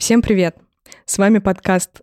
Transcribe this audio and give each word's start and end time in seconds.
Всем 0.00 0.22
привет! 0.22 0.56
С 1.04 1.18
вами 1.18 1.40
подкаст 1.40 2.00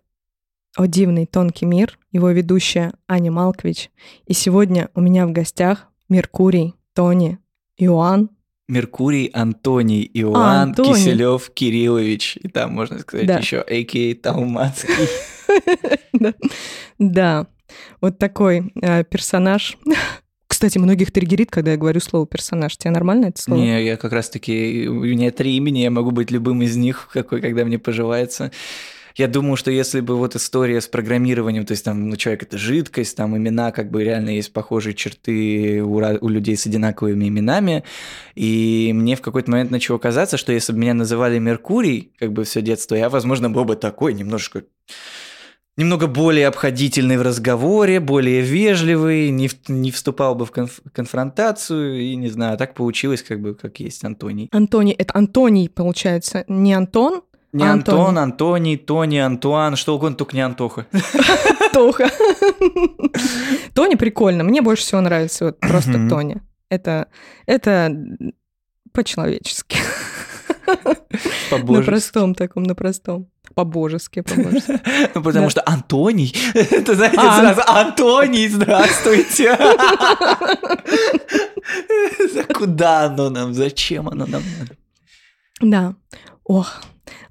«О 0.76 0.86
дивный 0.86 1.26
тонкий 1.26 1.66
мир», 1.66 1.98
его 2.12 2.30
ведущая 2.30 2.92
Аня 3.08 3.32
Малкович. 3.32 3.90
И 4.24 4.34
сегодня 4.34 4.88
у 4.94 5.00
меня 5.00 5.26
в 5.26 5.32
гостях 5.32 5.88
Меркурий, 6.08 6.74
Тони, 6.94 7.38
Иоанн. 7.76 8.30
Меркурий, 8.68 9.26
Антоний, 9.34 10.08
Иоанн, 10.14 10.68
Антоний. 10.68 10.94
Киселев, 10.94 11.50
Кириллович. 11.50 12.36
И 12.40 12.46
там, 12.46 12.72
можно 12.72 13.00
сказать, 13.00 13.26
Да. 13.26 13.38
еще 13.38 13.62
А.К.А. 13.62 14.14
Талмацкий. 14.22 15.08
Да. 16.12 16.34
Да, 17.00 17.46
вот 18.00 18.18
такой 18.18 18.72
э, 18.80 19.02
персонаж. 19.02 19.76
Кстати, 20.58 20.76
многих 20.76 21.12
триггерит, 21.12 21.52
когда 21.52 21.70
я 21.70 21.76
говорю 21.76 22.00
слово 22.00 22.26
персонаж. 22.26 22.76
Тебе 22.76 22.90
нормально 22.90 23.26
это 23.26 23.40
слово? 23.40 23.60
Не, 23.60 23.84
я 23.84 23.96
как 23.96 24.10
раз-таки... 24.10 24.88
У 24.88 25.04
меня 25.04 25.30
три 25.30 25.56
имени, 25.56 25.78
я 25.78 25.90
могу 25.92 26.10
быть 26.10 26.32
любым 26.32 26.62
из 26.62 26.74
них, 26.74 27.10
какой, 27.12 27.40
когда 27.40 27.64
мне 27.64 27.78
пожелается. 27.78 28.50
Я 29.14 29.28
думаю, 29.28 29.54
что 29.54 29.70
если 29.70 30.00
бы 30.00 30.16
вот 30.16 30.34
история 30.34 30.80
с 30.80 30.88
программированием, 30.88 31.64
то 31.64 31.70
есть 31.70 31.84
там 31.84 32.08
ну, 32.08 32.16
человек 32.16 32.42
это 32.42 32.58
жидкость, 32.58 33.16
там 33.16 33.36
имена 33.36 33.70
как 33.70 33.92
бы 33.92 34.02
реально 34.02 34.30
есть 34.30 34.52
похожие 34.52 34.94
черты 34.94 35.80
у, 35.80 35.94
у 35.94 36.28
людей 36.28 36.56
с 36.56 36.66
одинаковыми 36.66 37.28
именами, 37.28 37.84
и 38.34 38.90
мне 38.92 39.14
в 39.14 39.20
какой-то 39.20 39.52
момент 39.52 39.70
начало 39.70 39.98
казаться, 39.98 40.38
что 40.38 40.50
если 40.52 40.72
бы 40.72 40.80
меня 40.80 40.94
называли 40.94 41.38
Меркурий, 41.38 42.10
как 42.18 42.32
бы 42.32 42.42
все 42.42 42.62
детство, 42.62 42.96
я, 42.96 43.08
возможно, 43.08 43.48
был 43.48 43.64
бы 43.64 43.76
такой 43.76 44.12
немножко 44.12 44.64
немного 45.78 46.06
более 46.08 46.46
обходительный 46.48 47.16
в 47.16 47.22
разговоре, 47.22 48.00
более 48.00 48.42
вежливый, 48.42 49.30
не, 49.30 49.48
в- 49.48 49.68
не 49.68 49.90
вступал 49.90 50.34
бы 50.34 50.44
в 50.44 50.50
конф- 50.50 50.82
конфронтацию, 50.92 51.98
и 52.00 52.14
не 52.16 52.28
знаю, 52.28 52.58
так 52.58 52.74
получилось, 52.74 53.22
как 53.22 53.40
бы, 53.40 53.54
как 53.54 53.80
есть 53.80 54.04
Антоний. 54.04 54.48
Антоний, 54.52 54.92
это 54.92 55.16
Антоний, 55.16 55.70
получается, 55.70 56.44
не 56.48 56.74
Антон, 56.74 57.22
Не 57.52 57.64
А 57.64 57.72
Антон, 57.72 58.18
Антоний, 58.18 58.76
Тони, 58.76 59.16
Антуан, 59.16 59.76
что 59.76 59.94
угодно, 59.96 60.16
только 60.18 60.36
не 60.36 60.42
Антоха. 60.42 60.84
Тоха. 61.72 62.10
Тони 63.74 63.94
прикольно. 63.94 64.44
Мне 64.44 64.60
больше 64.62 64.82
всего 64.82 65.00
нравится 65.00 65.46
вот 65.46 65.60
просто. 65.60 66.08
Тони. 66.10 66.42
Это, 66.68 67.06
это 67.46 67.96
по-человечески. 68.92 69.78
На 71.50 71.82
простом 71.82 72.34
таком, 72.34 72.62
на 72.62 72.74
простом. 72.74 73.28
По-божески, 73.54 74.20
по-божески. 74.22 74.80
Ну, 75.14 75.22
потому 75.22 75.50
что 75.50 75.62
Антоний, 75.66 76.34
это, 76.54 76.94
знаете, 76.94 77.16
А. 77.18 77.40
сразу 77.40 77.62
Антоний, 77.66 78.48
здравствуйте. 78.48 79.56
Куда 82.54 83.06
оно 83.06 83.30
нам? 83.30 83.54
Зачем 83.54 84.08
оно 84.08 84.26
нам 84.26 84.42
надо? 84.58 84.76
Да. 85.60 85.94
Ох. 86.44 86.82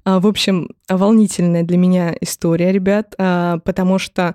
А, 0.04 0.20
В 0.20 0.26
общем, 0.26 0.68
волнительная 0.88 1.62
для 1.62 1.76
меня 1.76 2.14
история, 2.20 2.72
ребят, 2.72 3.14
а, 3.18 3.58
потому 3.58 3.98
что 3.98 4.34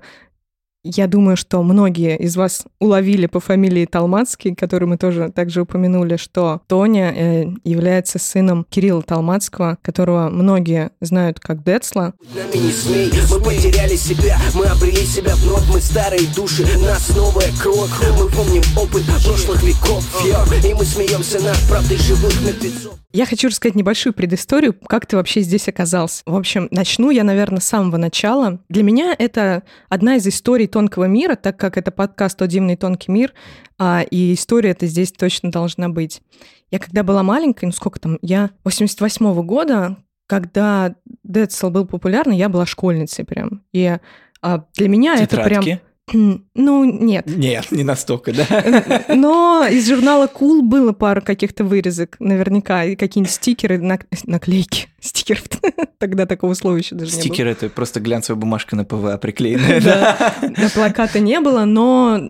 я 0.83 1.07
думаю, 1.07 1.37
что 1.37 1.63
многие 1.63 2.17
из 2.17 2.35
вас 2.35 2.65
уловили 2.79 3.27
по 3.27 3.39
фамилии 3.39 3.85
Талмацкий, 3.85 4.53
который 4.53 4.87
мы 4.87 4.97
тоже 4.97 5.31
также 5.33 5.61
упомянули, 5.61 6.17
что 6.17 6.61
Тоня 6.67 7.13
э, 7.15 7.45
является 7.63 8.19
сыном 8.19 8.65
Кирилла 8.69 9.01
Талмацкого, 9.01 9.77
которого 9.81 10.29
многие 10.29 10.91
знают 10.99 11.39
как 11.39 11.63
Децла. 11.63 12.13
Мы 12.33 13.39
потеряли 13.39 13.95
себя, 13.95 14.37
мы 14.53 14.65
обрели 14.65 15.05
себя 15.05 15.33
вновь, 15.35 15.67
мы 15.71 15.79
старые 15.79 16.27
души, 16.35 16.63
нас 16.79 17.15
новая 17.15 17.51
кровь, 17.61 17.89
мы 18.19 18.29
помним 18.29 18.63
опыт 18.77 19.03
прошлых 19.23 19.63
веков, 19.63 20.03
и 20.25 20.73
мы 20.73 20.83
смеемся 20.83 21.39
над 21.43 21.57
правдой 21.69 21.97
живых 21.97 22.33
мертвецов. 22.41 23.02
Я 23.15 23.27
хочу 23.27 23.49
рассказать 23.49 23.75
небольшую 23.75 24.11
предысторию, 24.11 24.73
как 24.73 25.05
ты 25.05 25.15
вообще 25.15 25.41
здесь 25.41 25.67
оказался. 25.67 26.23
В 26.25 26.35
общем, 26.35 26.67
начну 26.71 27.11
я, 27.11 27.23
наверное, 27.23 27.59
с 27.59 27.65
самого 27.65 27.97
начала. 27.97 28.59
Для 28.69 28.81
меня 28.81 29.15
это 29.15 29.61
одна 29.87 30.15
из 30.15 30.25
историй 30.25 30.65
тонкого 30.65 31.03
мира, 31.03 31.35
так 31.35 31.55
как 31.55 31.77
это 31.77 31.91
подкаст 31.91 32.41
«О 32.41 32.47
дивный 32.47 32.75
тонкий 32.75 33.11
мир», 33.11 33.33
а, 33.77 34.01
и 34.01 34.33
история 34.33 34.71
это 34.71 34.87
здесь 34.87 35.11
точно 35.11 35.51
должна 35.51 35.89
быть. 35.89 36.23
Я 36.71 36.79
когда 36.79 37.03
была 37.03 37.21
маленькой, 37.21 37.65
ну 37.65 37.71
сколько 37.71 37.99
там, 37.99 38.17
я 38.23 38.49
88 38.63 39.43
года, 39.43 39.97
когда 40.25 40.95
Децл 41.23 41.69
был 41.69 41.85
популярный, 41.85 42.37
я 42.37 42.49
была 42.49 42.65
школьницей 42.65 43.25
прям. 43.25 43.63
И 43.73 43.95
а, 44.41 44.65
для 44.73 44.89
меня 44.89 45.17
это 45.21 45.37
прям... 45.43 45.63
Ну, 46.55 46.83
нет. 46.83 47.25
Нет, 47.27 47.71
не 47.71 47.83
настолько, 47.83 48.33
да? 48.33 49.05
Но 49.15 49.65
из 49.69 49.87
журнала 49.87 50.29
Cool 50.33 50.61
было 50.61 50.91
пара 50.91 51.21
каких-то 51.21 51.63
вырезок, 51.63 52.17
наверняка, 52.19 52.83
и 52.83 52.95
какие-нибудь 52.95 53.33
стикеры, 53.33 53.77
нак- 53.77 54.05
наклейки. 54.25 54.87
Стикеров 54.99 55.43
тогда 55.97 56.25
такого 56.25 56.53
слова 56.53 56.77
еще 56.77 56.95
даже 56.95 57.11
Стикер 57.11 57.47
это 57.47 57.69
просто 57.69 57.99
глянцевая 57.99 58.39
бумажка 58.39 58.75
на 58.75 58.85
ПВА 58.85 59.17
приклеенная, 59.17 59.81
да? 59.81 60.33
не 60.41 60.47
было. 60.47 60.55
Да, 60.57 60.69
плаката 60.73 61.19
не 61.19 61.39
было, 61.39 61.65
но 61.65 62.29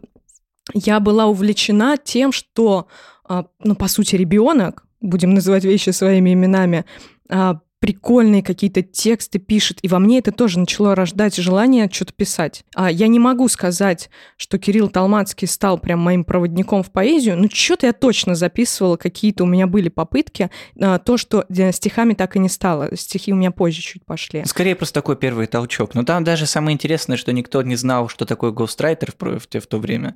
я 0.74 1.00
была 1.00 1.26
увлечена 1.26 1.98
тем, 1.98 2.32
что, 2.32 2.88
а, 3.28 3.46
ну, 3.64 3.76
по 3.76 3.88
сути, 3.88 4.16
ребенок, 4.16 4.86
будем 5.02 5.34
называть 5.34 5.66
вещи 5.66 5.90
своими 5.90 6.34
именами, 6.34 6.86
а, 7.30 7.60
прикольные 7.84 8.42
какие-то 8.42 8.82
тексты 8.82 9.40
пишет, 9.40 9.80
и 9.82 9.90
во 9.90 10.00
мне 10.00 10.20
это 10.20 10.32
тоже 10.32 10.58
начало 10.58 10.96
рождать 10.96 11.36
желание 11.36 11.90
что-то 11.92 12.14
писать. 12.14 12.64
А 12.76 12.90
я 12.90 13.10
не 13.10 13.20
могу 13.20 13.50
сказать, 13.50 14.10
что 14.38 14.58
Кирилл 14.58 14.88
Талмацкий 14.88 15.50
стал 15.50 15.78
прям 15.78 16.00
моим 16.00 16.24
проводником 16.24 16.82
в 16.82 16.94
поэзию, 16.94 17.38
но 17.38 17.50
что-то 17.52 17.88
я 17.88 17.92
точно 17.92 18.36
записывала, 18.36 18.96
какие-то 18.96 19.44
у 19.44 19.48
меня 19.48 19.68
были 19.68 19.90
попытки. 19.90 20.50
А, 20.82 20.98
То, 20.98 21.18
что 21.18 21.44
э, 21.50 21.74
стихами 21.74 22.14
так 22.14 22.38
и 22.38 22.40
не 22.40 22.48
стало. 22.48 22.96
Стихи 22.96 23.34
у 23.34 23.36
меня 23.36 23.52
позже 23.52 23.82
чуть 23.82 24.06
пошли. 24.06 24.46
Скорее 24.46 24.78
просто 24.78 25.02
такой 25.02 25.18
первый 25.18 25.48
толчок. 25.48 25.94
Но 25.94 26.04
там 26.04 26.24
даже 26.24 26.46
самое 26.46 26.76
интересное, 26.76 27.18
что 27.18 27.34
никто 27.34 27.62
не 27.64 27.76
знал, 27.76 28.08
что 28.08 28.26
такое 28.26 28.52
гострайтер 28.52 29.12
в, 29.12 29.40
в 29.40 29.46
в 29.46 29.68
то 29.68 29.78
время. 29.78 30.16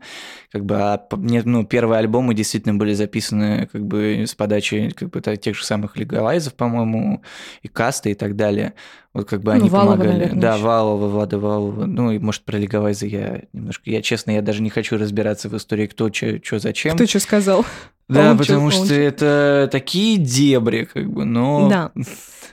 Как 0.53 0.63
бы, 0.63 0.75
а 0.75 1.05
ну, 1.11 1.65
первые 1.65 1.99
альбомы 1.99 2.33
действительно 2.33 2.75
были 2.75 2.93
записаны 2.93 3.67
как 3.69 3.85
бы 3.85 4.23
с 4.25 4.35
подачи 4.35 4.93
как 4.95 5.09
бы, 5.09 5.19
тех 5.19 5.57
же 5.57 5.65
самых 5.65 5.97
легалайзов, 5.97 6.53
по-моему, 6.53 7.21
и 7.61 7.67
касты 7.67 8.11
и 8.11 8.13
так 8.13 8.35
далее. 8.35 8.73
Вот 9.13 9.27
как 9.27 9.41
бы 9.41 9.51
Ну, 9.53 9.59
они 9.61 9.69
Валова, 9.69 9.91
помогали. 9.93 10.17
наверное, 10.17 10.41
да. 10.41 10.57
Валова, 10.57 11.07
Влада 11.07 11.39
Валова. 11.39 11.85
Ну 11.85 12.11
и 12.11 12.19
может 12.19 12.43
про 12.43 12.57
легалайзы 12.57 13.07
я 13.07 13.41
немножко... 13.53 13.89
Я 13.89 14.01
честно, 14.01 14.31
я 14.31 14.41
даже 14.41 14.61
не 14.61 14.69
хочу 14.69 14.97
разбираться 14.97 15.49
в 15.49 15.57
истории, 15.57 15.87
кто, 15.87 16.11
что, 16.13 16.59
зачем. 16.59 16.95
Кто 16.95 17.05
что 17.07 17.19
сказал? 17.19 17.65
Да, 18.07 18.21
Помолчу, 18.31 18.37
потому 18.39 18.69
что 18.71 18.79
помолчу. 18.81 19.01
это 19.01 19.69
такие 19.71 20.17
дебри, 20.17 20.87
как 20.91 21.09
бы, 21.11 21.25
но 21.25 21.67
Да. 21.69 21.91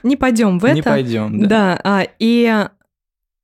Не 0.03 0.17
пойдем 0.17 0.59
в 0.59 0.65
это. 0.65 0.75
не 0.75 0.81
пойдем. 0.81 1.39
Да. 1.41 1.47
Да, 1.47 1.81
а, 1.83 2.07
и 2.19 2.67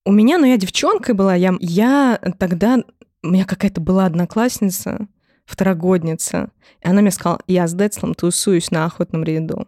у 0.06 0.12
меня, 0.12 0.38
ну 0.38 0.46
я 0.46 0.58
девчонкой 0.58 1.16
была, 1.16 1.36
я, 1.36 1.54
я 1.60 2.20
тогда, 2.38 2.80
у 3.24 3.28
меня 3.28 3.46
какая-то 3.46 3.82
была 3.82 4.06
одноклассница, 4.08 5.08
второгодница, 5.46 6.50
и 6.84 6.88
она 6.88 7.02
мне 7.02 7.12
сказала, 7.12 7.40
я 7.48 7.68
с 7.68 7.74
Децлом 7.74 8.14
тусуюсь 8.14 8.72
на 8.72 8.86
охотном 8.86 9.24
ряду. 9.24 9.68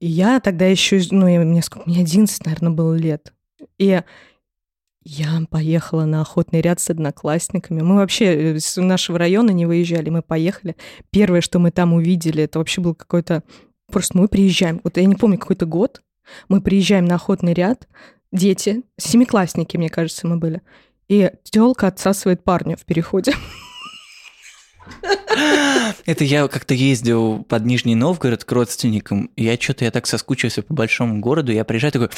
И 0.00 0.06
я 0.06 0.40
тогда 0.40 0.66
еще, 0.66 1.00
ну, 1.10 1.26
мне 1.26 1.62
сколько, 1.62 1.88
мне 1.88 2.00
11, 2.00 2.46
наверное, 2.46 2.70
было 2.70 2.94
лет. 2.94 3.32
И 3.78 4.00
я 5.02 5.42
поехала 5.50 6.04
на 6.04 6.22
охотный 6.22 6.60
ряд 6.60 6.80
с 6.80 6.90
одноклассниками. 6.90 7.82
Мы 7.82 7.96
вообще 7.96 8.58
с 8.58 8.80
нашего 8.80 9.18
района 9.18 9.50
не 9.50 9.66
выезжали, 9.66 10.10
мы 10.10 10.22
поехали. 10.22 10.76
Первое, 11.10 11.40
что 11.40 11.58
мы 11.58 11.70
там 11.70 11.92
увидели, 11.92 12.42
это 12.42 12.58
вообще 12.58 12.80
был 12.80 12.94
какой-то... 12.94 13.42
Просто 13.90 14.16
мы 14.16 14.28
приезжаем, 14.28 14.80
вот 14.84 14.96
я 14.96 15.04
не 15.04 15.16
помню, 15.16 15.36
какой-то 15.36 15.66
год, 15.66 16.00
мы 16.48 16.60
приезжаем 16.60 17.06
на 17.06 17.16
охотный 17.16 17.54
ряд, 17.54 17.88
дети, 18.30 18.84
семиклассники, 18.98 19.76
мне 19.76 19.88
кажется, 19.88 20.28
мы 20.28 20.36
были, 20.36 20.62
и 21.08 21.32
телка 21.42 21.88
отсасывает 21.88 22.44
парня 22.44 22.76
в 22.76 22.84
переходе. 22.84 23.32
Это 26.06 26.24
я 26.24 26.48
как-то 26.48 26.74
ездил 26.74 27.44
под 27.44 27.64
Нижний 27.64 27.94
Новгород 27.94 28.44
к 28.44 28.52
родственникам, 28.52 29.30
я 29.36 29.56
что-то 29.56 29.84
я 29.84 29.90
так 29.90 30.06
соскучился 30.06 30.62
по 30.62 30.74
большому 30.74 31.20
городу, 31.20 31.52
я 31.52 31.64
приезжаю 31.64 31.92
такой, 31.92 32.10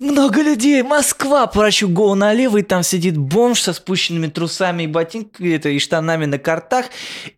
много 0.00 0.42
людей, 0.42 0.82
Москва, 0.82 1.46
прочу 1.46 1.88
голову 1.88 2.16
налево, 2.16 2.58
и 2.58 2.62
там 2.62 2.82
сидит 2.82 3.16
бомж 3.16 3.62
со 3.62 3.72
спущенными 3.72 4.26
трусами 4.26 4.82
и 4.82 4.86
ботинками, 4.88 5.54
это, 5.54 5.68
и 5.68 5.78
штанами 5.78 6.24
на 6.24 6.38
картах, 6.38 6.86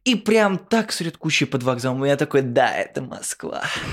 и 0.04 0.14
прям 0.14 0.56
так 0.56 0.90
сред 0.90 1.18
кучи 1.18 1.44
под 1.44 1.62
вокзалом. 1.62 2.04
И 2.06 2.08
я 2.08 2.16
такой, 2.16 2.40
да, 2.40 2.74
это 2.74 3.02
Москва. 3.02 3.62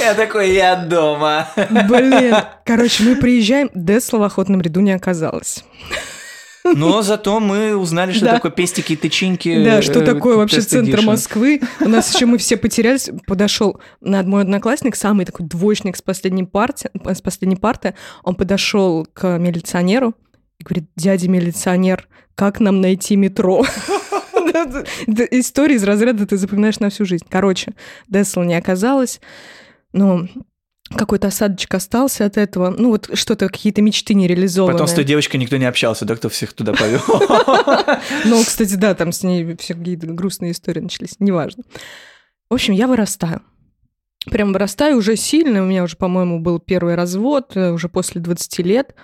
Я 0.00 0.14
такой, 0.16 0.52
я 0.54 0.76
дома. 0.76 1.48
Блин. 1.88 2.36
Короче, 2.64 3.02
мы 3.02 3.16
приезжаем, 3.16 3.70
Десла 3.74 4.20
в 4.20 4.22
охотном 4.22 4.60
ряду 4.60 4.80
не 4.80 4.92
оказалось. 4.92 5.64
Но 6.74 7.02
зато 7.02 7.40
мы 7.40 7.76
узнали, 7.76 8.12
что 8.12 8.26
Да. 8.26 8.34
такое 8.34 8.50
пестики 8.52 8.92
и 8.92 8.96
тычинки. 8.96 9.64
Да, 9.64 9.82
что 9.82 10.00
э, 10.00 10.04
такое 10.04 10.36
вообще 10.36 10.60
центр. 10.60 11.02
Москвы. 11.02 11.60
У 11.80 11.88
нас 11.88 12.14
еще 12.14 12.26
мы 12.26 12.38
все 12.38 12.56
потерялись. 12.56 13.10
Подошел 13.26 13.80
над 14.00 14.26
мой 14.26 14.42
одноклассник, 14.42 14.96
самый 14.96 15.26
такой 15.26 15.46
двоечник 15.46 15.96
с 15.96 16.02
последней 16.02 16.44
парты, 16.44 16.90
с 17.04 17.20
последней 17.20 17.56
парты. 17.56 17.94
Он 18.24 18.34
подошел 18.34 19.06
к 19.12 19.38
милиционеру 19.38 20.14
и 20.58 20.64
говорит, 20.64 20.88
дядя 20.96 21.28
милиционер, 21.28 22.08
как 22.34 22.60
нам 22.60 22.80
найти 22.80 23.16
метро? 23.16 23.64
История 25.30 25.76
из 25.76 25.84
разряда 25.84 26.26
ты 26.26 26.36
запоминаешь 26.36 26.80
на 26.80 26.90
всю 26.90 27.04
жизнь. 27.04 27.24
Короче, 27.28 27.72
Десла 28.08 28.44
не 28.44 28.54
оказалось. 28.54 29.20
ну, 29.92 30.28
какой-то 30.90 31.28
осадочек 31.28 31.74
остался 31.74 32.24
от 32.24 32.36
этого. 32.36 32.70
Ну, 32.70 32.90
вот 32.90 33.10
что-то, 33.12 33.48
какие-то 33.48 33.82
мечты 33.82 34.14
не 34.14 34.26
реализованы. 34.26 34.72
Потом 34.72 34.86
с 34.86 34.94
той 34.94 35.04
девочкой 35.04 35.40
никто 35.40 35.56
не 35.56 35.66
общался, 35.66 36.04
да, 36.04 36.16
кто 36.16 36.28
всех 36.28 36.52
туда 36.52 36.72
повел. 36.72 37.00
Ну, 38.24 38.42
кстати, 38.42 38.74
да, 38.74 38.94
там 38.94 39.12
с 39.12 39.22
ней 39.22 39.56
все 39.58 39.74
какие-то 39.74 40.06
грустные 40.06 40.52
истории 40.52 40.80
начались, 40.80 41.16
неважно. 41.18 41.64
В 42.50 42.54
общем, 42.54 42.74
я 42.74 42.86
вырастаю. 42.86 43.42
Прям 44.30 44.52
вырастаю 44.52 44.96
уже 44.96 45.16
сильно. 45.16 45.62
У 45.62 45.66
меня 45.66 45.84
уже, 45.84 45.96
по-моему, 45.96 46.40
был 46.40 46.58
первый 46.58 46.94
развод, 46.94 47.52
э, 47.54 47.70
уже 47.70 47.88
после 47.88 48.20
20 48.20 48.58
лет. 48.60 48.94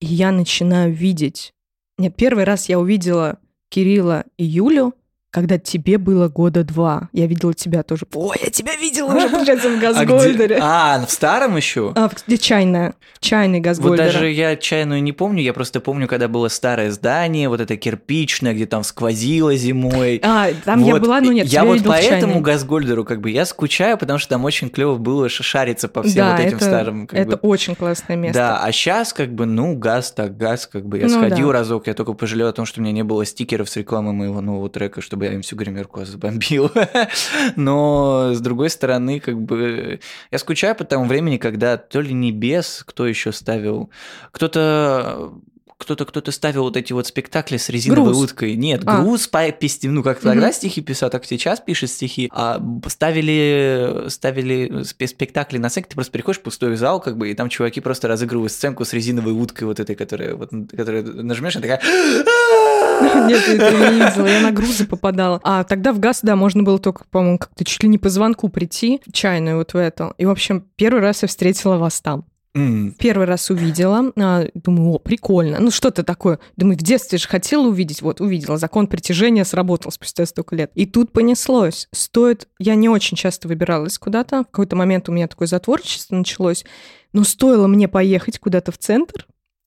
И 0.00 0.06
я 0.06 0.32
начинаю 0.32 0.92
видеть... 0.92 1.52
Нет, 1.96 2.16
первый 2.16 2.42
раз 2.42 2.68
я 2.68 2.80
увидела 2.80 3.38
Кирилла 3.68 4.24
и 4.36 4.44
Юлю, 4.44 4.94
когда 5.34 5.58
тебе 5.58 5.98
было 5.98 6.28
года 6.28 6.62
два. 6.62 7.08
Я 7.12 7.26
видела 7.26 7.52
тебя 7.54 7.82
тоже. 7.82 8.06
Ой, 8.14 8.36
я 8.40 8.50
тебя 8.50 8.76
видела 8.76 9.12
уже, 9.12 9.28
получается, 9.28 9.68
в 9.68 9.78
Газгольдере. 9.80 10.58
А, 10.62 11.04
в 11.04 11.10
старом 11.10 11.56
еще? 11.56 11.92
А, 11.96 12.08
где 12.26 12.38
чайная? 12.38 12.94
Чайный 13.18 13.58
Вот 13.58 13.64
Газгольдера. 13.64 14.06
даже 14.06 14.30
я 14.30 14.54
чайную 14.56 15.02
не 15.02 15.10
помню, 15.12 15.42
я 15.42 15.52
просто 15.52 15.80
помню, 15.80 16.06
когда 16.06 16.28
было 16.28 16.46
старое 16.46 16.92
здание, 16.92 17.48
вот 17.48 17.60
это 17.60 17.76
кирпичное, 17.76 18.54
где 18.54 18.66
там 18.66 18.84
сквозило 18.84 19.56
зимой. 19.56 20.20
А, 20.22 20.50
там 20.64 20.84
я 20.84 20.92
Вот, 20.92 21.02
была, 21.02 21.20
но 21.20 21.32
нет, 21.32 21.48
Я 21.48 21.64
вот 21.64 21.80
поэтому 21.84 22.34
чайной. 22.34 22.40
Газгольдеру 22.40 23.04
как 23.04 23.20
бы 23.20 23.30
я 23.30 23.44
скучаю, 23.44 23.98
потому 23.98 24.20
что 24.20 24.28
там 24.30 24.44
очень 24.44 24.68
клево 24.70 24.94
было 24.98 25.28
шариться 25.28 25.88
по 25.88 26.04
всем 26.04 26.16
Да, 26.26 26.36
вот 26.36 26.40
этим 26.46 26.56
это, 26.58 26.64
старым. 26.64 27.06
как 27.08 27.18
это 27.18 27.30
бы. 27.36 27.48
очень 27.48 27.74
классное 27.74 28.16
место. 28.16 28.38
Да, 28.38 28.62
а 28.62 28.70
сейчас 28.70 29.12
как 29.12 29.34
бы, 29.34 29.46
ну, 29.46 29.74
газ 29.76 30.12
так 30.12 30.36
газ, 30.36 30.68
как 30.70 30.86
бы 30.86 30.98
я 30.98 31.08
Ну 31.08 31.10
сходил 31.10 31.48
да. 31.48 31.54
разок, 31.54 31.88
я 31.88 31.94
только 31.94 32.12
пожалел 32.12 32.46
о 32.48 32.52
том, 32.52 32.66
что 32.66 32.80
у 32.80 32.84
меня 32.84 32.92
не 32.92 33.02
было 33.02 33.24
стикеров 33.24 33.68
с 33.68 33.76
рекламой 33.76 34.12
моего 34.12 34.40
нового 34.40 34.68
трека, 34.70 35.00
чтобы 35.00 35.23
я 35.24 35.32
им 35.32 35.42
всю 35.42 35.56
гримерку 35.56 36.04
забомбил. 36.04 36.70
Но, 37.56 38.32
с 38.34 38.40
другой 38.40 38.70
стороны, 38.70 39.20
как 39.20 39.40
бы, 39.40 40.00
я 40.30 40.38
скучаю 40.38 40.74
по 40.74 40.84
тому 40.84 41.06
времени, 41.06 41.36
когда 41.36 41.76
то 41.76 42.00
ли 42.00 42.12
Небес, 42.12 42.82
кто 42.86 43.06
еще 43.06 43.32
ставил, 43.32 43.90
кто-то 44.30 45.34
кто-то 45.78 46.04
кто-то 46.04 46.30
ставил 46.32 46.62
вот 46.64 46.76
эти 46.76 46.92
вот 46.92 47.06
спектакли 47.06 47.56
с 47.56 47.68
резиновой 47.68 48.12
Груз. 48.12 48.24
уткой. 48.24 48.54
Нет, 48.56 48.82
А. 48.86 49.00
груз 49.02 49.28
по 49.28 49.50
пести, 49.50 49.88
ну 49.88 50.02
как 50.02 50.20
тогда 50.20 50.52
стихи 50.52 50.80
писал, 50.80 51.10
так 51.10 51.24
сейчас 51.24 51.60
пишет 51.60 51.90
стихи. 51.90 52.30
А 52.32 52.60
ставили 52.88 54.04
ставили 54.08 54.82
спе- 54.82 55.06
спектакли 55.06 55.58
на 55.58 55.68
сцене, 55.68 55.86
ты 55.88 55.94
просто 55.94 56.12
приходишь 56.12 56.40
в 56.40 56.42
пустой 56.42 56.76
зал, 56.76 57.00
как 57.00 57.16
бы, 57.16 57.30
и 57.30 57.34
там 57.34 57.48
чуваки 57.48 57.80
просто 57.80 58.08
разыгрывают 58.08 58.52
сценку 58.52 58.84
с 58.84 58.92
резиновой 58.92 59.32
уткой 59.32 59.66
вот 59.66 59.80
этой, 59.80 59.94
которая 59.96 60.34
вот, 60.34 60.50
которая 60.70 61.02
нажмешь, 61.02 61.56
она 61.56 61.62
такая. 61.62 61.80
Нет, 63.26 63.42
я 63.48 63.54
не 63.90 63.98
видела, 63.98 64.26
я 64.26 64.40
на 64.40 64.52
грузы 64.52 64.86
попадала. 64.86 65.40
А 65.42 65.64
тогда 65.64 65.92
в 65.92 65.98
ГАЗ, 65.98 66.20
да, 66.22 66.36
можно 66.36 66.62
было 66.62 66.78
только, 66.78 67.04
по-моему, 67.10 67.38
как-то 67.38 67.64
чуть 67.64 67.82
ли 67.82 67.88
не 67.88 67.98
по 67.98 68.08
звонку 68.08 68.48
прийти, 68.48 69.00
чайную 69.12 69.56
вот 69.58 69.74
в 69.74 69.76
эту. 69.76 70.14
И, 70.18 70.26
в 70.26 70.30
общем, 70.30 70.64
первый 70.76 71.00
раз 71.02 71.22
я 71.22 71.28
встретила 71.28 71.76
вас 71.76 72.00
там. 72.00 72.24
М, 72.56 72.92
Первый 72.98 73.26
раз 73.26 73.50
увидела, 73.50 74.12
а, 74.16 74.44
думаю, 74.54 74.92
о, 74.92 74.98
прикольно. 74.98 75.58
Ну, 75.58 75.70
что-то 75.72 76.04
такое. 76.04 76.38
Думаю, 76.56 76.78
в 76.78 76.82
детстве 76.82 77.18
же 77.18 77.26
хотела 77.26 77.66
увидеть. 77.66 78.00
Вот, 78.00 78.20
увидела. 78.20 78.58
Закон 78.58 78.86
притяжения 78.86 79.44
сработал 79.44 79.90
спустя 79.90 80.24
столько 80.24 80.54
лет. 80.54 80.70
И 80.74 80.86
тут 80.86 81.12
понеслось. 81.12 81.88
Стоит... 81.92 82.48
Я 82.60 82.76
не 82.76 82.88
очень 82.88 83.16
часто 83.16 83.48
выбиралась 83.48 83.98
куда-то. 83.98 84.42
В 84.42 84.46
какой-то 84.46 84.76
момент 84.76 85.08
у 85.08 85.12
меня 85.12 85.26
такое 85.26 85.48
затворчество 85.48 86.14
началось. 86.14 86.64
Но 87.12 87.24
стоило 87.24 87.66
мне 87.66 87.88
поехать 87.88 88.38
куда-то 88.38 88.70
в 88.72 88.78
центр, 88.78 89.26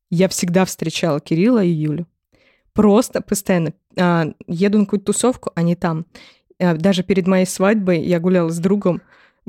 я 0.10 0.30
всегда 0.30 0.66
встречала 0.66 1.19
Кирилла 1.19 1.63
и 1.63 1.69
Юлю. 1.69 2.07
Просто 2.74 3.22
постоянно. 3.22 3.74
А, 4.00 4.28
еду 4.48 4.80
на 4.80 4.86
какую-то 4.86 5.07
тусовку, 5.07 5.51
они 5.56 5.75
там. 5.75 6.06
А, 6.60 6.75
даже 6.75 7.04
перед 7.04 7.28
моей 7.28 7.45
свадьбой 7.45 8.01
я 8.01 8.19
гуляла 8.19 8.50
с 8.50 8.60
другом. 8.60 9.01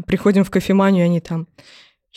Приходим 0.06 0.44
в 0.44 0.50
кофеманию, 0.50 1.04
они 1.04 1.20
там. 1.20 1.46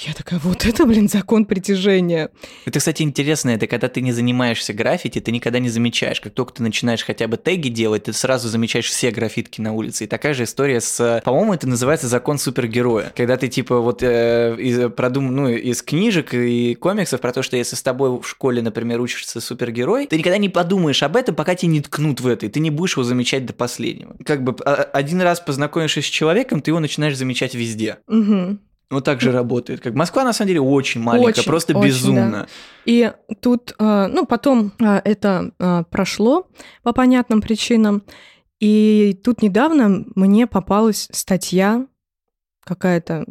Я 0.04 0.14
такая, 0.14 0.40
вот 0.40 0.66
это, 0.66 0.88
блин, 0.88 1.08
закон 1.08 1.46
притяжения. 1.46 2.32
Это, 2.66 2.80
кстати, 2.80 3.04
интересно, 3.04 3.52
это 3.52 3.68
когда 3.68 3.88
ты 3.88 4.02
не 4.02 4.12
занимаешься 4.12 4.74
граффити, 4.74 5.20
ты 5.20 5.32
никогда 5.32 5.60
не 5.60 5.70
замечаешь. 5.70 6.20
Как 6.20 6.34
только 6.34 6.54
ты 6.54 6.64
начинаешь 6.64 7.04
хотя 7.04 7.28
бы 7.28 7.38
теги 7.38 7.70
делать, 7.70 8.06
ты 8.06 8.14
сразу 8.14 8.48
замечаешь 8.50 8.88
все 8.88 9.12
граффитки 9.12 9.62
на 9.62 9.74
улице. 9.74 10.06
И 10.06 10.08
такая 10.08 10.34
же 10.34 10.46
история 10.46 10.82
с... 10.82 11.22
По-моему, 11.24 11.54
это 11.54 11.68
называется 11.68 12.08
закон 12.08 12.40
супергероя. 12.40 13.14
Когда 13.16 13.38
ты, 13.38 13.48
типа, 13.48 13.80
вот 13.80 14.02
э, 14.02 14.56
из, 14.58 14.92
продум... 14.92 15.36
ну, 15.36 15.50
из 15.50 15.84
книжек 15.84 16.34
и 16.34 16.74
комиксов 16.74 17.22
про 17.22 17.32
то, 17.32 17.44
что 17.44 17.56
если 17.56 17.76
с 17.76 17.84
тобой 17.84 18.10
в 18.10 18.28
школе, 18.28 18.64
например, 18.64 19.00
учишься 19.02 19.40
супергерой, 19.40 20.08
ты 20.08 20.18
никогда 20.18 20.40
не 20.40 20.50
подумаешь 20.50 21.04
об 21.04 21.16
этом, 21.16 21.36
пока 21.36 21.54
тебя 21.54 21.74
не 21.74 21.82
ткнут 21.82 22.22
в 22.22 22.28
это, 22.28 22.48
и 22.48 22.50
ты 22.50 22.60
не 22.60 22.72
будешь 22.72 22.94
его 22.94 23.04
замечать 23.04 23.46
до 23.46 23.54
последнего. 23.54 24.16
Как 24.26 24.44
бы 24.44 24.56
а- 24.66 24.90
один 24.94 25.22
раз 25.22 25.40
познакомившись 25.40 26.08
с 26.08 26.10
человеком, 26.10 26.62
ты 26.62 26.72
его 26.72 26.80
начинаешь 26.80 27.18
замечать 27.18 27.54
везде. 27.54 28.00
Мгм. 28.08 28.62
Вот 28.92 29.06
так 29.06 29.22
же 29.22 29.32
работает. 29.32 29.80
Как 29.80 29.94
Москва, 29.94 30.26
на 30.26 30.34
самом 30.34 30.50
деле, 30.50 30.60
очень 30.62 31.02
маленькая, 31.02 31.30
Очень, 31.30 31.44
просто 31.46 31.78
очень, 31.78 31.88
безумно. 31.88 32.48
И 32.86 33.12
тут, 33.40 33.74
а, 33.80 34.08
ну, 34.10 34.26
потом 34.26 34.74
а, 34.82 35.02
это 35.04 35.54
а, 35.60 35.84
прошло 35.84 36.48
по 36.84 36.92
понятным 36.92 37.42
причинам. 37.42 38.04
И 38.60 39.18
тут 39.24 39.42
недавно 39.42 40.06
мне 40.16 40.46
попалась 40.46 41.08
статья 41.12 41.88
какая-то, 42.66 43.26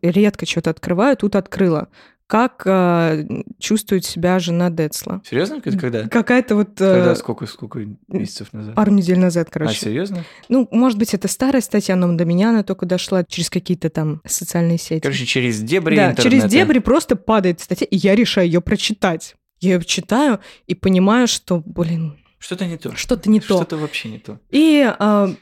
редко 0.00 0.46
что-то 0.46 0.70
открываю, 0.70 1.16
тут 1.16 1.34
открыла. 1.34 1.88
Как 2.30 2.62
а, 2.64 3.18
чувствует 3.58 4.04
себя 4.04 4.38
жена 4.38 4.70
Децла. 4.70 5.20
Серьезно? 5.28 5.60
Это 5.64 5.76
когда? 5.76 6.06
Какая-то 6.06 6.54
вот... 6.54 6.68
Когда 6.78 7.10
э, 7.10 7.16
сколько, 7.16 7.44
сколько 7.46 7.84
месяцев 8.06 8.52
назад? 8.52 8.76
Пару 8.76 8.92
недель 8.92 9.18
назад, 9.18 9.48
А, 9.48 9.52
короче. 9.52 9.80
серьезно? 9.80 10.24
Ну, 10.48 10.68
может 10.70 10.96
быть, 10.96 11.12
это 11.12 11.26
старая 11.26 11.60
статья, 11.60 11.96
но 11.96 12.12
до 12.14 12.24
меня 12.24 12.50
она 12.50 12.62
только 12.62 12.86
дошла 12.86 13.24
через 13.24 13.50
какие-то 13.50 13.90
там 13.90 14.22
социальные 14.24 14.78
сети. 14.78 15.00
Короче, 15.00 15.26
через 15.26 15.58
дебри 15.60 15.96
да, 15.96 16.12
интернета. 16.12 16.22
через 16.22 16.44
дебри 16.48 16.78
просто 16.78 17.16
падает 17.16 17.58
статья, 17.58 17.88
и 17.90 17.96
я 17.96 18.14
решаю 18.14 18.46
ее 18.46 18.60
прочитать. 18.60 19.34
Я 19.58 19.74
ее 19.74 19.84
читаю 19.84 20.38
и 20.68 20.76
понимаю, 20.76 21.26
что, 21.26 21.60
блин, 21.66 22.16
Что-то 22.38 22.64
не 22.64 22.76
то. 22.76 22.94
что-то 22.94 23.28
не 23.28 23.40
то. 23.40 23.56
Что-то 23.56 23.76
вообще 23.76 24.08
не 24.08 24.18
то. 24.20 24.38
И, 24.50 24.88
а, 25.00 25.34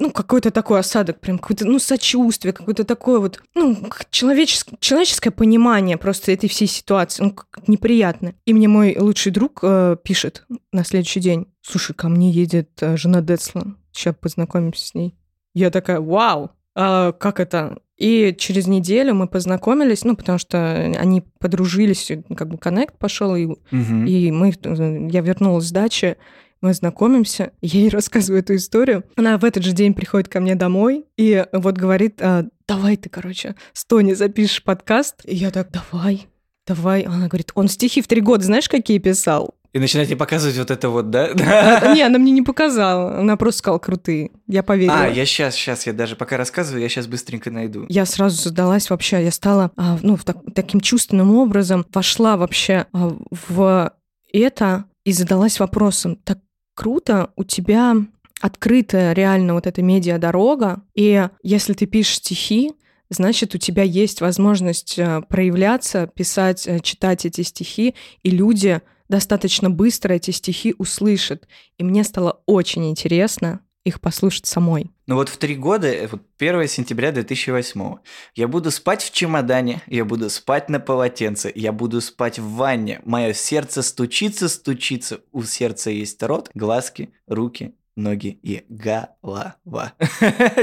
ну, 0.00 0.10
какой-то 0.10 0.50
такой 0.50 0.80
осадок, 0.80 1.20
прям 1.20 1.38
какое-то, 1.38 1.66
ну, 1.66 1.78
сочувствие, 1.78 2.52
какое-то 2.52 2.84
такое 2.84 3.20
вот, 3.20 3.40
ну, 3.54 3.76
к- 3.76 4.10
человеческое, 4.10 4.76
человеческое 4.80 5.30
понимание 5.30 5.96
просто 5.98 6.32
этой 6.32 6.48
всей 6.48 6.66
ситуации, 6.66 7.22
ну, 7.22 7.36
неприятно. 7.66 8.34
И 8.46 8.54
мне 8.54 8.66
мой 8.66 8.96
лучший 8.98 9.30
друг 9.30 9.60
э, 9.62 9.96
пишет 10.02 10.44
на 10.72 10.84
следующий 10.84 11.20
день, 11.20 11.46
слушай, 11.62 11.94
ко 11.94 12.08
мне 12.08 12.30
едет 12.30 12.70
э, 12.80 12.96
жена 12.96 13.20
Децла, 13.20 13.74
сейчас 13.92 14.14
познакомимся 14.20 14.86
с 14.86 14.94
ней. 14.94 15.14
Я 15.54 15.70
такая, 15.70 16.00
вау, 16.00 16.50
а 16.74 17.12
как 17.12 17.38
это? 17.40 17.78
И 17.98 18.34
через 18.38 18.66
неделю 18.66 19.14
мы 19.14 19.28
познакомились, 19.28 20.04
ну, 20.04 20.16
потому 20.16 20.38
что 20.38 20.74
они 20.74 21.22
подружились, 21.38 22.10
как 22.36 22.48
бы 22.48 22.56
коннект 22.56 22.96
пошел, 22.98 23.36
и 23.36 23.48
Мгм. 23.70 24.06
и 24.06 24.30
мы, 24.30 24.50
э, 24.50 25.08
я 25.10 25.20
вернулась 25.20 25.66
с 25.66 25.72
дачи, 25.72 26.16
мы 26.60 26.74
знакомимся, 26.74 27.52
я 27.60 27.80
ей 27.80 27.88
рассказываю 27.88 28.40
эту 28.42 28.56
историю. 28.56 29.04
Она 29.16 29.38
в 29.38 29.44
этот 29.44 29.62
же 29.64 29.72
день 29.72 29.94
приходит 29.94 30.28
ко 30.28 30.40
мне 30.40 30.54
домой 30.54 31.04
и 31.16 31.44
вот 31.52 31.76
говорит, 31.76 32.20
«А, 32.22 32.44
давай 32.68 32.96
ты, 32.96 33.08
короче, 33.08 33.56
с 33.72 33.84
Тони 33.84 34.14
запишешь 34.14 34.62
подкаст. 34.62 35.22
И 35.24 35.34
я 35.34 35.50
так, 35.50 35.70
давай, 35.70 36.28
давай. 36.66 37.02
Она 37.02 37.28
говорит, 37.28 37.50
он 37.54 37.68
стихи 37.68 38.02
в 38.02 38.06
три 38.08 38.20
года, 38.20 38.44
знаешь, 38.44 38.68
какие 38.68 38.98
писал? 38.98 39.54
И 39.72 39.78
начинаете 39.78 40.16
показывать 40.16 40.58
вот 40.58 40.72
это 40.72 40.88
вот, 40.88 41.10
да? 41.10 41.26
А, 41.26 41.94
Не, 41.94 42.02
она 42.02 42.18
мне 42.18 42.32
не 42.32 42.42
показала, 42.42 43.18
она 43.18 43.36
просто 43.36 43.58
сказала, 43.60 43.78
крутые. 43.78 44.32
Я 44.48 44.64
поверила. 44.64 45.02
А, 45.04 45.06
я 45.06 45.24
сейчас, 45.24 45.54
сейчас, 45.54 45.86
я 45.86 45.92
даже 45.92 46.16
пока 46.16 46.36
рассказываю, 46.36 46.82
я 46.82 46.88
сейчас 46.88 47.06
быстренько 47.06 47.52
найду. 47.52 47.86
Я 47.88 48.04
сразу 48.04 48.42
задалась 48.42 48.90
вообще, 48.90 49.22
я 49.22 49.30
стала, 49.30 49.70
а, 49.76 49.98
ну, 50.02 50.16
так- 50.16 50.38
таким 50.56 50.80
чувственным 50.80 51.36
образом, 51.36 51.86
вошла 51.94 52.36
вообще 52.36 52.86
а, 52.92 53.16
в 53.30 53.92
это 54.32 54.84
и 55.04 55.12
задалась 55.12 55.60
вопросом, 55.60 56.16
так 56.16 56.38
круто, 56.74 57.32
у 57.36 57.44
тебя 57.44 57.96
открытая 58.40 59.12
реально 59.12 59.54
вот 59.54 59.66
эта 59.66 59.82
медиа-дорога, 59.82 60.82
и 60.94 61.28
если 61.42 61.74
ты 61.74 61.86
пишешь 61.86 62.16
стихи, 62.16 62.72
значит, 63.10 63.54
у 63.54 63.58
тебя 63.58 63.82
есть 63.82 64.20
возможность 64.20 64.98
э, 64.98 65.22
проявляться, 65.28 66.06
писать, 66.06 66.66
э, 66.66 66.80
читать 66.80 67.26
эти 67.26 67.42
стихи, 67.42 67.94
и 68.22 68.30
люди 68.30 68.80
достаточно 69.08 69.68
быстро 69.68 70.14
эти 70.14 70.30
стихи 70.30 70.74
услышат. 70.78 71.48
И 71.76 71.84
мне 71.84 72.04
стало 72.04 72.40
очень 72.46 72.88
интересно 72.88 73.60
их 73.84 74.00
послушать 74.00 74.46
самой. 74.46 74.90
Ну 75.06 75.14
вот 75.14 75.28
в 75.28 75.36
три 75.36 75.56
года, 75.56 75.88
э, 75.88 76.06
вот 76.06 76.22
1 76.38 76.68
сентября 76.68 77.12
2008 77.12 77.98
я 78.34 78.48
буду 78.48 78.70
спать 78.70 79.02
в 79.02 79.12
чемодане, 79.12 79.82
я 79.86 80.04
буду 80.04 80.28
спать 80.30 80.68
на 80.68 80.80
полотенце, 80.80 81.50
я 81.54 81.72
буду 81.72 82.00
спать 82.00 82.38
в 82.38 82.54
ванне, 82.54 83.00
мое 83.04 83.32
сердце 83.32 83.82
стучится, 83.82 84.48
стучится, 84.48 85.20
у 85.32 85.42
сердца 85.44 85.90
есть 85.90 86.22
рот, 86.22 86.50
глазки, 86.54 87.12
руки, 87.26 87.74
ноги 87.96 88.38
и 88.42 88.64
голова. 88.68 89.56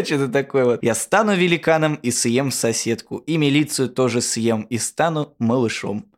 Что-то 0.04 0.28
такое 0.28 0.66
вот. 0.66 0.84
Я 0.84 0.96
стану 0.96 1.36
великаном 1.36 1.96
и 1.96 2.12
съем 2.12 2.52
соседку, 2.52 3.18
и 3.18 3.38
милицию 3.38 3.90
тоже 3.90 4.22
съем, 4.22 4.62
и 4.64 4.78
стану 4.78 5.36
малышом. 5.40 6.12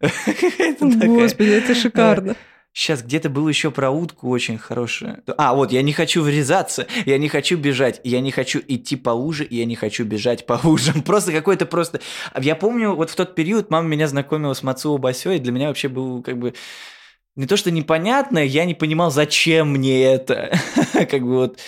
Господи, 0.00 1.50
это 1.50 1.74
шикарно. 1.74 2.36
Сейчас 2.72 3.02
где-то 3.02 3.28
было 3.28 3.48
еще 3.48 3.70
про 3.70 3.90
утку 3.90 4.28
очень 4.28 4.56
хорошее. 4.56 5.22
А, 5.36 5.54
вот, 5.54 5.72
я 5.72 5.82
не 5.82 5.92
хочу 5.92 6.22
врезаться, 6.22 6.86
я 7.06 7.18
не 7.18 7.28
хочу 7.28 7.56
бежать, 7.56 8.00
я 8.04 8.20
не 8.20 8.30
хочу 8.30 8.60
идти 8.66 8.94
по 8.94 9.10
луже, 9.10 9.46
я 9.50 9.64
не 9.64 9.74
хочу 9.74 10.04
бежать 10.04 10.46
по 10.46 10.60
лужам. 10.62 11.02
Просто 11.04 11.32
какой-то 11.32 11.66
просто... 11.66 12.00
Я 12.40 12.54
помню, 12.54 12.94
вот 12.94 13.10
в 13.10 13.16
тот 13.16 13.34
период 13.34 13.70
мама 13.70 13.88
меня 13.88 14.06
знакомила 14.06 14.54
с 14.54 14.62
Мацуо 14.62 14.98
Басё, 14.98 15.32
и 15.32 15.38
для 15.38 15.50
меня 15.50 15.68
вообще 15.68 15.88
был 15.88 16.22
как 16.22 16.38
бы 16.38 16.54
не 17.38 17.46
то 17.46 17.56
что 17.56 17.70
непонятно, 17.70 18.38
я 18.38 18.64
не 18.64 18.74
понимал, 18.74 19.10
зачем 19.10 19.70
мне 19.70 20.04
это. 20.04 20.52
как 20.92 21.22
бы 21.22 21.36
вот 21.36 21.58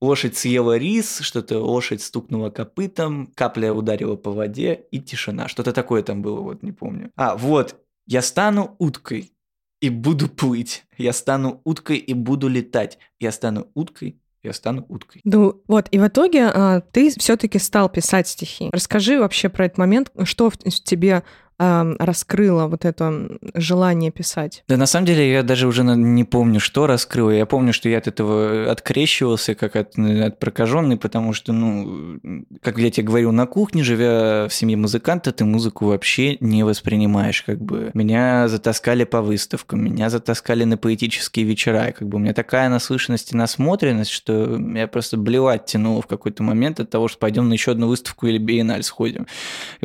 лошадь 0.00 0.36
съела 0.36 0.76
рис, 0.78 1.20
что-то 1.20 1.58
лошадь 1.58 2.02
стукнула 2.02 2.50
копытом, 2.50 3.30
капля 3.34 3.72
ударила 3.72 4.16
по 4.16 4.32
воде 4.32 4.86
и 4.90 4.98
тишина. 4.98 5.48
Что-то 5.48 5.72
такое 5.72 6.02
там 6.02 6.22
было, 6.22 6.40
вот 6.40 6.62
не 6.62 6.72
помню. 6.72 7.10
А, 7.16 7.36
вот, 7.36 7.76
я 8.06 8.22
стану 8.22 8.74
уткой 8.78 9.32
и 9.80 9.88
буду 9.90 10.28
плыть. 10.28 10.84
Я 10.98 11.12
стану 11.12 11.60
уткой 11.64 11.96
и 11.96 12.14
буду 12.14 12.48
летать. 12.48 12.98
Я 13.18 13.32
стану 13.32 13.68
уткой 13.74 14.20
я 14.42 14.52
стану 14.52 14.86
уткой. 14.88 15.20
Ну 15.24 15.62
вот, 15.68 15.88
и 15.90 15.98
в 15.98 16.06
итоге 16.06 16.46
а, 16.46 16.80
ты 16.80 17.10
все-таки 17.18 17.58
стал 17.58 17.88
писать 17.88 18.28
стихи. 18.28 18.70
Расскажи 18.72 19.18
вообще 19.18 19.48
про 19.48 19.66
этот 19.66 19.78
момент, 19.78 20.10
что 20.24 20.50
в 20.50 20.56
тебе 20.56 21.22
раскрыла 21.60 22.66
вот 22.66 22.86
это 22.86 23.28
желание 23.54 24.10
писать? 24.10 24.64
Да, 24.66 24.78
на 24.78 24.86
самом 24.86 25.06
деле 25.06 25.30
я 25.30 25.42
даже 25.42 25.66
уже 25.66 25.82
не 25.82 26.24
помню, 26.24 26.58
что 26.58 26.86
раскрыло. 26.86 27.30
Я 27.30 27.44
помню, 27.44 27.72
что 27.74 27.88
я 27.88 27.98
от 27.98 28.06
этого 28.06 28.70
открещивался, 28.70 29.54
как 29.54 29.76
от, 29.76 29.98
от 29.98 30.38
прокаженный, 30.38 30.96
потому 30.96 31.34
что, 31.34 31.52
ну, 31.52 32.20
как 32.62 32.78
я 32.78 32.90
тебе 32.90 33.06
говорил, 33.06 33.32
на 33.32 33.46
кухне, 33.46 33.84
живя 33.84 34.48
в 34.48 34.54
семье 34.54 34.78
музыканта, 34.78 35.32
ты 35.32 35.44
музыку 35.44 35.86
вообще 35.86 36.38
не 36.40 36.64
воспринимаешь. 36.64 37.42
Как 37.42 37.60
бы 37.60 37.90
меня 37.92 38.48
затаскали 38.48 39.04
по 39.04 39.20
выставкам, 39.20 39.84
меня 39.84 40.08
затаскали 40.08 40.64
на 40.64 40.78
поэтические 40.78 41.44
вечера. 41.44 41.88
И 41.88 41.92
как 41.92 42.08
бы 42.08 42.16
у 42.16 42.20
меня 42.20 42.32
такая 42.32 42.70
наслышанность 42.70 43.32
и 43.32 43.36
насмотренность, 43.36 44.10
что 44.10 44.58
я 44.74 44.88
просто 44.88 45.18
блевать 45.18 45.66
тянуло 45.66 46.00
в 46.00 46.06
какой-то 46.06 46.42
момент 46.42 46.80
от 46.80 46.88
того, 46.88 47.08
что 47.08 47.18
пойдем 47.18 47.48
на 47.48 47.52
еще 47.52 47.72
одну 47.72 47.88
выставку 47.88 48.26
или 48.26 48.38
биенналь 48.38 48.82
сходим. 48.82 49.26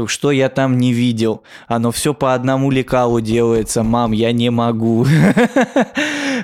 Что 0.05 0.31
я 0.31 0.47
там 0.49 0.77
не 0.77 0.93
видел? 0.93 1.43
Оно 1.67 1.91
все 1.91 2.13
по 2.13 2.33
одному 2.33 2.71
лекалу 2.71 3.21
делается, 3.21 3.83
мам, 3.83 4.11
я 4.11 4.31
не 4.31 4.49
могу. 4.49 5.05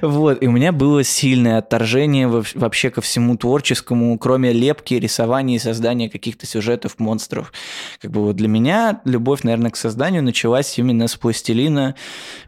Вот, 0.01 0.41
и 0.41 0.47
у 0.47 0.51
меня 0.51 0.71
было 0.71 1.03
сильное 1.03 1.57
отторжение 1.57 2.27
вообще 2.27 2.89
ко 2.89 3.01
всему 3.01 3.37
творческому, 3.37 4.17
кроме 4.17 4.53
лепки, 4.53 4.93
рисования 4.95 5.57
и 5.57 5.59
создания 5.59 6.09
каких-то 6.09 6.45
сюжетов 6.45 6.97
монстров. 6.97 7.51
Как 7.99 8.09
бы 8.09 8.21
вот 8.21 8.35
для 8.35 8.47
меня 8.47 9.01
любовь, 9.05 9.43
наверное, 9.43 9.69
к 9.69 9.75
созданию 9.75 10.23
началась 10.23 10.79
именно 10.79 11.07
с 11.07 11.15
пластилина, 11.17 11.95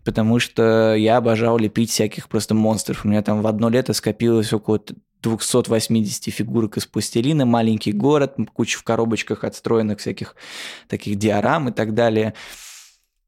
потому 0.04 0.40
что 0.40 0.96
я 0.96 1.18
обожал 1.18 1.58
лепить 1.58 1.92
всяких 1.92 2.30
просто 2.30 2.56
монстров. 2.56 3.06
У 3.06 3.10
меня 3.10 3.22
там 3.22 3.42
в 3.42 3.48
одно 3.48 3.70
лето 3.70 3.94
скопилось 3.94 4.54
около 4.54 4.80
280 5.24 6.34
фигурок 6.34 6.78
из 6.78 6.86
пластилина, 6.86 7.46
маленький 7.46 7.94
город, 7.94 8.36
куча 8.54 8.78
в 8.78 8.84
коробочках 8.84 9.44
отстроенных 9.44 10.00
всяких 10.00 10.36
таких 10.88 11.18
диорам 11.18 11.70
и 11.70 11.72
так 11.72 11.94
далее. 11.94 12.34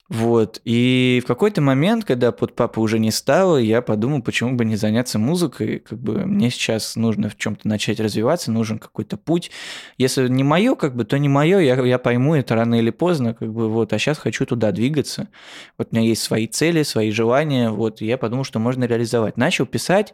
Вот. 0.07 0.61
И 0.65 1.19
в 1.23 1.27
какой-то 1.27 1.61
момент, 1.61 2.05
когда 2.05 2.31
под 2.31 2.53
папа 2.53 2.79
уже 2.79 2.99
не 2.99 3.09
стало, 3.09 3.57
я 3.57 3.81
подумал, 3.81 4.21
почему 4.21 4.53
бы 4.55 4.63
не 4.63 4.75
заняться 4.75 5.17
музыкой. 5.17 5.79
Как 5.79 5.97
бы 5.97 6.25
мне 6.25 6.51
сейчас 6.51 6.95
нужно 6.95 7.29
в 7.29 7.37
чем-то 7.37 7.67
начать 7.67 7.99
развиваться, 7.99 8.51
нужен 8.51 8.77
какой-то 8.77 9.17
путь. 9.17 9.49
Если 9.97 10.27
не 10.27 10.43
мое, 10.43 10.75
как 10.75 10.95
бы, 10.95 11.05
то 11.05 11.17
не 11.17 11.27
мое, 11.27 11.57
я, 11.59 11.75
я 11.83 11.97
пойму 11.97 12.35
это 12.35 12.53
рано 12.53 12.75
или 12.75 12.91
поздно, 12.91 13.33
как 13.33 13.51
бы, 13.51 13.67
вот, 13.67 13.93
а 13.93 13.99
сейчас 13.99 14.19
хочу 14.19 14.45
туда 14.45 14.71
двигаться. 14.71 15.27
Вот 15.79 15.87
у 15.91 15.95
меня 15.95 16.07
есть 16.07 16.21
свои 16.21 16.45
цели, 16.45 16.83
свои 16.83 17.09
желания, 17.09 17.71
вот, 17.71 18.03
и 18.03 18.05
я 18.05 18.19
подумал, 18.19 18.43
что 18.43 18.59
можно 18.59 18.83
реализовать. 18.83 19.37
Начал 19.37 19.65
писать, 19.65 20.13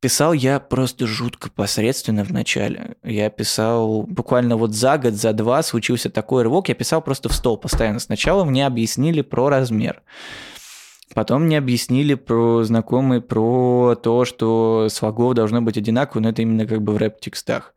Писал 0.00 0.34
я 0.34 0.60
просто 0.60 1.06
жутко 1.06 1.50
посредственно 1.50 2.24
в 2.24 2.30
начале. 2.30 2.96
Я 3.02 3.30
писал 3.30 4.02
буквально 4.02 4.56
вот 4.56 4.74
за 4.74 4.98
год, 4.98 5.14
за 5.14 5.32
два 5.32 5.62
случился 5.62 6.10
такой 6.10 6.42
рывок. 6.42 6.68
Я 6.68 6.74
писал 6.74 7.00
просто 7.00 7.28
в 7.28 7.32
стол 7.32 7.56
постоянно. 7.56 7.98
Сначала 7.98 8.44
мне 8.44 8.66
объяснили 8.66 9.22
про 9.22 9.48
размер. 9.48 10.02
Потом 11.14 11.44
мне 11.44 11.56
объяснили 11.56 12.14
про 12.14 12.62
знакомые 12.64 13.22
про 13.22 13.94
то, 13.94 14.24
что 14.24 14.88
слогов 14.90 15.34
должно 15.34 15.62
быть 15.62 15.78
одинаково, 15.78 16.20
но 16.20 16.28
это 16.28 16.42
именно 16.42 16.66
как 16.66 16.82
бы 16.82 16.92
в 16.92 16.98
рэп-текстах. 16.98 17.72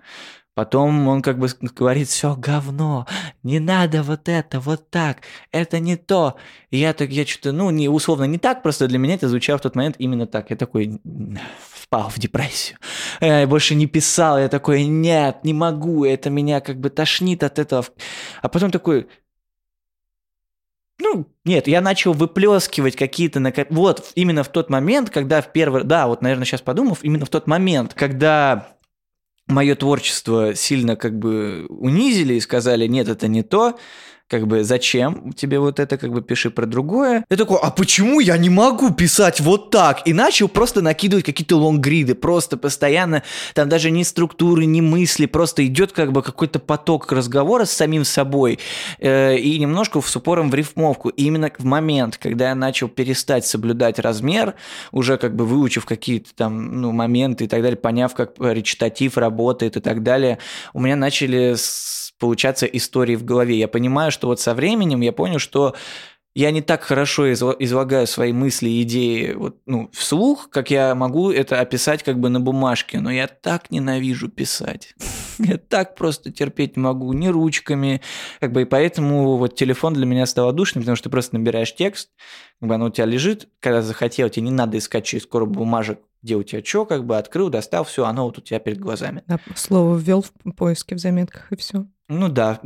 Потом 0.55 1.07
он 1.07 1.21
как 1.21 1.39
бы 1.39 1.47
говорит, 1.61 2.09
все 2.09 2.35
говно, 2.35 3.07
не 3.43 3.59
надо 3.59 4.03
вот 4.03 4.27
это, 4.27 4.59
вот 4.59 4.89
так, 4.89 5.19
это 5.53 5.79
не 5.79 5.95
то. 5.95 6.35
И 6.69 6.77
я 6.77 6.91
так, 6.91 7.11
я 7.11 7.25
что-то, 7.25 7.53
ну, 7.53 7.69
не, 7.69 7.88
условно 7.88 8.25
не 8.25 8.39
так, 8.39 8.61
просто 8.61 8.89
для 8.89 8.97
меня 8.97 9.13
это 9.13 9.29
звучало 9.29 9.59
в 9.59 9.61
тот 9.61 9.75
момент 9.75 9.95
именно 9.99 10.27
так. 10.27 10.49
Я 10.49 10.57
такой 10.57 10.99
впал 11.89 12.10
в 12.10 12.19
депрессию. 12.19 12.77
Я 13.19 13.48
больше 13.48 13.74
не 13.74 13.88
писал, 13.88 14.38
я 14.38 14.48
такой, 14.48 14.86
нет, 14.86 15.43
не 15.43 15.53
могу, 15.53 16.05
это 16.05 16.29
меня 16.29 16.62
как 16.62 16.79
бы 16.79 16.91
тошнит 16.91 17.43
от 17.43 17.58
этого. 17.58 17.84
А 18.43 18.48
потом 18.48 18.69
такой, 18.69 19.08
ну, 21.00 21.25
нет, 21.46 21.67
я 21.67 21.81
начал 21.81 22.13
выплескивать 22.13 22.96
какие-то... 22.96 23.39
Накоп... 23.39 23.67
Вот, 23.72 24.12
именно 24.13 24.43
в 24.43 24.50
тот 24.50 24.69
момент, 24.69 25.10
когда 25.10 25.41
в 25.41 25.51
первый... 25.51 25.84
Да, 25.84 26.08
вот, 26.08 26.22
наверное, 26.22 26.46
сейчас 26.46 26.62
подумав, 26.62 27.03
именно 27.03 27.25
в 27.25 27.29
тот 27.29 27.48
момент, 27.48 27.96
когда 27.96 28.77
мое 29.48 29.74
творчество 29.75 30.53
сильно 30.53 30.96
как 30.96 31.17
бы 31.17 31.65
унизили 31.69 32.36
и 32.36 32.39
сказали, 32.39 32.86
нет, 32.86 33.08
это 33.08 33.27
не 33.27 33.41
то, 33.41 33.79
как 34.29 34.48
бы 34.48 34.63
зачем 34.63 35.33
тебе 35.33 35.59
вот 35.59 35.79
это, 35.79 35.98
как 35.98 36.12
бы 36.12 36.21
пиши 36.21 36.51
про 36.51 36.67
другое. 36.67 37.25
Я 37.29 37.38
такой, 37.38 37.57
а 37.62 37.71
почему 37.71 38.19
я 38.19 38.38
не 38.38 38.50
могу 38.50 38.91
писать 38.91 39.39
вот 39.39 39.71
так? 39.71 40.07
И 40.07 40.13
начал 40.13 40.48
просто 40.48 40.81
накидывать 40.81 41.25
какие-то 41.25 41.57
лонгриды, 41.57 42.13
просто 42.13 42.55
постоянно, 42.55 43.24
там 43.55 43.67
даже 43.67 43.89
ни 43.89 44.03
структуры, 44.03 44.65
ни 44.65 44.81
мысли, 44.81 45.25
просто 45.25 45.65
идет 45.65 45.93
как 45.93 46.12
бы 46.12 46.21
какой-то 46.21 46.59
поток 46.59 47.12
разговора 47.12 47.65
с 47.65 47.71
самим 47.71 48.05
собой 48.05 48.59
э, 49.00 49.38
и 49.38 49.57
немножко 49.57 50.00
с 50.00 50.15
упором 50.15 50.51
в 50.51 50.55
рифмовку. 50.55 51.09
И 51.09 51.24
именно 51.24 51.50
в 51.57 51.65
момент, 51.65 52.17
когда 52.17 52.50
я 52.50 52.55
начал 52.55 52.88
перестать 52.88 53.48
соблюдать 53.48 53.98
размер, 53.98 54.53
уже 54.91 55.17
как 55.17 55.36
бы 55.36 55.45
выучив 55.45 55.86
какие-то 55.86 56.29
там 56.36 56.81
ну, 56.81 56.91
моменты 56.91 57.45
и 57.45 57.48
так 57.48 57.63
далее, 57.63 57.77
поняв, 57.77 58.13
как 58.13 58.33
речитатив 58.39 59.17
работает 59.17 59.75
и 59.75 59.79
так 59.79 60.03
далее, 60.03 60.38
у 60.74 60.81
меня 60.81 60.95
начали 60.95 61.55
получаться 62.19 62.65
истории 62.65 63.15
в 63.15 63.25
голове. 63.25 63.57
Я 63.57 63.67
понимаю, 63.67 64.11
что 64.11 64.27
вот 64.27 64.39
со 64.39 64.53
временем 64.53 65.01
я 65.01 65.11
понял, 65.11 65.39
что 65.39 65.75
я 66.35 66.51
не 66.51 66.61
так 66.61 66.83
хорошо 66.83 67.33
излагаю 67.33 68.05
свои 68.07 68.31
мысли 68.31 68.69
и 68.69 68.83
идеи 68.83 69.33
вот, 69.33 69.57
ну, 69.65 69.89
вслух, 69.93 70.49
как 70.49 70.69
я 70.69 70.93
могу 70.93 71.31
это 71.31 71.59
описать 71.59 72.03
как 72.03 72.19
бы 72.19 72.29
на 72.29 72.39
бумажке, 72.39 72.99
но 72.99 73.11
я 73.11 73.27
так 73.27 73.71
ненавижу 73.71 74.29
писать. 74.29 74.95
Я 75.39 75.57
так 75.57 75.95
просто 75.95 76.33
терпеть 76.33 76.75
не 76.75 76.83
могу, 76.83 77.13
ни 77.13 77.29
ручками, 77.29 78.01
как 78.41 78.51
бы, 78.51 78.63
и 78.63 78.65
поэтому 78.65 79.38
вот 79.38 79.55
телефон 79.55 79.93
для 79.93 80.05
меня 80.05 80.25
стал 80.25 80.51
душным, 80.51 80.83
потому 80.83 80.97
что 80.97 81.05
ты 81.05 81.09
просто 81.09 81.38
набираешь 81.38 81.73
текст, 81.73 82.09
как 82.59 82.67
бы 82.67 82.75
оно 82.75 82.88
у 82.88 82.89
тебя 82.89 83.05
лежит, 83.05 83.47
когда 83.61 83.81
захотел, 83.81 84.27
тебе 84.29 84.43
не 84.43 84.51
надо 84.51 84.77
искать 84.77 85.05
через 85.05 85.25
коробку 85.25 85.59
бумажек, 85.59 85.99
где 86.21 86.35
у 86.35 86.43
тебя 86.43 86.61
что, 86.61 86.85
как 86.85 87.05
бы 87.05 87.17
открыл, 87.17 87.49
достал, 87.49 87.85
все, 87.85 88.03
оно 88.05 88.25
вот 88.25 88.38
у 88.38 88.41
тебя 88.41 88.59
перед 88.59 88.79
глазами. 88.79 89.23
Да, 89.27 89.39
слово 89.55 89.97
ввел 89.97 90.23
в 90.23 90.51
поиске 90.51 90.95
в 90.95 90.99
заметках 90.99 91.53
и 91.53 91.55
все. 91.55 91.85
Ну 92.09 92.27
да. 92.27 92.59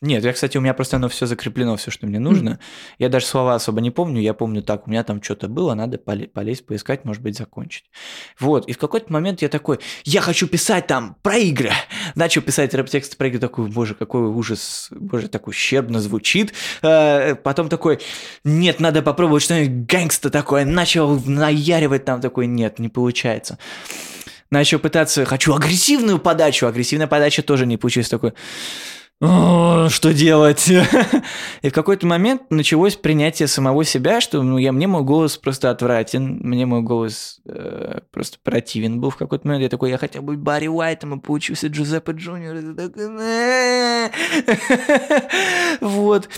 Нет, 0.00 0.22
я, 0.22 0.32
кстати, 0.32 0.56
у 0.56 0.60
меня 0.60 0.74
просто 0.74 0.96
оно 0.96 1.08
все 1.08 1.26
закреплено, 1.26 1.76
все, 1.76 1.90
что 1.90 2.06
мне 2.06 2.20
нужно. 2.20 2.50
Mm. 2.50 2.58
Я 2.98 3.08
даже 3.08 3.26
слова 3.26 3.56
особо 3.56 3.80
не 3.80 3.90
помню. 3.90 4.20
Я 4.20 4.32
помню 4.32 4.62
так, 4.62 4.86
у 4.86 4.90
меня 4.90 5.02
там 5.02 5.20
что-то 5.20 5.48
было, 5.48 5.74
надо 5.74 5.98
полезть, 5.98 6.66
поискать, 6.66 7.04
может 7.04 7.20
быть, 7.20 7.36
закончить. 7.36 7.84
Вот. 8.38 8.68
И 8.68 8.72
в 8.72 8.78
какой-то 8.78 9.12
момент 9.12 9.42
я 9.42 9.48
такой, 9.48 9.80
я 10.04 10.20
хочу 10.20 10.46
писать 10.46 10.86
там 10.86 11.16
про 11.22 11.36
игры. 11.36 11.72
Начал 12.14 12.42
писать 12.42 12.74
рэп-тексты 12.74 13.16
про 13.16 13.26
игры, 13.26 13.40
такой, 13.40 13.68
боже, 13.68 13.94
какой 13.94 14.22
ужас, 14.22 14.88
боже, 14.92 15.28
так 15.28 15.48
ущербно 15.48 16.00
звучит. 16.00 16.54
А, 16.82 17.34
потом 17.34 17.68
такой, 17.68 17.98
нет, 18.44 18.78
надо 18.78 19.02
попробовать 19.02 19.42
что-нибудь 19.42 19.86
gangsta 19.86 20.30
такое. 20.30 20.64
Начал 20.64 21.20
наяривать 21.24 22.04
там 22.04 22.20
такой, 22.20 22.46
нет, 22.46 22.78
не 22.78 22.88
получается 22.88 23.58
начал 24.50 24.78
пытаться, 24.78 25.24
хочу 25.24 25.54
агрессивную 25.54 26.18
подачу, 26.18 26.66
агрессивная 26.66 27.06
подача 27.06 27.42
тоже 27.42 27.66
не 27.66 27.76
получилась 27.76 28.08
такой, 28.08 28.32
что 29.20 30.14
делать? 30.14 30.68
И 31.62 31.70
в 31.70 31.72
какой-то 31.72 32.06
момент 32.06 32.42
началось 32.50 32.94
принятие 32.94 33.48
самого 33.48 33.82
себя, 33.82 34.20
что 34.20 34.44
ну, 34.44 34.58
я, 34.58 34.70
мне 34.70 34.86
мой 34.86 35.02
голос 35.02 35.36
просто 35.36 35.70
отвратен, 35.70 36.38
мне 36.40 36.66
мой 36.66 36.82
голос 36.82 37.40
э, 37.44 37.98
просто 38.12 38.38
противен 38.40 39.00
был 39.00 39.10
в 39.10 39.16
какой-то 39.16 39.48
момент. 39.48 39.64
Я 39.64 39.70
такой, 39.70 39.90
я 39.90 39.98
хотел 39.98 40.22
быть 40.22 40.38
Барри 40.38 40.68
Уайтом, 40.68 41.18
и 41.18 41.20
получился 41.20 41.66
Джузеппе 41.66 42.12
Джуниор. 42.12 42.58
Вот. 45.80 46.28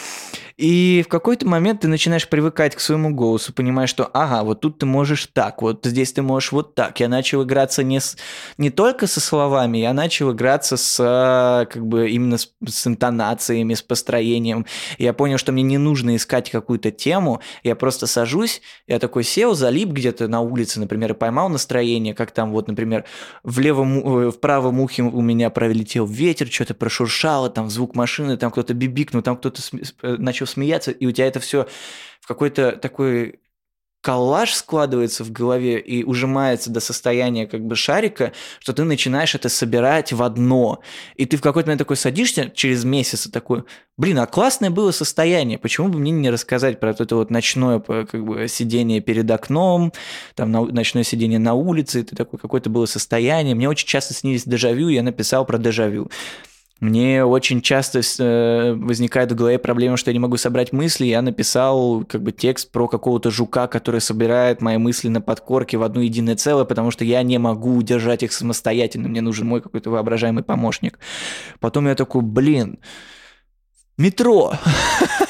И 0.61 1.03
в 1.03 1.09
какой-то 1.09 1.49
момент 1.49 1.81
ты 1.81 1.89
начинаешь 1.89 2.29
привыкать 2.29 2.77
к 2.77 2.81
своему 2.81 3.15
голосу, 3.15 3.51
понимаешь, 3.55 3.89
что 3.89 4.05
ага, 4.05 4.43
вот 4.45 4.61
тут 4.61 4.79
ты 4.79 4.85
можешь 4.85 5.27
так, 5.33 5.63
вот 5.63 5.87
здесь 5.87 6.13
ты 6.13 6.21
можешь 6.21 6.53
вот 6.53 6.75
так. 6.75 7.01
Я 7.01 7.09
начал 7.09 7.43
играться 7.45 7.83
не, 7.83 7.99
с, 7.99 8.19
не 8.59 8.69
только 8.69 9.07
со 9.07 9.21
словами, 9.21 9.79
я 9.79 9.95
начал 9.95 10.33
играться 10.33 10.77
с 10.77 10.99
как 11.73 11.87
бы 11.87 12.11
именно 12.11 12.37
с, 12.37 12.53
с 12.69 12.87
интонациями, 12.87 13.73
с 13.73 13.81
построением. 13.81 14.67
Я 14.99 15.15
понял, 15.15 15.39
что 15.39 15.51
мне 15.51 15.63
не 15.63 15.79
нужно 15.79 16.15
искать 16.15 16.51
какую-то 16.51 16.91
тему, 16.91 17.41
я 17.63 17.75
просто 17.75 18.07
сажусь, 18.07 18.61
я 18.87 18.99
такой 18.99 19.25
сел, 19.25 19.55
залип 19.55 19.89
где-то 19.89 20.29
на 20.29 20.43
улице, 20.43 20.79
например, 20.79 21.13
и 21.13 21.15
поймал 21.15 21.49
настроение, 21.49 22.13
как 22.13 22.33
там 22.33 22.53
вот, 22.53 22.69
например, 22.69 23.07
в 23.43 23.61
левом, 23.61 23.99
э, 23.99 24.31
в 24.31 24.39
правом 24.39 24.79
ухе 24.81 25.05
у 25.05 25.23
меня 25.23 25.49
пролетел 25.49 26.05
ветер, 26.05 26.49
что-то 26.49 26.75
прошуршало, 26.75 27.49
там 27.49 27.71
звук 27.71 27.95
машины, 27.95 28.37
там 28.37 28.51
кто-то 28.51 28.75
бибикнул, 28.75 29.23
там 29.23 29.39
кто-то 29.39 29.63
э, 30.03 30.17
начал 30.19 30.50
смеяться, 30.51 30.91
и 30.91 31.07
у 31.07 31.13
тебя 31.13 31.27
это 31.27 31.41
все 31.41 31.67
в 32.21 32.27
какой-то 32.27 32.73
такой 32.73 33.41
коллаж 34.01 34.55
складывается 34.55 35.25
в 35.25 35.31
голове 35.31 35.79
и 35.79 36.05
ужимается 36.05 36.71
до 36.71 36.81
состояния 36.81 37.47
как 37.47 37.61
бы 37.63 37.77
шарика, 37.77 38.33
что 38.59 38.73
ты 38.73 38.85
начинаешь 38.85 39.35
это 39.35 39.49
собирать 39.49 40.13
в 40.13 40.23
одно. 40.23 40.81
И 41.17 41.27
ты 41.27 41.37
в 41.37 41.43
какой-то 41.43 41.69
момент 41.69 41.81
такой 41.81 41.97
садишься 41.97 42.51
через 42.55 42.85
месяц 42.85 43.27
и 43.27 43.31
такой, 43.31 43.65
блин, 43.99 44.19
а 44.19 44.27
классное 44.27 44.71
было 44.71 44.91
состояние, 44.91 45.59
почему 45.59 45.89
бы 45.89 45.99
мне 45.99 46.13
не 46.13 46.31
рассказать 46.31 46.81
про 46.81 46.91
это 46.93 47.15
вот 47.15 47.31
ночное 47.31 47.81
как 47.81 48.25
бы 48.25 48.49
сидение 48.49 49.01
перед 49.01 49.31
окном, 49.31 49.93
там 50.35 50.51
ночное 50.51 51.05
сидение 51.05 51.39
на 51.39 51.53
улице, 51.53 52.01
это 52.01 52.17
такое 52.17 52.39
какое-то 52.39 52.71
было 52.71 52.87
состояние. 52.87 53.55
Мне 53.55 53.69
очень 53.69 53.87
часто 53.87 54.15
снились 54.15 54.45
дежавю, 54.45 54.89
я 54.89 55.03
написал 55.03 55.45
про 55.45 55.59
дежавю. 55.59 56.11
Мне 56.81 57.27
очень 57.27 57.61
часто 57.61 58.01
э, 58.01 58.73
возникает 58.73 59.31
в 59.31 59.35
голове 59.35 59.59
проблема, 59.59 59.99
что 59.99 60.11
я 60.11 60.15
не 60.15 60.19
могу 60.19 60.39
собрать 60.39 60.73
мысли. 60.73 61.05
Я 61.05 61.21
написал 61.21 62.05
как 62.05 62.23
бы 62.23 62.33
текст 62.33 62.73
про 62.73 62.89
какого-то 62.89 63.31
жука, 63.31 63.67
который 63.67 64.01
собирает 64.01 64.63
мои 64.63 64.79
мысли 64.79 65.09
на 65.09 65.21
подкорке 65.21 65.77
в 65.77 65.83
одно 65.83 66.01
единое 66.01 66.37
целое, 66.37 66.65
потому 66.65 66.91
что 66.91 67.05
я 67.05 67.23
не 67.23 67.37
могу 67.37 67.77
удержать 67.77 68.23
их 68.23 68.33
самостоятельно. 68.33 69.11
Мне 69.11 69.21
нужен 69.21 69.47
мой 69.47 69.61
какой-то 69.61 69.91
воображаемый 69.91 70.43
помощник. 70.43 70.99
Потом 71.61 71.87
я 71.87 71.95
такой, 71.95 72.23
блин, 72.23 72.79
метро. 73.99 74.55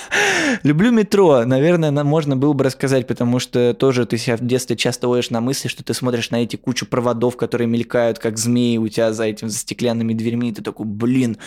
Люблю 0.63 0.91
метро. 0.91 1.45
Наверное, 1.45 1.91
можно 2.05 2.37
было 2.37 2.53
бы 2.53 2.65
рассказать, 2.65 3.07
потому 3.07 3.39
что 3.39 3.75
тоже 3.75 4.07
ты 4.07 4.19
себя 4.19 4.37
в 4.37 4.41
детстве 4.41 4.77
часто 4.77 5.09
ловишь 5.09 5.31
на 5.31 5.41
мысли, 5.41 5.69
что 5.69 5.85
ты 5.85 5.95
смотришь 5.95 6.31
на 6.31 6.43
эти 6.43 6.57
кучу 6.57 6.87
проводов, 6.87 7.37
которые 7.37 7.69
мелькают, 7.69 8.19
как 8.19 8.39
змеи 8.39 8.79
у 8.79 8.89
тебя 8.89 9.13
за 9.13 9.25
этим, 9.25 9.49
за 9.49 9.59
стеклянными 9.59 10.15
дверьми, 10.15 10.51
и 10.51 10.53
ты 10.53 10.63
такой, 10.63 10.87
блин, 10.87 11.39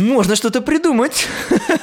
можно 0.00 0.36
что-то 0.36 0.60
придумать. 0.60 1.28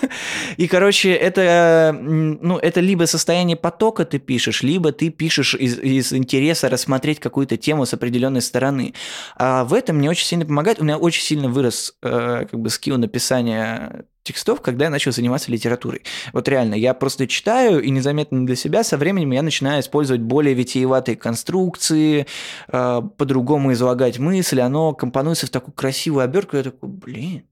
И, 0.57 0.67
короче, 0.67 1.13
это, 1.13 1.97
ну, 1.99 2.57
это 2.57 2.79
либо 2.79 3.05
состояние 3.05 3.55
потока 3.55 4.05
ты 4.05 4.19
пишешь, 4.19 4.63
либо 4.63 4.91
ты 4.91 5.09
пишешь 5.09 5.55
из, 5.55 5.79
из 5.79 6.13
интереса 6.13 6.69
рассмотреть 6.69 7.19
какую-то 7.19 7.57
тему 7.57 7.85
с 7.85 7.93
определенной 7.93 8.41
стороны. 8.41 8.93
А 9.35 9.63
в 9.63 9.73
этом 9.73 9.97
мне 9.97 10.09
очень 10.09 10.25
сильно 10.25 10.45
помогает. 10.45 10.79
У 10.79 10.83
меня 10.83 10.97
очень 10.97 11.23
сильно 11.23 11.49
вырос 11.49 11.95
э, 12.01 12.45
как 12.49 12.59
бы 12.59 12.69
скилл 12.69 12.97
написания 12.97 14.05
текстов, 14.27 14.61
когда 14.61 14.85
я 14.85 14.91
начал 14.91 15.11
заниматься 15.11 15.51
литературой. 15.51 16.03
Вот 16.33 16.47
реально, 16.49 16.75
я 16.75 16.93
просто 16.93 17.27
читаю, 17.27 17.81
и 17.81 17.89
незаметно 17.89 18.45
для 18.45 18.55
себя 18.55 18.83
со 18.83 18.97
временем 18.97 19.31
я 19.31 19.41
начинаю 19.41 19.81
использовать 19.81 20.21
более 20.21 20.53
витиеватые 20.53 21.15
конструкции, 21.15 22.27
э, 22.67 23.01
по-другому 23.17 23.71
излагать 23.71 24.19
мысли, 24.19 24.59
оно 24.59 24.93
компонуется 24.93 25.47
в 25.47 25.49
такую 25.49 25.73
красивую 25.73 26.25
обертку, 26.25 26.57
я 26.57 26.63
такой, 26.63 26.89
блин, 26.89 27.43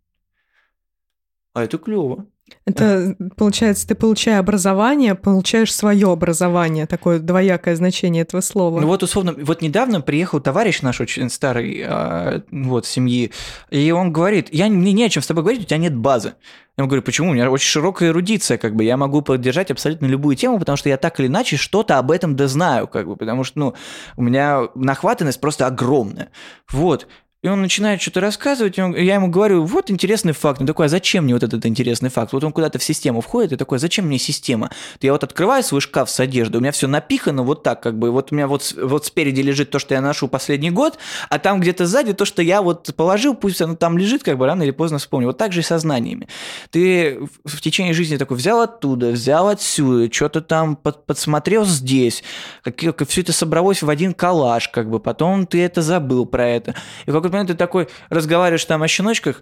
а 1.56 1.64
это 1.64 1.78
клево. 1.80 2.28
Это, 2.66 3.16
получается, 3.38 3.88
ты, 3.88 3.96
получая 3.96 4.40
образование, 4.40 5.16
получаешь 5.16 5.74
свое 5.74 6.12
образование, 6.12 6.86
такое 6.86 7.18
двоякое 7.18 7.76
значение 7.76 8.22
этого 8.22 8.42
слова. 8.42 8.80
Ну 8.82 8.88
вот, 8.88 9.02
условно, 9.02 9.34
вот 9.38 9.62
недавно 9.62 10.02
приехал 10.02 10.40
товарищ 10.40 10.82
наш 10.82 11.02
очень 11.02 11.30
старый, 11.30 11.84
а, 11.84 12.44
вот, 12.52 12.86
семьи, 12.86 13.32
и 13.72 13.92
он 13.92 14.12
говорит, 14.12 14.50
я, 14.52 14.68
мне 14.68 14.94
не 14.94 15.06
о 15.06 15.10
чем 15.10 15.24
с 15.24 15.28
тобой 15.28 15.44
говорить, 15.44 15.64
у 15.64 15.66
тебя 15.66 15.78
нет 15.78 15.96
базы. 15.96 16.34
Я 16.78 16.82
ему 16.82 16.90
говорю, 16.90 17.04
почему? 17.04 17.30
У 17.30 17.34
меня 17.34 17.50
очень 17.50 17.70
широкая 17.70 18.10
эрудиция, 18.10 18.58
как 18.58 18.76
бы, 18.76 18.84
я 18.84 18.98
могу 18.98 19.22
поддержать 19.22 19.72
абсолютно 19.72 20.06
любую 20.08 20.36
тему, 20.36 20.60
потому 20.60 20.76
что 20.76 20.90
я 20.90 20.98
так 20.98 21.20
или 21.20 21.28
иначе 21.28 21.58
что-то 21.58 21.98
об 21.98 22.12
этом 22.12 22.36
да 22.36 22.48
знаю, 22.48 22.88
как 22.88 23.08
бы, 23.08 23.16
потому 23.16 23.44
что, 23.44 23.60
ну, 23.60 23.74
у 24.18 24.24
меня 24.24 24.68
нахватанность 24.76 25.40
просто 25.40 25.68
огромная. 25.68 26.30
Вот. 26.70 27.08
И 27.46 27.48
он 27.48 27.62
начинает 27.62 28.02
что-то 28.02 28.22
рассказывать, 28.22 28.80
и 28.80 28.82
он, 28.82 28.96
я 28.96 29.14
ему 29.14 29.28
говорю, 29.28 29.66
вот 29.66 29.92
интересный 29.92 30.34
факт. 30.34 30.62
Он 30.62 30.66
такой, 30.66 30.88
а 30.88 30.90
зачем 30.90 31.26
мне 31.26 31.36
вот 31.36 31.44
этот 31.44 31.64
интересный 31.68 32.10
факт? 32.10 32.34
Вот 32.34 32.44
он 32.44 32.52
куда-то 32.52 32.80
в 32.80 32.84
систему 32.84 33.22
входит, 33.22 33.52
и 33.52 33.56
такой, 33.56 33.78
зачем 33.78 34.08
мне 34.08 34.18
система? 34.18 34.72
Я 35.00 35.12
вот 35.12 35.24
открываю 35.24 35.62
свой 35.62 35.80
шкаф 35.80 36.10
с 36.10 36.20
одеждой, 36.20 36.58
у 36.58 36.62
меня 36.62 36.72
все 36.72 36.88
напихано 36.88 37.44
вот 37.44 37.62
так, 37.62 37.84
как 37.84 38.00
бы, 38.00 38.10
вот 38.10 38.32
у 38.32 38.36
меня 38.36 38.48
вот, 38.48 38.74
вот 38.82 39.06
спереди 39.06 39.42
лежит 39.42 39.70
то, 39.70 39.78
что 39.78 39.94
я 39.94 40.02
ношу 40.02 40.28
последний 40.28 40.72
год, 40.72 40.98
а 41.30 41.38
там 41.38 41.60
где-то 41.60 41.86
сзади 41.86 42.14
то, 42.14 42.26
что 42.26 42.42
я 42.42 42.64
вот 42.64 42.90
положил, 42.96 43.36
пусть 43.36 43.62
оно 43.62 43.76
там 43.76 44.00
лежит, 44.00 44.24
как 44.24 44.40
бы 44.40 44.48
рано 44.48 44.64
или 44.64 44.72
поздно 44.72 44.98
вспомню. 44.98 45.28
Вот 45.28 45.38
так 45.38 45.54
же 45.54 45.60
и 45.60 45.64
со 45.64 45.78
знаниями. 45.78 46.28
Ты 46.72 47.20
в 47.44 47.62
течение 47.62 47.94
жизни 47.94 48.18
такой 48.18 48.38
взял 48.38 48.60
оттуда, 48.60 49.12
взял 49.12 49.50
отсюда, 49.50 50.12
что-то 50.12 50.42
там 50.42 50.76
под, 50.76 51.06
подсмотрел 51.06 51.64
здесь, 51.64 52.24
как, 52.64 52.76
как 52.76 53.08
все 53.08 53.22
это 53.22 53.34
собралось 53.34 53.84
в 53.84 53.90
один 53.92 54.16
коллаж, 54.16 54.68
как 54.70 54.90
бы, 54.90 55.00
потом 55.00 55.46
ты 55.46 55.62
это 55.62 55.84
забыл 55.84 56.26
про 56.26 56.48
это. 56.48 56.74
И 57.06 57.12
в 57.12 57.16
момент 57.36 57.52
ты 57.52 57.56
такой 57.56 57.88
разговариваешь 58.10 58.66
там 58.66 58.84
о 58.84 58.88
щеночках, 58.88 59.42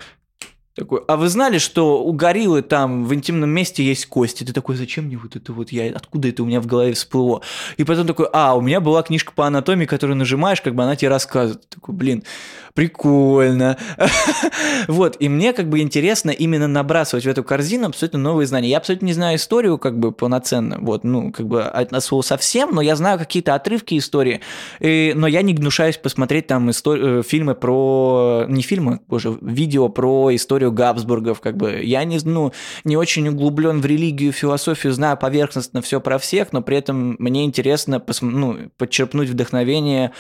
такой, 0.76 1.02
а 1.08 1.18
вы 1.18 1.30
знали, 1.30 1.60
что 1.60 2.04
у 2.04 2.12
гориллы 2.14 2.64
там 2.64 3.06
в 3.06 3.14
интимном 3.14 3.50
месте 3.52 3.84
есть 3.84 4.08
кости? 4.08 4.44
Ты 4.44 4.54
такой, 4.54 4.76
зачем 4.76 5.06
мне 5.06 5.18
вот 5.18 5.36
это 5.36 5.54
вот, 5.54 5.72
я, 5.72 5.96
откуда 5.96 6.30
это 6.30 6.42
у 6.42 6.48
меня 6.48 6.62
в 6.62 6.66
голове 6.66 6.94
всплыло? 6.94 7.44
И 7.78 7.84
потом 7.84 8.08
такой, 8.08 8.28
а, 8.34 8.56
у 8.56 8.62
меня 8.62 8.80
была 8.82 9.04
книжка 9.04 9.34
по 9.36 9.46
анатомии, 9.46 9.86
которую 9.86 10.18
нажимаешь, 10.18 10.62
как 10.62 10.74
бы 10.74 10.82
она 10.82 10.96
тебе 10.96 11.10
рассказывает. 11.10 11.70
Такой, 11.70 11.94
блин, 11.94 12.24
прикольно. 12.74 13.78
вот, 14.88 15.18
и 15.20 15.30
мне 15.30 15.54
как 15.54 15.70
бы 15.70 15.80
интересно 15.80 16.32
именно 16.32 16.68
набрасывать 16.68 17.26
в 17.26 17.30
эту 17.30 17.44
корзину 17.44 17.88
абсолютно 17.88 18.20
новые 18.20 18.48
знания. 18.48 18.70
Я 18.70 18.78
абсолютно 18.78 19.06
не 19.06 19.14
знаю 19.14 19.38
историю 19.38 19.78
как 19.78 20.00
бы 20.00 20.12
полноценно, 20.12 20.78
вот, 20.80 21.04
ну, 21.04 21.32
как 21.32 21.48
бы 21.48 21.64
от 21.64 22.04
слова 22.04 22.24
совсем, 22.24 22.74
но 22.74 22.82
я 22.82 22.96
знаю 22.96 23.20
какие-то 23.20 23.56
отрывки 23.56 23.98
истории, 23.98 24.42
и, 24.80 25.14
но 25.16 25.28
я 25.28 25.42
не 25.42 25.54
гнушаюсь 25.54 25.98
посмотреть 25.98 26.48
там 26.48 26.70
истор... 26.72 26.98
Э, 26.98 27.24
фильмы 27.24 27.56
про, 27.56 28.46
не 28.48 28.62
фильмы, 28.62 29.00
боже, 29.08 29.38
видео 29.42 29.90
про 29.90 30.36
историю 30.36 30.72
Габсбургов, 30.72 31.42
как 31.42 31.58
бы 31.58 31.82
я 31.84 32.04
не, 32.04 32.20
ну, 32.24 32.54
не 32.84 32.98
очень 32.98 33.28
углублен 33.28 33.82
в 33.82 33.86
религию, 33.86 34.32
философию, 34.32 34.94
знаю 34.94 35.18
поверхностно 35.18 35.82
все 35.82 36.02
про 36.02 36.18
всех, 36.18 36.52
но 36.54 36.62
при 36.62 36.78
этом 36.78 37.16
мне 37.20 37.46
интересно 37.46 38.00
пос, 38.00 38.22
ну, 38.22 38.58
подчерпнуть 38.78 39.30
вдохновение 39.30 40.12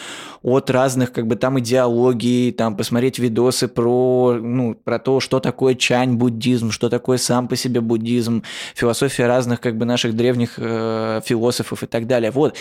от 0.42 0.70
разных, 0.70 1.12
как 1.12 1.28
бы 1.28 1.36
там 1.36 1.60
идеологий, 1.60 2.43
там 2.52 2.76
посмотреть 2.76 3.20
видосы 3.20 3.68
про, 3.68 4.38
ну, 4.42 4.76
про 4.76 5.00
то, 5.00 5.20
что 5.20 5.40
такое 5.40 5.76
чань-буддизм, 5.76 6.72
что 6.72 6.90
такое 6.90 7.18
сам 7.18 7.48
по 7.48 7.56
себе 7.56 7.82
буддизм, 7.82 8.44
философия 8.76 9.28
разных, 9.28 9.62
как 9.62 9.78
бы 9.78 9.86
наших 9.86 10.16
древних 10.16 10.54
э, 10.58 11.22
философов 11.26 11.84
и 11.84 11.86
так 11.88 12.08
далее. 12.08 12.32
Вот. 12.32 12.58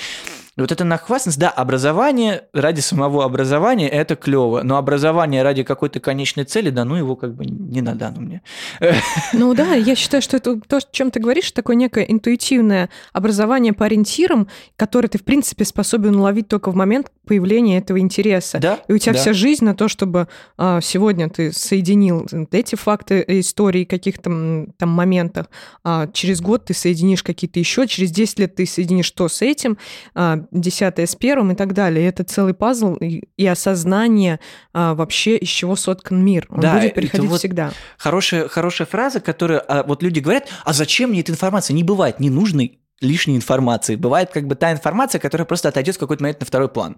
Вот 0.57 0.71
эта 0.71 0.85
нахвастность, 0.85 1.39
да, 1.39 1.49
образование 1.49 2.45
ради 2.53 2.81
самого 2.81 3.25
образования– 3.25 3.89
это 3.91 4.17
клево, 4.17 4.63
но 4.63 4.77
образование 4.77 5.43
ради 5.43 5.63
какой-то 5.63 5.99
конечной 5.99 6.45
цели, 6.45 6.69
да, 6.69 6.85
ну 6.85 6.95
его 6.95 7.17
как 7.17 7.35
бы 7.35 7.47
не 7.47 7.81
надо 7.81 8.09
оно 8.09 8.21
мне. 8.21 8.43
Ну 9.33 9.55
да, 9.55 9.75
я 9.75 9.95
считаю, 9.95 10.23
что 10.23 10.37
это 10.37 10.61
то, 10.61 10.77
о 10.77 10.81
чем 10.91 11.11
ты 11.11 11.21
говоришь, 11.21 11.51
такое 11.53 11.75
некое 11.75 12.05
интуитивное 12.05 12.91
образование 13.15 13.73
по 13.73 13.87
ориентирам, 13.87 14.47
которое 14.77 15.09
ты, 15.09 15.19
в 15.19 15.25
принципе, 15.25 15.65
способен 15.65 16.17
уловить 16.17 16.49
только 16.49 16.71
в 16.71 16.75
момент 16.75 17.11
появления 17.27 17.79
этого 17.79 17.99
интереса. 17.99 18.59
Да, 18.59 18.81
И 18.89 18.93
у 18.93 18.99
тебя 18.99 19.15
да. 19.15 19.19
вся 19.19 19.33
жизнь 19.33 19.65
на 19.65 19.75
то, 19.75 19.89
чтобы 19.89 20.29
а, 20.59 20.81
сегодня 20.83 21.31
ты 21.31 21.53
соединил 21.53 22.27
эти 22.51 22.75
факты 22.75 23.25
истории 23.27 23.85
каких-то 23.85 24.67
там 24.77 24.89
моментах, 24.91 25.47
а 25.83 26.09
через 26.13 26.41
год 26.41 26.67
ты 26.67 26.75
соединишь 26.75 27.23
какие-то 27.23 27.59
еще, 27.59 27.87
через 27.87 28.11
10 28.11 28.39
лет 28.41 28.55
ты 28.57 28.67
соединишь 28.67 29.11
то 29.13 29.29
с 29.29 29.41
этим, 29.41 29.79
а, 30.15 30.42
десятое 30.51 31.07
с 31.07 31.15
первым 31.15 31.53
и 31.53 31.55
так 31.55 31.73
далее. 31.75 32.07
Это 32.07 32.25
целый 32.25 32.55
пазл 32.55 32.95
и, 32.97 33.23
и 33.37 33.47
осознание 33.47 34.41
а, 34.73 34.95
вообще, 34.95 35.37
из 35.37 35.49
чего 35.49 35.77
соткан 35.77 36.25
мир. 36.25 36.47
Он 36.51 36.61
Да, 36.61 36.75
будет 36.75 36.95
приходить 36.95 37.29
вот 37.29 37.39
всегда. 37.39 37.73
Хорошая, 37.99 38.49
хорошая 38.49 38.87
фраза, 38.87 39.21
которая 39.21 39.61
а, 39.61 39.83
вот 39.83 40.03
люди 40.03 40.21
говорят, 40.21 40.49
а 40.65 40.73
зачем 40.73 41.11
мне 41.11 41.21
эта 41.21 41.33
информация? 41.33 41.75
Не 41.75 41.85
бывает 41.85 42.21
ни 42.21 42.29
нужной, 42.29 42.82
лишней 43.03 43.37
информации. 43.37 43.97
Бывает 43.97 44.31
как 44.33 44.47
бы 44.47 44.55
та 44.55 44.73
информация, 44.73 45.19
которая 45.19 45.45
просто 45.45 45.69
отойдет 45.69 45.97
в 45.97 45.99
какой-то 45.99 46.23
момент 46.23 46.41
на 46.41 46.47
второй 46.47 46.69
план. 46.69 46.97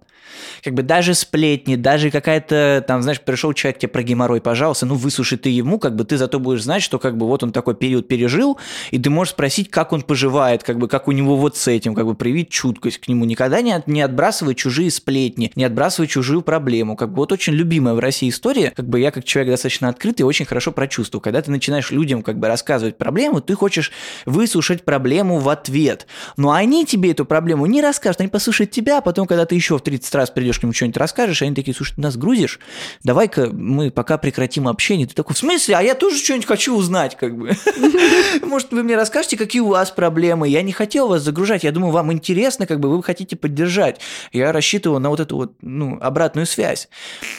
Как 0.62 0.74
бы 0.74 0.82
даже 0.82 1.14
сплетни, 1.14 1.76
даже 1.76 2.10
какая-то, 2.10 2.84
там, 2.86 3.02
знаешь, 3.02 3.20
пришел 3.20 3.52
человек 3.52 3.78
тебе 3.78 3.88
про 3.88 4.02
геморрой, 4.02 4.40
пожалуйста, 4.40 4.86
ну 4.86 4.94
выслушай 4.94 5.38
ты 5.38 5.48
ему, 5.48 5.78
как 5.78 5.96
бы 5.96 6.04
ты 6.04 6.16
зато 6.16 6.38
будешь 6.38 6.62
знать, 6.62 6.82
что 6.82 6.98
как 6.98 7.16
бы 7.16 7.26
вот 7.26 7.42
он 7.42 7.52
такой 7.52 7.74
период 7.74 8.08
пережил, 8.08 8.58
и 8.90 8.98
ты 8.98 9.10
можешь 9.10 9.32
спросить, 9.32 9.70
как 9.70 9.92
он 9.92 10.02
поживает, 10.02 10.62
как 10.62 10.78
бы 10.78 10.88
как 10.88 11.08
у 11.08 11.12
него 11.12 11.36
вот 11.36 11.56
с 11.56 11.68
этим, 11.68 11.94
как 11.94 12.06
бы 12.06 12.14
привить 12.14 12.50
чуткость 12.50 12.98
к 12.98 13.08
нему. 13.08 13.24
Никогда 13.24 13.60
не, 13.60 13.72
от, 13.72 13.86
не 13.86 14.02
отбрасывай 14.02 14.54
чужие 14.54 14.90
сплетни, 14.90 15.52
не 15.54 15.64
отбрасывай 15.64 16.08
чужую 16.08 16.42
проблему. 16.42 16.96
Как 16.96 17.10
бы 17.10 17.16
вот 17.16 17.32
очень 17.32 17.52
любимая 17.54 17.94
в 17.94 17.98
России 17.98 18.28
история, 18.28 18.72
как 18.74 18.88
бы 18.88 19.00
я 19.00 19.10
как 19.10 19.24
человек 19.24 19.52
достаточно 19.52 19.88
открытый, 19.88 20.26
очень 20.26 20.44
хорошо 20.44 20.72
прочувствовал. 20.72 21.22
Когда 21.22 21.40
ты 21.42 21.50
начинаешь 21.50 21.90
людям 21.90 22.22
как 22.22 22.38
бы 22.38 22.48
рассказывать 22.48 22.98
проблему, 22.98 23.40
ты 23.40 23.54
хочешь 23.54 23.92
выслушать 24.26 24.84
проблему 24.84 25.38
в 25.38 25.48
ответ. 25.48 25.93
Но 26.36 26.52
они 26.52 26.84
тебе 26.84 27.12
эту 27.12 27.24
проблему 27.24 27.66
не 27.66 27.80
расскажут, 27.80 28.20
они 28.20 28.28
послушают 28.28 28.70
тебя, 28.70 28.98
а 28.98 29.00
потом, 29.00 29.26
когда 29.26 29.46
ты 29.46 29.54
еще 29.54 29.78
в 29.78 29.82
30 29.82 30.14
раз 30.14 30.30
придешь 30.30 30.58
к 30.58 30.62
ним 30.62 30.72
что-нибудь 30.72 30.96
расскажешь, 30.96 31.42
они 31.42 31.54
такие, 31.54 31.74
слушай, 31.74 31.94
ты 31.94 32.00
нас 32.00 32.16
грузишь, 32.16 32.58
давай-ка 33.02 33.50
мы 33.52 33.90
пока 33.90 34.18
прекратим 34.18 34.68
общение. 34.68 35.06
Ты 35.06 35.14
такой, 35.14 35.34
в 35.34 35.38
смысле? 35.38 35.76
А 35.76 35.82
я 35.82 35.94
тоже 35.94 36.16
что-нибудь 36.18 36.46
хочу 36.46 36.76
узнать, 36.76 37.16
как 37.16 37.36
бы. 37.36 37.52
Может, 38.42 38.72
вы 38.72 38.82
мне 38.82 38.96
расскажете, 38.96 39.36
какие 39.36 39.60
у 39.60 39.68
вас 39.68 39.90
проблемы? 39.90 40.48
Я 40.48 40.62
не 40.62 40.72
хотел 40.72 41.08
вас 41.08 41.22
загружать, 41.22 41.64
я 41.64 41.72
думаю, 41.72 41.92
вам 41.92 42.12
интересно, 42.12 42.66
как 42.66 42.80
бы 42.80 42.88
вы 42.88 43.02
хотите 43.02 43.36
поддержать. 43.36 44.00
Я 44.32 44.52
рассчитывал 44.52 44.98
на 44.98 45.10
вот 45.10 45.20
эту 45.20 45.36
вот, 45.36 45.54
ну, 45.62 45.98
обратную 46.00 46.46
связь. 46.46 46.88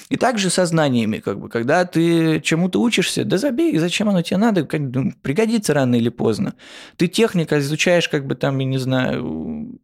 И 0.10 0.18
также 0.18 0.50
со 0.50 0.66
знаниями, 0.66 1.20
как 1.20 1.40
бы, 1.40 1.50
когда 1.50 1.86
ты 1.86 2.42
чему-то 2.42 2.82
учишься, 2.82 3.26
да 3.26 3.38
забей, 3.38 3.78
зачем 3.78 4.10
оно 4.10 4.22
тебе 4.22 4.38
надо, 4.38 4.66
как, 4.66 4.82
ну, 4.82 5.14
пригодится 5.22 5.74
рано 5.74 5.96
или 5.96 6.10
поздно. 6.10 6.54
Ты 6.98 7.08
техника 7.08 7.60
изучаешь, 7.60 8.10
как 8.10 8.26
бы 8.26 8.36
там, 8.46 8.60
я 8.60 8.66
не 8.68 8.78
знаю, 8.78 9.80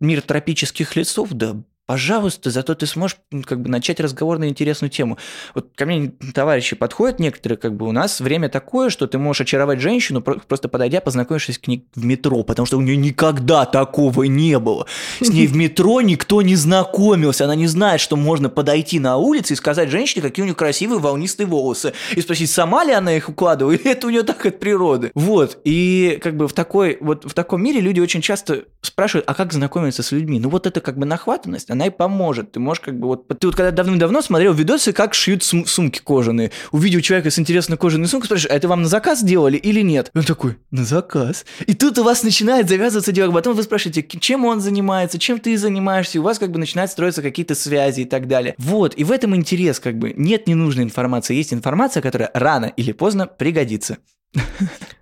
мир 0.00 0.20
тропических 0.20 0.96
лесов, 0.96 1.32
да 1.32 1.62
Пожалуйста, 1.86 2.50
зато 2.50 2.74
ты 2.74 2.84
сможешь 2.84 3.16
как 3.44 3.60
бы 3.60 3.68
начать 3.68 4.00
разговор 4.00 4.38
на 4.38 4.48
интересную 4.48 4.90
тему. 4.90 5.18
Вот 5.54 5.68
ко 5.76 5.86
мне 5.86 6.12
товарищи 6.34 6.74
подходят 6.74 7.20
некоторые, 7.20 7.58
как 7.58 7.76
бы 7.76 7.86
у 7.86 7.92
нас 7.92 8.20
время 8.20 8.48
такое, 8.48 8.90
что 8.90 9.06
ты 9.06 9.18
можешь 9.18 9.42
очаровать 9.42 9.80
женщину, 9.80 10.20
просто 10.20 10.68
подойдя, 10.68 11.00
познакомившись 11.00 11.58
к 11.58 11.68
ней 11.68 11.86
в 11.94 12.04
метро, 12.04 12.42
потому 12.42 12.66
что 12.66 12.78
у 12.78 12.80
нее 12.80 12.96
никогда 12.96 13.66
такого 13.66 14.24
не 14.24 14.58
было. 14.58 14.86
С 15.20 15.28
ней 15.28 15.46
в 15.46 15.54
метро 15.56 16.00
никто 16.00 16.42
не 16.42 16.56
знакомился, 16.56 17.44
она 17.44 17.54
не 17.54 17.68
знает, 17.68 18.00
что 18.00 18.16
можно 18.16 18.48
подойти 18.48 18.98
на 18.98 19.16
улице 19.16 19.52
и 19.52 19.56
сказать 19.56 19.88
женщине, 19.88 20.22
какие 20.22 20.42
у 20.42 20.46
нее 20.46 20.56
красивые 20.56 20.98
волнистые 20.98 21.46
волосы, 21.46 21.92
и 22.16 22.20
спросить, 22.20 22.50
сама 22.50 22.82
ли 22.82 22.92
она 22.92 23.16
их 23.16 23.28
укладывает, 23.28 23.80
или 23.84 23.92
это 23.92 24.08
у 24.08 24.10
нее 24.10 24.24
так 24.24 24.44
от 24.44 24.58
природы. 24.58 25.12
Вот, 25.14 25.58
и 25.62 26.18
как 26.20 26.36
бы 26.36 26.48
в 26.48 26.52
такой, 26.52 26.98
вот 27.00 27.24
в 27.24 27.32
таком 27.32 27.62
мире 27.62 27.80
люди 27.80 28.00
очень 28.00 28.22
часто 28.22 28.64
спрашивают, 28.80 29.28
а 29.28 29.34
как 29.34 29.52
знакомиться 29.52 30.02
с 30.02 30.10
людьми? 30.10 30.40
Ну 30.40 30.48
вот 30.48 30.66
это 30.66 30.80
как 30.80 30.98
бы 30.98 31.06
нахватанность, 31.06 31.70
она 31.76 31.86
и 31.86 31.90
поможет. 31.90 32.52
Ты 32.52 32.60
можешь 32.60 32.80
как 32.80 32.98
бы 32.98 33.06
вот... 33.06 33.28
Ты 33.28 33.46
вот 33.46 33.56
когда 33.56 33.70
давным-давно 33.70 34.22
смотрел 34.22 34.52
видосы, 34.52 34.92
как 34.92 35.14
шьют 35.14 35.42
сум- 35.42 35.66
сумки 35.66 36.00
кожаные. 36.02 36.50
Увидел 36.72 37.00
человека 37.00 37.30
с 37.30 37.38
интересной 37.38 37.76
кожаной 37.76 38.08
сумкой, 38.08 38.26
спрашиваешь, 38.26 38.52
а 38.52 38.56
это 38.56 38.68
вам 38.68 38.82
на 38.82 38.88
заказ 38.88 39.22
делали 39.22 39.56
или 39.56 39.80
нет? 39.82 40.10
И 40.14 40.18
он 40.18 40.24
такой, 40.24 40.56
на 40.70 40.84
заказ. 40.84 41.44
И 41.66 41.74
тут 41.74 41.98
у 41.98 42.04
вас 42.04 42.22
начинает 42.22 42.68
завязываться 42.68 43.12
дело. 43.12 43.32
Потом 43.32 43.54
вы 43.54 43.62
спрашиваете, 43.62 44.02
чем 44.18 44.44
он 44.44 44.60
занимается, 44.60 45.18
чем 45.18 45.38
ты 45.38 45.56
занимаешься, 45.56 46.18
и 46.18 46.20
у 46.20 46.24
вас 46.24 46.38
как 46.38 46.50
бы 46.50 46.58
начинают 46.58 46.90
строиться 46.90 47.22
какие-то 47.22 47.54
связи 47.54 48.02
и 48.02 48.04
так 48.04 48.26
далее. 48.28 48.54
Вот, 48.58 48.94
и 48.96 49.04
в 49.04 49.12
этом 49.12 49.36
интерес 49.36 49.78
как 49.78 49.98
бы. 49.98 50.12
Нет 50.16 50.46
ненужной 50.46 50.84
информации, 50.84 51.36
есть 51.36 51.52
информация, 51.52 52.02
которая 52.02 52.30
рано 52.34 52.66
или 52.76 52.92
поздно 52.92 53.26
пригодится. 53.26 53.98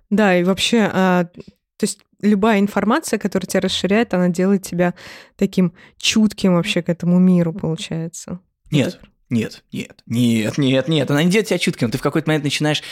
Да, 0.09 0.37
и 0.37 0.43
вообще, 0.43 0.89
а, 0.93 1.23
то 1.23 1.83
есть 1.83 1.99
любая 2.25 2.59
информация, 2.59 3.19
которая 3.19 3.47
тебя 3.47 3.61
расширяет, 3.61 4.13
она 4.13 4.29
делает 4.29 4.63
тебя 4.63 4.93
таким 5.35 5.73
чутким 5.97 6.55
вообще 6.55 6.81
к 6.81 6.89
этому 6.89 7.19
миру, 7.19 7.53
получается. 7.53 8.39
Нет, 8.71 8.99
нет, 9.29 9.63
нет, 9.71 10.03
нет, 10.05 10.57
нет, 10.57 10.87
нет, 10.87 11.11
она 11.11 11.23
не 11.23 11.31
делает 11.31 11.47
тебя 11.47 11.57
чутким. 11.57 11.91
Ты 11.91 11.97
в 11.97 12.01
какой-то 12.01 12.29
момент 12.29 12.43
начинаешь 12.43 12.83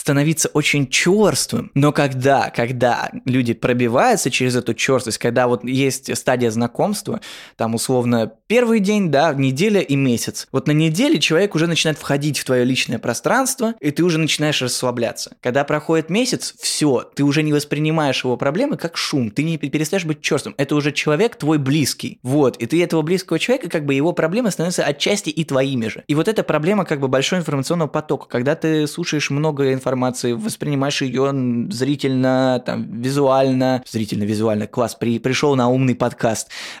становиться 0.00 0.48
очень 0.54 0.88
черствым. 0.88 1.70
Но 1.74 1.92
когда, 1.92 2.48
когда 2.48 3.10
люди 3.26 3.52
пробиваются 3.52 4.30
через 4.30 4.56
эту 4.56 4.72
черствость, 4.72 5.18
когда 5.18 5.46
вот 5.46 5.62
есть 5.62 6.16
стадия 6.16 6.50
знакомства, 6.50 7.20
там 7.56 7.74
условно 7.74 8.32
первый 8.46 8.80
день, 8.80 9.10
да, 9.10 9.34
неделя 9.34 9.82
и 9.82 9.96
месяц. 9.96 10.48
Вот 10.52 10.66
на 10.66 10.72
неделе 10.72 11.20
человек 11.20 11.54
уже 11.54 11.66
начинает 11.66 11.98
входить 11.98 12.38
в 12.38 12.44
твое 12.44 12.64
личное 12.64 12.98
пространство, 12.98 13.74
и 13.78 13.90
ты 13.90 14.02
уже 14.02 14.18
начинаешь 14.18 14.62
расслабляться. 14.62 15.36
Когда 15.42 15.64
проходит 15.64 16.08
месяц, 16.08 16.54
все, 16.58 17.02
ты 17.14 17.22
уже 17.22 17.42
не 17.42 17.52
воспринимаешь 17.52 18.24
его 18.24 18.38
проблемы 18.38 18.78
как 18.78 18.96
шум, 18.96 19.30
ты 19.30 19.42
не 19.42 19.58
перестаешь 19.58 20.06
быть 20.06 20.22
черствым. 20.22 20.54
Это 20.56 20.76
уже 20.76 20.92
человек 20.92 21.36
твой 21.36 21.58
близкий. 21.58 22.18
Вот, 22.22 22.56
и 22.56 22.64
ты 22.64 22.82
этого 22.82 23.02
близкого 23.02 23.38
человека, 23.38 23.68
как 23.68 23.84
бы 23.84 23.92
его 23.92 24.14
проблемы 24.14 24.50
становятся 24.50 24.82
отчасти 24.82 25.28
и 25.28 25.44
твоими 25.44 25.88
же. 25.88 26.04
И 26.06 26.14
вот 26.14 26.26
эта 26.26 26.42
проблема 26.42 26.86
как 26.86 27.00
бы 27.00 27.08
большой 27.08 27.40
информационного 27.40 27.88
потока. 27.88 28.26
Когда 28.28 28.54
ты 28.54 28.86
слушаешь 28.86 29.28
много 29.28 29.74
информации, 29.74 29.89
воспринимаешь 29.96 31.02
ее 31.02 31.32
зрительно, 31.70 32.62
там, 32.64 33.00
визуально, 33.00 33.82
зрительно-визуально, 33.86 34.66
класс, 34.66 34.94
при, 34.94 35.18
пришел 35.18 35.54
на 35.56 35.68
умный 35.68 35.94
подкаст. 35.94 36.48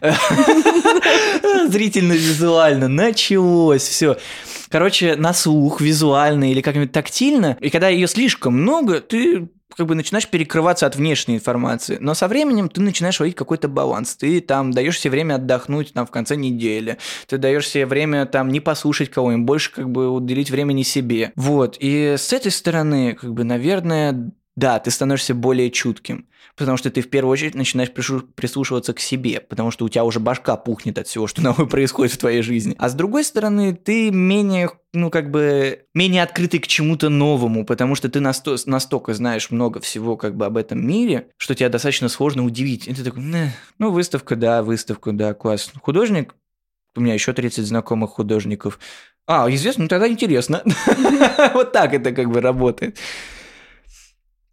Зрительно-визуально, 1.68 2.88
началось, 2.88 3.82
все. 3.82 4.16
Короче, 4.68 5.16
на 5.16 5.32
слух, 5.32 5.80
визуально 5.80 6.50
или 6.50 6.60
как-нибудь 6.60 6.92
тактильно, 6.92 7.56
и 7.60 7.70
когда 7.70 7.88
ее 7.88 8.06
слишком 8.06 8.54
много, 8.54 9.00
ты 9.00 9.48
как 9.76 9.86
бы 9.86 9.94
начинаешь 9.94 10.28
перекрываться 10.28 10.86
от 10.86 10.96
внешней 10.96 11.36
информации, 11.36 11.98
но 12.00 12.14
со 12.14 12.28
временем 12.28 12.68
ты 12.68 12.80
начинаешь 12.80 13.20
ловить 13.20 13.36
какой-то 13.36 13.68
баланс. 13.68 14.16
Ты 14.16 14.40
там 14.40 14.70
даешь 14.72 14.98
себе 14.98 15.12
время 15.12 15.34
отдохнуть 15.34 15.92
там 15.92 16.06
в 16.06 16.10
конце 16.10 16.36
недели, 16.36 16.98
ты 17.26 17.38
даешь 17.38 17.68
себе 17.68 17.86
время 17.86 18.26
там 18.26 18.48
не 18.48 18.60
послушать 18.60 19.10
кого-нибудь, 19.10 19.46
больше 19.46 19.72
как 19.72 19.90
бы 19.90 20.10
уделить 20.10 20.50
времени 20.50 20.82
себе. 20.82 21.32
Вот, 21.36 21.76
и 21.80 22.14
с 22.18 22.32
этой 22.32 22.52
стороны, 22.52 23.14
как 23.14 23.32
бы, 23.32 23.44
наверное, 23.44 24.32
да, 24.56 24.78
ты 24.78 24.90
становишься 24.90 25.34
более 25.34 25.70
чутким, 25.70 26.26
потому 26.56 26.76
что 26.76 26.90
ты 26.90 27.00
в 27.00 27.08
первую 27.08 27.32
очередь 27.32 27.54
начинаешь 27.54 27.90
прислушиваться 27.92 28.92
к 28.92 29.00
себе, 29.00 29.40
потому 29.40 29.70
что 29.70 29.84
у 29.84 29.88
тебя 29.88 30.04
уже 30.04 30.20
башка 30.20 30.56
пухнет 30.56 30.98
от 30.98 31.06
всего, 31.06 31.26
что 31.26 31.42
новое 31.42 31.66
происходит 31.66 32.12
в 32.12 32.18
твоей 32.18 32.42
жизни. 32.42 32.74
А 32.78 32.88
с 32.88 32.94
другой 32.94 33.24
стороны, 33.24 33.74
ты 33.74 34.10
менее, 34.10 34.70
ну 34.92 35.10
как 35.10 35.30
бы, 35.30 35.84
менее 35.94 36.22
открытый 36.22 36.60
к 36.60 36.66
чему-то 36.66 37.08
новому, 37.08 37.64
потому 37.64 37.94
что 37.94 38.08
ты 38.08 38.18
насто- 38.18 38.60
настолько 38.66 39.14
знаешь 39.14 39.50
много 39.50 39.80
всего 39.80 40.16
как 40.16 40.36
бы 40.36 40.46
об 40.46 40.56
этом 40.56 40.84
мире, 40.86 41.28
что 41.36 41.54
тебя 41.54 41.68
достаточно 41.68 42.08
сложно 42.08 42.44
удивить. 42.44 42.88
И 42.88 42.94
ты 42.94 43.04
такой, 43.04 43.22
ну 43.78 43.90
выставка, 43.90 44.36
да, 44.36 44.62
выставка, 44.62 45.12
да, 45.12 45.32
класс. 45.32 45.70
Художник, 45.80 46.34
у 46.96 47.00
меня 47.00 47.14
еще 47.14 47.32
30 47.32 47.64
знакомых 47.64 48.10
художников. 48.10 48.80
А, 49.26 49.48
известно, 49.50 49.84
ну 49.84 49.88
тогда 49.88 50.08
интересно. 50.08 50.62
Вот 51.54 51.72
так 51.72 51.94
это 51.94 52.12
как 52.12 52.30
бы 52.30 52.40
работает. 52.40 52.98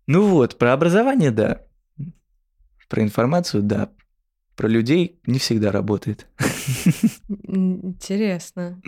Ну 0.08 0.28
вот, 0.28 0.58
про 0.58 0.74
образование, 0.74 1.32
да. 1.32 1.62
Про 2.89 3.04
информацию, 3.04 3.62
да. 3.62 3.89
Про 4.56 4.70
людей 4.70 5.20
не 5.26 5.38
всегда 5.38 5.72
работает. 5.72 6.28
Интересно. 7.28 8.82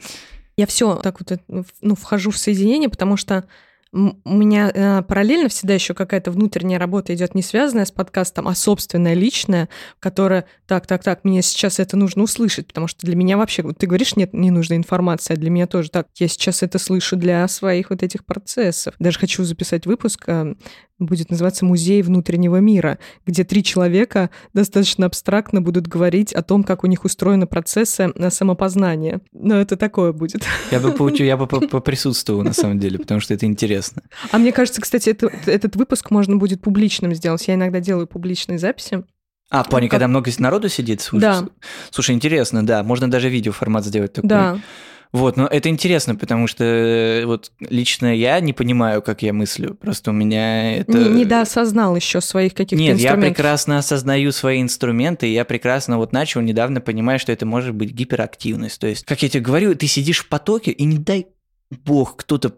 Я 0.55 0.65
все 0.65 0.95
так 0.95 1.19
вот 1.19 1.39
ну, 1.82 1.95
вхожу 1.95 2.32
в 2.32 2.38
соединение, 2.38 2.89
потому 2.89 3.17
что 3.17 3.47
у 3.91 4.34
меня 4.34 4.71
э, 4.73 5.02
параллельно 5.02 5.49
всегда 5.49 5.73
еще 5.73 5.93
какая-то 5.93 6.32
внутренняя 6.32 6.78
работа 6.78 7.13
идет 7.15 7.34
не 7.34 7.41
связанная 7.41 7.86
с 7.86 7.91
подкастом, 7.91 8.47
а 8.47 8.54
собственная, 8.54 9.15
личная, 9.15 9.67
которая, 9.99 10.45
так, 10.67 10.86
так, 10.86 11.04
так, 11.04 11.23
мне 11.23 11.41
сейчас 11.41 11.80
это 11.80 11.97
нужно 11.97 12.23
услышать, 12.23 12.67
потому 12.67 12.88
что 12.88 13.06
для 13.06 13.15
меня 13.15 13.38
вообще, 13.38 13.63
вот 13.63 13.78
ты 13.78 13.88
говоришь, 13.88 14.15
нет, 14.15 14.34
не 14.34 14.52
нужна 14.52 14.75
информация, 14.75 15.36
а 15.36 15.39
для 15.39 15.49
меня 15.49 15.65
тоже 15.65 15.89
так, 15.89 16.08
я 16.17 16.28
сейчас 16.28 16.62
это 16.62 16.78
слышу 16.78 17.15
для 17.15 17.47
своих 17.47 17.89
вот 17.89 18.04
этих 18.04 18.25
процессов. 18.25 18.93
Даже 18.99 19.17
хочу 19.17 19.43
записать 19.43 19.88
выпуск 19.88 20.23
э, 20.28 20.54
будет 20.99 21.32
называться 21.32 21.65
«Музей 21.65 22.02
внутреннего 22.02 22.58
мира», 22.58 22.99
где 23.25 23.43
три 23.43 23.63
человека 23.63 24.30
достаточно 24.54 25.06
абстрактно 25.06 25.62
будут 25.62 25.88
говорить 25.88 26.34
о 26.34 26.43
том, 26.43 26.63
как 26.63 26.84
у 26.84 26.88
них 26.88 27.06
устроены 27.06 27.47
процессы 27.47 28.12
э, 28.13 28.30
самопознания. 28.30 29.21
Но 29.32 29.60
это 29.60 29.78
такое 29.78 30.12
будет. 30.12 30.45
Я 30.71 30.80
бы, 30.80 30.91
получу, 30.91 31.23
я 31.23 31.38
бы 31.38 31.47
поприсутствовал, 31.47 32.43
на 32.43 32.54
самом 32.54 32.80
деле, 32.80 32.99
потому 32.99 33.19
что 33.21 33.34
это 33.34 33.45
интересно. 33.45 33.78
А 34.31 34.37
мне 34.37 34.51
кажется, 34.51 34.81
кстати, 34.81 35.09
это, 35.09 35.31
этот 35.45 35.75
выпуск 35.75 36.11
можно 36.11 36.37
будет 36.37 36.61
публичным 36.61 37.13
сделать. 37.13 37.47
Я 37.47 37.55
иногда 37.55 37.79
делаю 37.79 38.07
публичные 38.07 38.59
записи. 38.59 39.03
А, 39.49 39.63
понял, 39.63 39.87
как... 39.87 39.91
когда 39.91 40.07
много 40.07 40.31
народу 40.37 40.69
сидит? 40.69 41.01
Слушай, 41.01 41.21
да. 41.21 41.47
Слушай, 41.89 42.15
интересно, 42.15 42.65
да. 42.65 42.83
Можно 42.83 43.09
даже 43.09 43.29
видеоформат 43.29 43.85
сделать 43.85 44.13
такой. 44.13 44.29
Да. 44.29 44.59
Вот, 45.11 45.37
но 45.37 45.47
это 45.47 45.69
интересно, 45.69 46.15
потому 46.15 46.45
что 46.45 46.63
э, 46.63 47.25
вот 47.25 47.51
лично 47.59 48.15
я 48.15 48.39
не 48.41 48.53
понимаю, 48.53 49.01
как 49.01 49.23
я 49.23 49.33
мыслю. 49.33 49.73
Просто 49.73 50.11
у 50.11 50.13
меня 50.13 50.77
это... 50.77 50.91
Не, 50.91 51.21
недоосознал 51.21 51.95
еще 51.95 52.21
своих 52.21 52.53
каких-то 52.53 52.75
Нет, 52.75 52.95
инструментов. 52.95 53.23
я 53.23 53.29
прекрасно 53.29 53.77
осознаю 53.79 54.31
свои 54.31 54.61
инструменты, 54.61 55.27
и 55.27 55.33
я 55.33 55.45
прекрасно 55.45 55.97
вот 55.97 56.13
начал 56.13 56.41
недавно 56.41 56.79
понимать, 56.79 57.21
что 57.21 57.31
это 57.31 57.47
может 57.47 57.73
быть 57.73 57.91
гиперактивность. 57.91 58.79
То 58.79 58.85
есть, 58.85 59.03
как 59.03 59.23
я 59.23 59.29
тебе 59.29 59.41
говорю, 59.41 59.73
ты 59.73 59.87
сидишь 59.87 60.19
в 60.19 60.29
потоке, 60.29 60.69
и 60.69 60.83
не 60.85 60.99
дай 60.99 61.25
бог 61.71 62.17
кто-то 62.17 62.53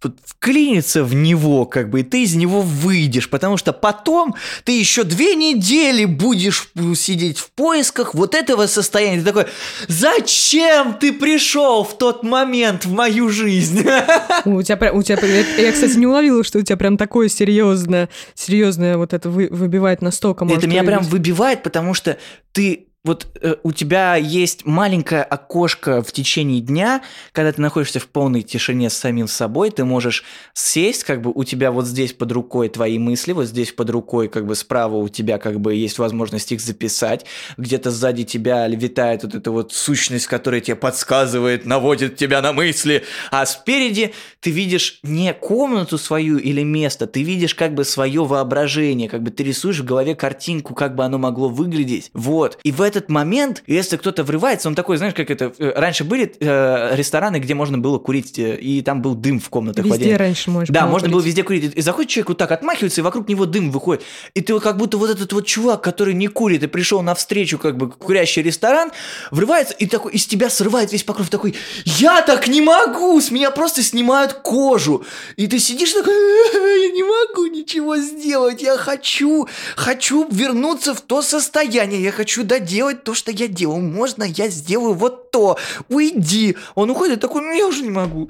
вклиниться 0.00 1.02
в 1.02 1.14
него, 1.14 1.64
как 1.66 1.90
бы, 1.90 2.00
и 2.00 2.02
ты 2.04 2.22
из 2.22 2.34
него 2.34 2.62
выйдешь, 2.62 3.28
потому 3.28 3.56
что 3.56 3.72
потом 3.72 4.34
ты 4.64 4.78
еще 4.78 5.02
две 5.02 5.34
недели 5.34 6.04
будешь 6.04 6.70
сидеть 6.94 7.38
в 7.38 7.50
поисках 7.50 8.14
вот 8.14 8.34
этого 8.34 8.66
состояния. 8.66 9.18
Ты 9.18 9.24
такой, 9.24 9.46
зачем 9.88 10.94
ты 10.94 11.12
пришел 11.12 11.82
в 11.82 11.98
тот 11.98 12.22
момент 12.22 12.84
в 12.84 12.92
мою 12.92 13.28
жизнь? 13.28 13.80
У 14.44 14.62
тебя, 14.62 14.92
у 14.92 15.02
тебя, 15.02 15.18
я, 15.58 15.72
кстати, 15.72 15.96
не 15.96 16.06
уловила, 16.06 16.44
что 16.44 16.58
у 16.58 16.62
тебя 16.62 16.76
прям 16.76 16.96
такое 16.96 17.28
серьезное, 17.28 18.08
серьезное 18.34 18.96
вот 18.96 19.12
это 19.12 19.28
вы, 19.28 19.48
выбивает 19.50 20.00
настолько. 20.02 20.44
Это 20.44 20.66
меня 20.66 20.84
прям 20.84 21.02
выбивает, 21.02 21.62
потому 21.62 21.94
что 21.94 22.18
ты 22.52 22.87
вот 23.08 23.26
э, 23.40 23.56
у 23.62 23.72
тебя 23.72 24.16
есть 24.16 24.66
маленькое 24.66 25.22
окошко 25.22 26.02
в 26.02 26.12
течение 26.12 26.60
дня, 26.60 27.02
когда 27.32 27.50
ты 27.52 27.60
находишься 27.62 28.00
в 28.00 28.06
полной 28.06 28.42
тишине 28.42 28.90
с 28.90 28.96
самим 28.98 29.28
собой, 29.28 29.70
ты 29.70 29.86
можешь 29.86 30.24
сесть, 30.52 31.04
как 31.04 31.22
бы 31.22 31.32
у 31.34 31.42
тебя 31.44 31.72
вот 31.72 31.86
здесь 31.86 32.12
под 32.12 32.32
рукой 32.32 32.68
твои 32.68 32.98
мысли, 32.98 33.32
вот 33.32 33.46
здесь 33.46 33.72
под 33.72 33.88
рукой, 33.88 34.28
как 34.28 34.46
бы 34.46 34.54
справа 34.54 34.96
у 34.96 35.08
тебя 35.08 35.38
как 35.38 35.58
бы 35.58 35.74
есть 35.74 35.98
возможность 35.98 36.52
их 36.52 36.60
записать, 36.60 37.24
где-то 37.56 37.90
сзади 37.90 38.24
тебя 38.24 38.68
витает 38.68 39.22
вот 39.22 39.34
эта 39.34 39.50
вот 39.50 39.72
сущность, 39.72 40.26
которая 40.26 40.60
тебе 40.60 40.76
подсказывает, 40.76 41.64
наводит 41.64 42.16
тебя 42.16 42.42
на 42.42 42.52
мысли, 42.52 43.04
а 43.30 43.46
спереди 43.46 44.12
ты 44.40 44.50
видишь 44.50 45.00
не 45.02 45.32
комнату 45.32 45.96
свою 45.96 46.36
или 46.36 46.62
место, 46.62 47.06
ты 47.06 47.22
видишь 47.22 47.54
как 47.54 47.74
бы 47.74 47.84
свое 47.84 48.22
воображение, 48.26 49.08
как 49.08 49.22
бы 49.22 49.30
ты 49.30 49.44
рисуешь 49.44 49.80
в 49.80 49.86
голове 49.86 50.14
картинку, 50.14 50.74
как 50.74 50.94
бы 50.94 51.06
оно 51.06 51.16
могло 51.16 51.48
выглядеть, 51.48 52.10
вот, 52.12 52.58
и 52.64 52.70
в 52.70 52.82
этот 52.98 53.10
момент, 53.10 53.62
если 53.66 53.96
кто-то 53.96 54.24
врывается, 54.24 54.68
он 54.68 54.74
такой, 54.74 54.96
знаешь, 54.96 55.14
как 55.14 55.30
это... 55.30 55.52
Э, 55.58 55.72
раньше 55.74 56.04
были 56.04 56.34
э, 56.38 56.96
рестораны, 56.96 57.38
где 57.38 57.54
можно 57.54 57.78
было 57.78 57.98
курить, 57.98 58.38
э, 58.38 58.56
и 58.56 58.82
там 58.82 59.00
был 59.00 59.14
дым 59.14 59.40
в 59.40 59.48
комнатах. 59.48 59.84
Везде 59.84 60.16
раньше 60.16 60.50
можно 60.50 60.72
Да, 60.72 60.86
можно 60.86 61.06
курить. 61.06 61.12
было 61.12 61.20
везде 61.22 61.42
курить. 61.42 61.72
И 61.74 61.80
заходит 61.80 62.10
человек 62.10 62.28
вот 62.28 62.38
так, 62.38 62.52
отмахивается, 62.52 63.00
и 63.00 63.04
вокруг 63.04 63.28
него 63.28 63.46
дым 63.46 63.70
выходит. 63.70 64.02
И 64.34 64.40
ты 64.40 64.58
как 64.60 64.76
будто 64.76 64.98
вот 64.98 65.10
этот 65.10 65.32
вот 65.32 65.46
чувак, 65.46 65.82
который 65.82 66.14
не 66.14 66.28
курит, 66.28 66.62
и 66.62 66.66
пришел 66.66 67.02
навстречу 67.02 67.58
как 67.58 67.76
бы 67.76 67.90
курящий 67.90 68.42
ресторан, 68.42 68.90
врывается, 69.30 69.74
и 69.74 69.86
такой 69.86 70.12
из 70.12 70.26
тебя 70.26 70.50
срывает 70.50 70.92
весь 70.92 71.04
покров, 71.04 71.30
такой, 71.30 71.54
я 71.84 72.22
так 72.22 72.48
не 72.48 72.60
могу, 72.60 73.20
с 73.20 73.30
меня 73.30 73.50
просто 73.50 73.82
снимают 73.82 74.32
кожу. 74.32 75.04
И 75.36 75.46
ты 75.46 75.58
сидишь 75.58 75.92
такой, 75.92 76.14
я 76.14 76.90
не 76.90 77.02
могу 77.02 77.46
ничего 77.46 77.96
сделать, 77.98 78.62
я 78.62 78.76
хочу, 78.76 79.48
хочу 79.76 80.26
вернуться 80.30 80.94
в 80.94 81.00
то 81.00 81.22
состояние, 81.22 82.02
я 82.02 82.12
хочу 82.12 82.42
доделать 82.42 82.87
делать 82.88 83.04
то, 83.04 83.14
что 83.14 83.30
я 83.30 83.48
делаю. 83.48 83.82
Можно 83.82 84.24
я 84.24 84.48
сделаю 84.48 84.94
вот 84.94 85.30
то? 85.30 85.58
Уйди. 85.88 86.56
Он 86.74 86.90
уходит 86.90 87.20
такой, 87.20 87.42
ну 87.42 87.52
я 87.52 87.66
уже 87.66 87.82
не 87.82 87.90
могу. 87.90 88.28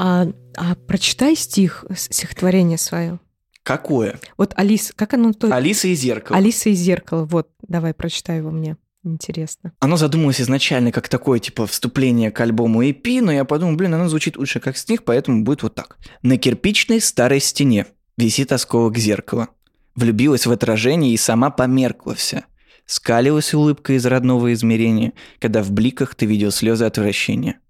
А, 0.00 0.28
а 0.56 0.76
прочитай 0.86 1.34
стих, 1.34 1.84
стихотворение 1.96 2.78
свое. 2.78 3.18
Какое? 3.64 4.20
Вот 4.36 4.52
Алиса, 4.54 4.92
как 4.94 5.14
оно? 5.14 5.32
То... 5.32 5.52
Алиса 5.52 5.88
и 5.88 5.94
зеркало. 5.94 6.38
Алиса 6.38 6.68
и 6.68 6.74
зеркало. 6.74 7.24
Вот, 7.24 7.48
давай 7.66 7.94
прочитай 7.94 8.36
его 8.36 8.52
мне. 8.52 8.76
Интересно. 9.02 9.72
Оно 9.80 9.96
задумалось 9.96 10.40
изначально 10.40 10.92
как 10.92 11.08
такое, 11.08 11.40
типа, 11.40 11.66
вступление 11.66 12.30
к 12.30 12.40
альбому 12.40 12.84
EP, 12.84 13.20
но 13.20 13.32
я 13.32 13.44
подумал, 13.44 13.74
блин, 13.74 13.94
оно 13.94 14.08
звучит 14.08 14.36
лучше 14.36 14.60
как 14.60 14.76
стих, 14.76 15.02
поэтому 15.02 15.42
будет 15.42 15.64
вот 15.64 15.74
так. 15.74 15.98
На 16.22 16.36
кирпичной 16.36 17.00
старой 17.00 17.40
стене 17.40 17.86
Висит 18.18 18.50
осколок 18.50 18.98
зеркала. 18.98 19.48
Влюбилась 19.94 20.44
в 20.44 20.50
отражение 20.50 21.14
и 21.14 21.16
сама 21.16 21.50
померкла 21.50 22.16
вся. 22.16 22.46
Скалилась 22.84 23.54
улыбка 23.54 23.92
из 23.92 24.04
родного 24.06 24.52
измерения, 24.52 25.12
когда 25.38 25.62
в 25.62 25.70
бликах 25.70 26.16
ты 26.16 26.26
видел 26.26 26.50
слезы 26.50 26.84
отвращения. 26.84 27.60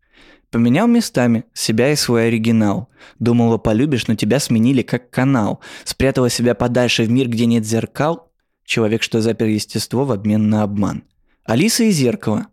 Поменял 0.50 0.86
местами 0.86 1.44
себя 1.52 1.92
и 1.92 1.96
свой 1.96 2.28
оригинал. 2.28 2.88
Думала, 3.18 3.58
полюбишь, 3.58 4.06
но 4.06 4.14
тебя 4.14 4.40
сменили 4.40 4.80
как 4.80 5.10
канал. 5.10 5.60
Спрятала 5.84 6.30
себя 6.30 6.54
подальше 6.54 7.02
в 7.02 7.10
мир, 7.10 7.28
где 7.28 7.44
нет 7.44 7.66
зеркал. 7.66 8.32
Человек, 8.64 9.02
что 9.02 9.20
запер 9.20 9.48
естество 9.48 10.06
в 10.06 10.12
обмен 10.12 10.48
на 10.48 10.62
обман. 10.62 11.04
Алиса 11.44 11.84
и 11.84 11.90
зеркало. 11.90 12.46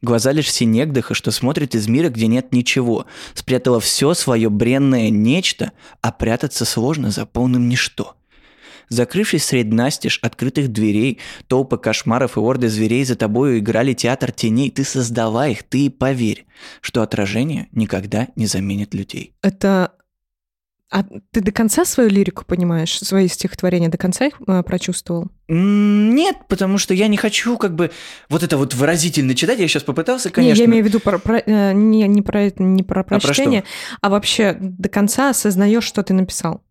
Глаза 0.00 0.32
лишь 0.32 0.50
синегдыха, 0.50 1.14
что 1.14 1.30
смотрит 1.30 1.74
из 1.74 1.88
мира, 1.88 2.08
где 2.08 2.26
нет 2.26 2.52
ничего. 2.52 3.06
Спрятала 3.34 3.80
все 3.80 4.14
свое 4.14 4.50
бренное 4.50 5.10
нечто, 5.10 5.72
а 6.00 6.12
прятаться 6.12 6.64
сложно 6.64 7.10
за 7.10 7.26
полным 7.26 7.68
ничто. 7.68 8.16
Закрывшись 8.88 9.44
средь 9.44 9.72
настежь 9.72 10.18
открытых 10.20 10.68
дверей, 10.68 11.18
толпы 11.46 11.78
кошмаров 11.78 12.36
и 12.36 12.40
орды 12.40 12.68
зверей 12.68 13.04
за 13.04 13.16
тобою 13.16 13.58
играли 13.58 13.94
театр 13.94 14.32
теней. 14.32 14.70
Ты 14.70 14.84
создавай 14.84 15.52
их, 15.52 15.62
ты 15.62 15.88
поверь, 15.88 16.44
что 16.82 17.00
отражение 17.00 17.68
никогда 17.72 18.28
не 18.36 18.46
заменит 18.46 18.92
людей. 18.92 19.34
Это 19.40 19.92
а 20.92 21.04
ты 21.30 21.40
до 21.40 21.52
конца 21.52 21.86
свою 21.86 22.10
лирику 22.10 22.44
понимаешь, 22.44 22.98
свои 22.98 23.26
стихотворения 23.26 23.88
до 23.88 23.96
конца 23.96 24.26
их 24.26 24.34
э, 24.46 24.62
прочувствовал? 24.62 25.28
Нет, 25.48 26.36
потому 26.48 26.76
что 26.76 26.92
я 26.92 27.08
не 27.08 27.16
хочу 27.16 27.56
как 27.56 27.74
бы 27.74 27.90
вот 28.28 28.42
это 28.42 28.58
вот 28.58 28.74
выразительно 28.74 29.34
читать. 29.34 29.58
Я 29.58 29.68
сейчас 29.68 29.84
попытался, 29.84 30.28
конечно. 30.28 30.54
Не, 30.54 30.60
я 30.60 30.66
имею 30.66 30.84
в 30.84 30.86
виду 30.86 31.00
про, 31.00 31.18
про, 31.18 31.38
э, 31.38 31.72
не, 31.72 32.06
не, 32.06 32.20
про, 32.20 32.52
не 32.58 32.82
про 32.82 33.04
прочтение, 33.04 33.60
а, 33.60 33.62
про 33.62 34.08
а 34.08 34.10
вообще 34.10 34.56
до 34.60 34.90
конца 34.90 35.30
осознаешь, 35.30 35.84
что 35.84 36.02
ты 36.02 36.12
написал. 36.12 36.62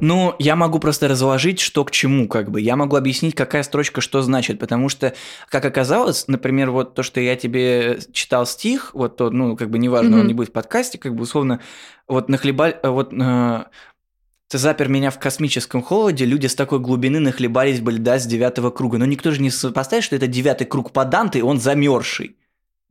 Ну, 0.00 0.34
я 0.38 0.56
могу 0.56 0.78
просто 0.78 1.08
разложить, 1.08 1.60
что 1.60 1.84
к 1.84 1.90
чему, 1.90 2.28
как 2.28 2.50
бы. 2.50 2.60
Я 2.60 2.76
могу 2.76 2.96
объяснить, 2.96 3.34
какая 3.34 3.62
строчка 3.62 4.00
что 4.00 4.22
значит, 4.22 4.58
потому 4.58 4.88
что, 4.88 5.14
как 5.48 5.64
оказалось, 5.64 6.28
например, 6.28 6.70
вот 6.70 6.94
то, 6.94 7.02
что 7.02 7.20
я 7.20 7.36
тебе 7.36 7.98
читал 8.12 8.46
стих, 8.46 8.90
вот 8.94 9.16
то, 9.16 9.30
ну, 9.30 9.56
как 9.56 9.70
бы 9.70 9.78
неважно, 9.78 10.16
mm-hmm. 10.16 10.20
он 10.20 10.26
не 10.26 10.34
будет 10.34 10.48
в 10.48 10.52
подкасте, 10.52 10.98
как 10.98 11.14
бы 11.14 11.22
условно, 11.22 11.60
вот 12.08 12.28
нахлебаль, 12.28 12.78
э, 12.82 12.88
вот 12.88 13.12
э, 13.12 13.64
ты 14.48 14.58
запер 14.58 14.88
меня 14.88 15.10
в 15.10 15.18
космическом 15.18 15.82
холоде, 15.82 16.24
люди 16.24 16.46
с 16.46 16.54
такой 16.54 16.78
глубины 16.78 17.18
нахлебались 17.18 17.80
бы 17.80 17.92
льда 17.92 18.18
с 18.18 18.26
девятого 18.26 18.70
круга. 18.70 18.98
Но 18.98 19.04
никто 19.04 19.32
же 19.32 19.42
не 19.42 19.50
сопоставит, 19.50 20.04
что 20.04 20.16
это 20.16 20.26
девятый 20.26 20.66
круг 20.66 20.92
по 20.92 21.04
Данте, 21.04 21.40
и 21.40 21.42
он 21.42 21.58
замерзший. 21.58 22.36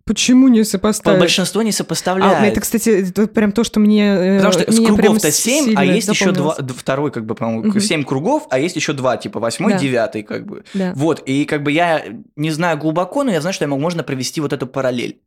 Почему 0.05 0.49
не 0.49 0.63
сопоставить? 0.63 1.19
Большинство 1.19 1.63
не 1.63 1.71
сопоставляет. 1.71 2.37
А, 2.39 2.45
это, 2.45 2.61
кстати, 2.61 2.89
это 3.09 3.25
прям 3.25 3.51
то, 3.51 3.63
что 3.63 3.79
мне 3.79 4.05
э, 4.05 4.37
Потому 4.37 4.53
что 4.53 4.71
с 4.71 4.75
кругов-то 4.75 5.31
7, 5.31 5.73
а 5.75 5.83
есть 5.83 6.07
еще 6.07 6.31
два, 6.31 6.55
второй, 6.77 7.11
как 7.11 7.25
бы, 7.25 7.33
по-моему, 7.33 7.69
угу. 7.69 7.79
7 7.79 8.03
кругов, 8.03 8.45
а 8.51 8.59
есть 8.59 8.75
еще 8.75 8.93
два, 8.93 9.17
типа 9.17 9.39
восьмой, 9.39 9.73
да. 9.73 9.79
девятый, 9.79 10.21
как 10.21 10.45
бы. 10.45 10.63
Да. 10.75 10.93
Вот, 10.95 11.23
и 11.25 11.45
как 11.45 11.63
бы 11.63 11.71
я 11.71 12.03
не 12.35 12.51
знаю 12.51 12.77
глубоко, 12.77 13.23
но 13.23 13.31
я 13.31 13.41
знаю, 13.41 13.55
что 13.55 13.65
я 13.65 13.67
можно 13.67 14.03
провести 14.03 14.41
вот 14.41 14.53
эту 14.53 14.67
параллель. 14.67 15.21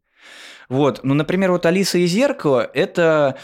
Вот, 0.69 1.01
ну, 1.03 1.15
например, 1.15 1.51
вот 1.51 1.67
Алиса 1.67 1.99
и 1.99 2.07
Зеркало– 2.07 2.71
это 2.75 3.37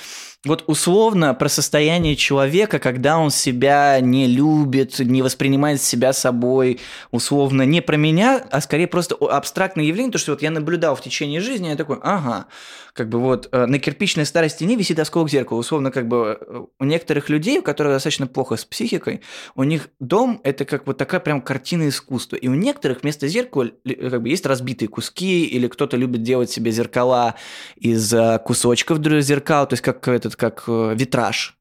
вот 0.44 0.64
условно 0.66 1.34
про 1.34 1.48
состояние 1.48 2.16
человека, 2.16 2.78
когда 2.78 3.18
он 3.18 3.30
себя 3.30 3.98
не 4.00 4.26
любит, 4.26 4.98
не 4.98 5.22
воспринимает 5.22 5.80
себя 5.80 6.12
собой, 6.12 6.80
условно 7.10 7.62
не 7.62 7.80
про 7.80 7.96
меня, 7.96 8.44
а 8.50 8.60
скорее 8.60 8.86
просто 8.86 9.14
абстрактное 9.14 9.84
явление, 9.84 10.12
то, 10.12 10.18
что 10.18 10.32
вот 10.32 10.42
я 10.42 10.50
наблюдал 10.50 10.96
в 10.96 11.02
течение 11.02 11.40
жизни, 11.40 11.68
я 11.68 11.76
такой, 11.76 11.98
ага, 12.02 12.46
как 12.94 13.08
бы 13.08 13.18
вот 13.18 13.48
э, 13.50 13.66
на 13.66 13.80
кирпичной 13.80 14.24
старой 14.24 14.48
стене 14.48 14.76
висит 14.76 15.00
осколок 15.00 15.28
зеркала. 15.28 15.58
Условно, 15.58 15.90
как 15.90 16.06
бы 16.06 16.38
э, 16.40 16.64
у 16.78 16.84
некоторых 16.84 17.28
людей, 17.28 17.58
у 17.58 17.62
которых 17.62 17.92
достаточно 17.92 18.28
плохо 18.28 18.56
с 18.56 18.64
психикой, 18.64 19.20
у 19.56 19.64
них 19.64 19.88
дом– 19.98 20.40
это 20.44 20.64
как 20.64 20.86
вот 20.86 20.96
такая 20.96 21.20
прям 21.20 21.42
картина 21.42 21.88
искусства. 21.88 22.36
И 22.36 22.46
у 22.46 22.54
некоторых 22.54 23.02
вместо 23.02 23.26
зеркала 23.26 23.72
как 23.84 24.22
бы 24.22 24.28
есть 24.28 24.46
разбитые 24.46 24.88
куски, 24.88 25.44
или 25.44 25.66
кто-то 25.66 25.96
любит 25.96 26.22
делать 26.22 26.50
себе 26.50 26.70
зеркала 26.70 27.34
из 27.74 28.14
э, 28.14 28.38
кусочков 28.38 29.04
зеркал, 29.04 29.66
то 29.66 29.74
есть 29.74 29.82
как 29.82 30.06
этот, 30.06 30.36
как 30.36 30.68
витраж. 30.68 31.58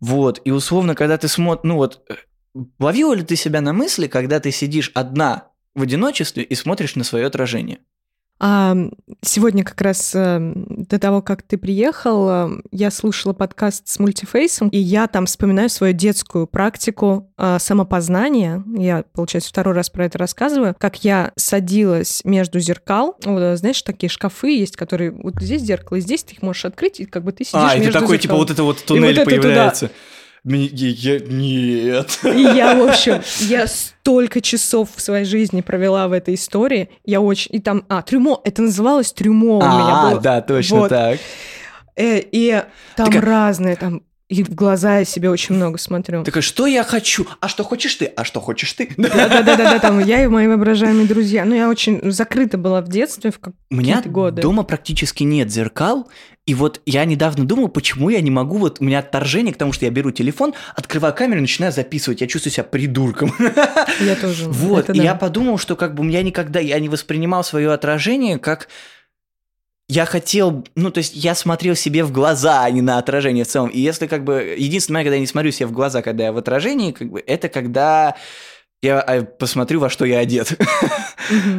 Вот, 0.00 0.40
и 0.44 0.50
условно, 0.50 0.96
когда 0.96 1.18
ты 1.18 1.28
смотришь, 1.28 1.64
ну 1.64 1.76
вот, 1.76 2.02
ловила 2.80 3.14
ли 3.14 3.22
ты 3.22 3.36
себя 3.36 3.60
на 3.60 3.72
мысли, 3.72 4.08
когда 4.08 4.40
ты 4.40 4.50
сидишь 4.50 4.90
одна 4.94 5.52
в 5.74 5.82
одиночестве 5.82 6.42
и 6.42 6.54
смотришь 6.56 6.96
на 6.96 7.04
свое 7.04 7.26
отражение? 7.26 7.78
А 8.40 8.76
сегодня 9.22 9.64
как 9.64 9.80
раз 9.80 10.12
э, 10.14 10.38
до 10.54 10.98
того, 11.00 11.22
как 11.22 11.42
ты 11.42 11.58
приехал, 11.58 12.28
э, 12.30 12.48
я 12.70 12.92
слушала 12.92 13.32
подкаст 13.32 13.88
с 13.88 13.98
мультифейсом, 13.98 14.68
и 14.68 14.78
я 14.78 15.08
там 15.08 15.26
вспоминаю 15.26 15.68
свою 15.68 15.92
детскую 15.92 16.46
практику 16.46 17.32
э, 17.36 17.58
самопознания. 17.58 18.62
Я, 18.76 19.04
получается, 19.12 19.50
второй 19.50 19.74
раз 19.74 19.90
про 19.90 20.04
это 20.04 20.18
рассказываю. 20.18 20.76
Как 20.78 21.02
я 21.02 21.32
садилась 21.34 22.22
между 22.24 22.60
зеркал. 22.60 23.16
Знаешь, 23.24 23.82
такие 23.82 24.08
шкафы 24.08 24.50
есть, 24.50 24.76
которые 24.76 25.10
вот 25.10 25.34
здесь 25.40 25.62
зеркало, 25.62 25.96
и 25.96 26.00
здесь 26.00 26.22
ты 26.22 26.34
их 26.34 26.42
можешь 26.42 26.64
открыть, 26.64 27.00
и 27.00 27.06
как 27.06 27.24
бы 27.24 27.32
ты 27.32 27.44
сидишь 27.44 27.60
а, 27.60 27.74
между 27.74 27.90
это 27.90 28.00
такой, 28.00 28.18
типа, 28.18 28.36
вот 28.36 28.50
это 28.50 28.62
вот 28.62 28.84
туннель 28.84 29.16
вот 29.16 29.24
появляется. 29.24 29.86
Это 29.86 29.94
туда. 29.94 30.02
Я, 30.48 31.20
нет. 31.20 32.18
Я, 32.24 32.74
в 32.74 32.88
общем, 32.88 33.20
я 33.48 33.66
столько 33.66 34.40
часов 34.40 34.88
в 34.94 35.00
своей 35.00 35.24
жизни 35.24 35.60
провела 35.60 36.08
в 36.08 36.12
этой 36.12 36.34
истории. 36.34 36.88
Я 37.04 37.20
очень... 37.20 37.54
И 37.54 37.60
там... 37.60 37.84
А, 37.88 38.02
трюмо. 38.02 38.40
Это 38.44 38.62
называлось 38.62 39.12
трюмо 39.12 39.58
у 39.58 39.62
меня 39.62 40.02
было. 40.02 40.18
А, 40.18 40.20
да, 40.20 40.40
точно 40.40 40.76
вот. 40.78 40.88
так. 40.88 41.18
Э, 41.96 42.20
и 42.20 42.62
там 42.96 43.12
так, 43.12 43.22
разные, 43.22 43.74
там 43.76 44.02
И 44.28 44.42
в 44.42 44.54
глаза 44.54 44.98
я 44.98 45.04
себе 45.04 45.30
очень 45.30 45.54
много 45.54 45.78
смотрю. 45.78 46.22
Такая, 46.22 46.42
что 46.42 46.66
я 46.66 46.84
хочу? 46.84 47.26
А 47.40 47.48
что 47.48 47.64
хочешь 47.64 47.94
ты? 47.94 48.04
А 48.04 48.24
что 48.24 48.40
хочешь 48.40 48.72
ты? 48.74 48.90
Да-да-да, 48.96 49.78
там 49.78 49.98
я 50.00 50.22
и 50.22 50.26
мои 50.26 50.46
воображаемые 50.46 51.08
друзья. 51.08 51.46
Ну, 51.46 51.54
я 51.54 51.68
очень 51.68 52.00
закрыта 52.12 52.58
была 52.58 52.82
в 52.82 52.88
детстве 52.88 53.30
в 53.30 53.40
У 53.70 53.74
меня 53.74 54.02
годы. 54.04 54.42
дома 54.42 54.64
практически 54.64 55.22
нет 55.22 55.50
зеркал, 55.50 56.08
и 56.48 56.54
вот 56.54 56.80
я 56.86 57.04
недавно 57.04 57.46
думал, 57.46 57.68
почему 57.68 58.08
я 58.08 58.22
не 58.22 58.30
могу, 58.30 58.56
вот 58.56 58.80
у 58.80 58.84
меня 58.84 59.00
отторжение 59.00 59.52
к 59.52 59.58
тому, 59.58 59.74
что 59.74 59.84
я 59.84 59.90
беру 59.90 60.12
телефон, 60.12 60.54
открываю 60.74 61.12
камеру 61.14 61.40
и 61.40 61.42
начинаю 61.42 61.74
записывать. 61.74 62.22
Я 62.22 62.26
чувствую 62.26 62.54
себя 62.54 62.64
придурком. 62.64 63.34
Я 64.00 64.16
тоже. 64.16 64.48
Вот, 64.48 64.84
Это 64.84 64.94
и 64.94 64.98
да. 64.98 65.04
я 65.04 65.14
подумал, 65.14 65.58
что 65.58 65.76
как 65.76 65.94
бы 65.94 66.10
я 66.10 66.22
никогда, 66.22 66.58
я 66.58 66.80
не 66.80 66.88
воспринимал 66.88 67.44
свое 67.44 67.70
отражение 67.70 68.38
как 68.38 68.68
я 69.88 70.06
хотел, 70.06 70.64
ну, 70.74 70.90
то 70.90 70.98
есть 70.98 71.14
я 71.14 71.34
смотрел 71.34 71.74
себе 71.74 72.02
в 72.02 72.12
глаза, 72.12 72.64
а 72.64 72.70
не 72.70 72.80
на 72.80 72.98
отражение 72.98 73.44
в 73.44 73.48
целом. 73.48 73.68
И 73.68 73.80
если 73.80 74.06
как 74.06 74.24
бы, 74.24 74.54
единственный 74.56 74.94
момент, 74.94 75.06
когда 75.06 75.14
я 75.16 75.20
не 75.20 75.26
смотрю 75.26 75.50
себе 75.50 75.66
в 75.66 75.72
глаза, 75.72 76.00
когда 76.00 76.24
я 76.24 76.32
в 76.32 76.38
отражении, 76.38 76.92
как 76.92 77.10
бы, 77.10 77.22
это 77.26 77.48
когда 77.48 78.16
я 78.80 79.00
а, 79.00 79.22
посмотрю, 79.22 79.80
во 79.80 79.90
что 79.90 80.04
я 80.04 80.18
одет. 80.20 80.56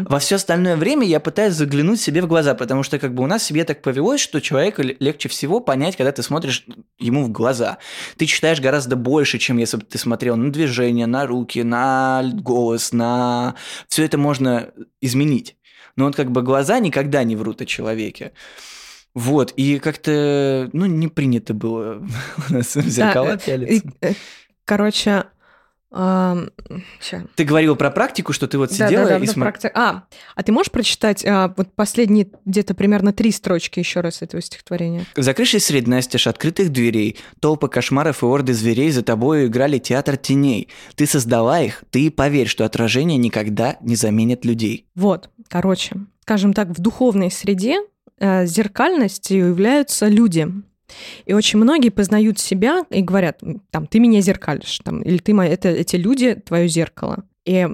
Во 0.05 0.19
все 0.19 0.35
остальное 0.35 0.77
время 0.77 1.05
я 1.05 1.19
пытаюсь 1.19 1.53
заглянуть 1.53 1.99
себе 1.99 2.21
в 2.21 2.27
глаза, 2.27 2.55
потому 2.55 2.81
что 2.81 2.97
как 2.97 3.13
бы 3.13 3.23
у 3.23 3.27
нас 3.27 3.43
себе 3.43 3.65
так 3.65 3.81
повелось, 3.81 4.21
что 4.21 4.39
человеку 4.41 4.81
л- 4.81 4.95
легче 4.99 5.29
всего 5.29 5.59
понять, 5.59 5.95
когда 5.95 6.11
ты 6.11 6.23
смотришь 6.23 6.65
ему 6.97 7.23
в 7.23 7.29
глаза. 7.29 7.77
Ты 8.17 8.25
читаешь 8.25 8.61
гораздо 8.61 8.95
больше, 8.95 9.37
чем 9.37 9.57
если 9.57 9.77
бы 9.77 9.83
ты 9.83 9.97
смотрел 9.97 10.37
на 10.37 10.51
движение, 10.51 11.05
на 11.07 11.27
руки, 11.27 11.61
на 11.61 12.23
голос, 12.33 12.93
на... 12.93 13.55
Все 13.89 14.05
это 14.05 14.17
можно 14.17 14.69
изменить. 15.01 15.57
Но 15.95 16.05
вот 16.05 16.15
как 16.15 16.31
бы 16.31 16.41
глаза 16.41 16.79
никогда 16.79 17.23
не 17.23 17.35
врут 17.35 17.61
о 17.61 17.65
человеке. 17.65 18.31
Вот, 19.13 19.53
и 19.57 19.79
как-то, 19.79 20.69
ну, 20.71 20.85
не 20.85 21.09
принято 21.09 21.53
было 21.53 22.01
у 22.49 22.53
нас 22.53 22.75
в 22.75 22.99
э, 22.99 23.37
пялиться. 23.37 23.87
И, 23.87 24.07
э, 24.07 24.13
Короче, 24.65 25.25
ща. 25.91 27.23
Ты 27.35 27.43
говорил 27.43 27.75
про 27.75 27.89
практику, 27.89 28.31
что 28.31 28.47
ты 28.47 28.57
вот 28.57 28.69
Да, 28.69 28.75
сидела 28.87 29.05
да, 29.05 29.17
да, 29.17 29.23
и 29.23 29.25
да, 29.25 29.33
смотрела. 29.33 29.71
А, 29.73 30.03
а 30.35 30.43
ты 30.43 30.51
можешь 30.51 30.71
прочитать 30.71 31.25
а, 31.25 31.53
вот 31.57 31.73
последние 31.73 32.29
где-то 32.45 32.75
примерно 32.75 33.11
три 33.11 33.31
строчки 33.31 33.79
еще 33.79 34.01
раз 34.01 34.21
этого 34.21 34.41
стихотворения? 34.41 35.05
Закрывшись 35.15 35.65
средь 35.65 35.87
настежь 35.87 36.27
открытых 36.27 36.69
дверей, 36.69 37.17
толпы 37.39 37.67
кошмаров 37.67 38.21
и 38.21 38.25
орды 38.25 38.53
зверей 38.53 38.91
за 38.91 39.01
тобою 39.01 39.47
играли 39.47 39.79
театр 39.79 40.17
теней. 40.17 40.69
Ты 40.95 41.07
создала 41.07 41.61
их, 41.61 41.83
ты 41.89 42.03
и 42.03 42.09
поверь, 42.09 42.47
что 42.47 42.65
отражение 42.65 43.17
никогда 43.17 43.77
не 43.81 43.95
заменит 43.95 44.45
людей. 44.45 44.85
Вот, 44.95 45.29
короче, 45.47 45.95
скажем 46.21 46.53
так, 46.53 46.69
в 46.69 46.79
духовной 46.79 47.31
среде 47.31 47.79
э, 48.19 48.45
зеркальностью 48.45 49.47
являются 49.47 50.07
люди. 50.07 50.47
И 51.25 51.33
очень 51.33 51.59
многие 51.59 51.89
познают 51.89 52.39
себя 52.39 52.85
и 52.89 53.01
говорят, 53.01 53.41
там, 53.71 53.87
ты 53.87 53.99
меня 53.99 54.21
зеркалишь, 54.21 54.79
там, 54.83 55.01
или 55.01 55.17
ты, 55.17 55.33
моя- 55.33 55.51
это, 55.51 55.69
эти 55.69 55.95
люди 55.95 56.35
твое 56.35 56.67
зеркало. 56.67 57.23
И 57.45 57.67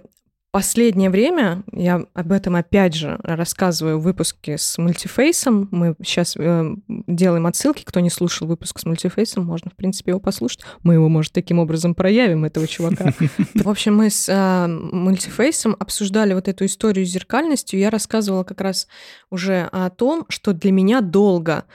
последнее 0.56 1.10
время, 1.10 1.64
я 1.74 2.06
об 2.14 2.32
этом 2.32 2.56
опять 2.56 2.96
же 2.96 3.20
рассказываю 3.24 4.00
в 4.00 4.04
выпуске 4.04 4.58
с 4.58 4.78
мультифейсом. 4.78 5.68
Мы 5.70 5.96
сейчас 6.02 6.38
делаем 6.38 7.46
отсылки. 7.46 7.84
Кто 7.84 8.00
не 8.00 8.10
слушал 8.10 8.48
выпуск 8.48 8.80
с 8.80 8.86
мультифейсом, 8.86 9.44
можно, 9.44 9.70
в 9.70 9.76
принципе, 9.76 10.12
его 10.12 10.22
послушать. 10.22 10.62
Мы 10.82 10.94
его, 10.94 11.10
может, 11.10 11.34
таким 11.34 11.60
образом 11.60 11.94
проявим, 11.94 12.46
этого 12.46 12.70
чувака. 12.70 13.14
В 13.54 13.68
общем, 13.68 13.98
мы 13.98 14.10
с 14.10 14.30
э, 14.30 14.68
мультифейсом 14.68 15.76
обсуждали 15.78 16.34
вот 16.34 16.48
эту 16.48 16.64
историю 16.64 17.06
с 17.06 17.10
зеркальностью. 17.10 17.78
Я 17.78 17.90
рассказывала 17.90 18.46
как 18.46 18.62
раз 18.62 18.88
уже 19.30 19.68
о 19.74 19.90
том, 19.90 20.26
что 20.30 20.54
для 20.54 20.72
меня 20.72 21.02
долго 21.02 21.66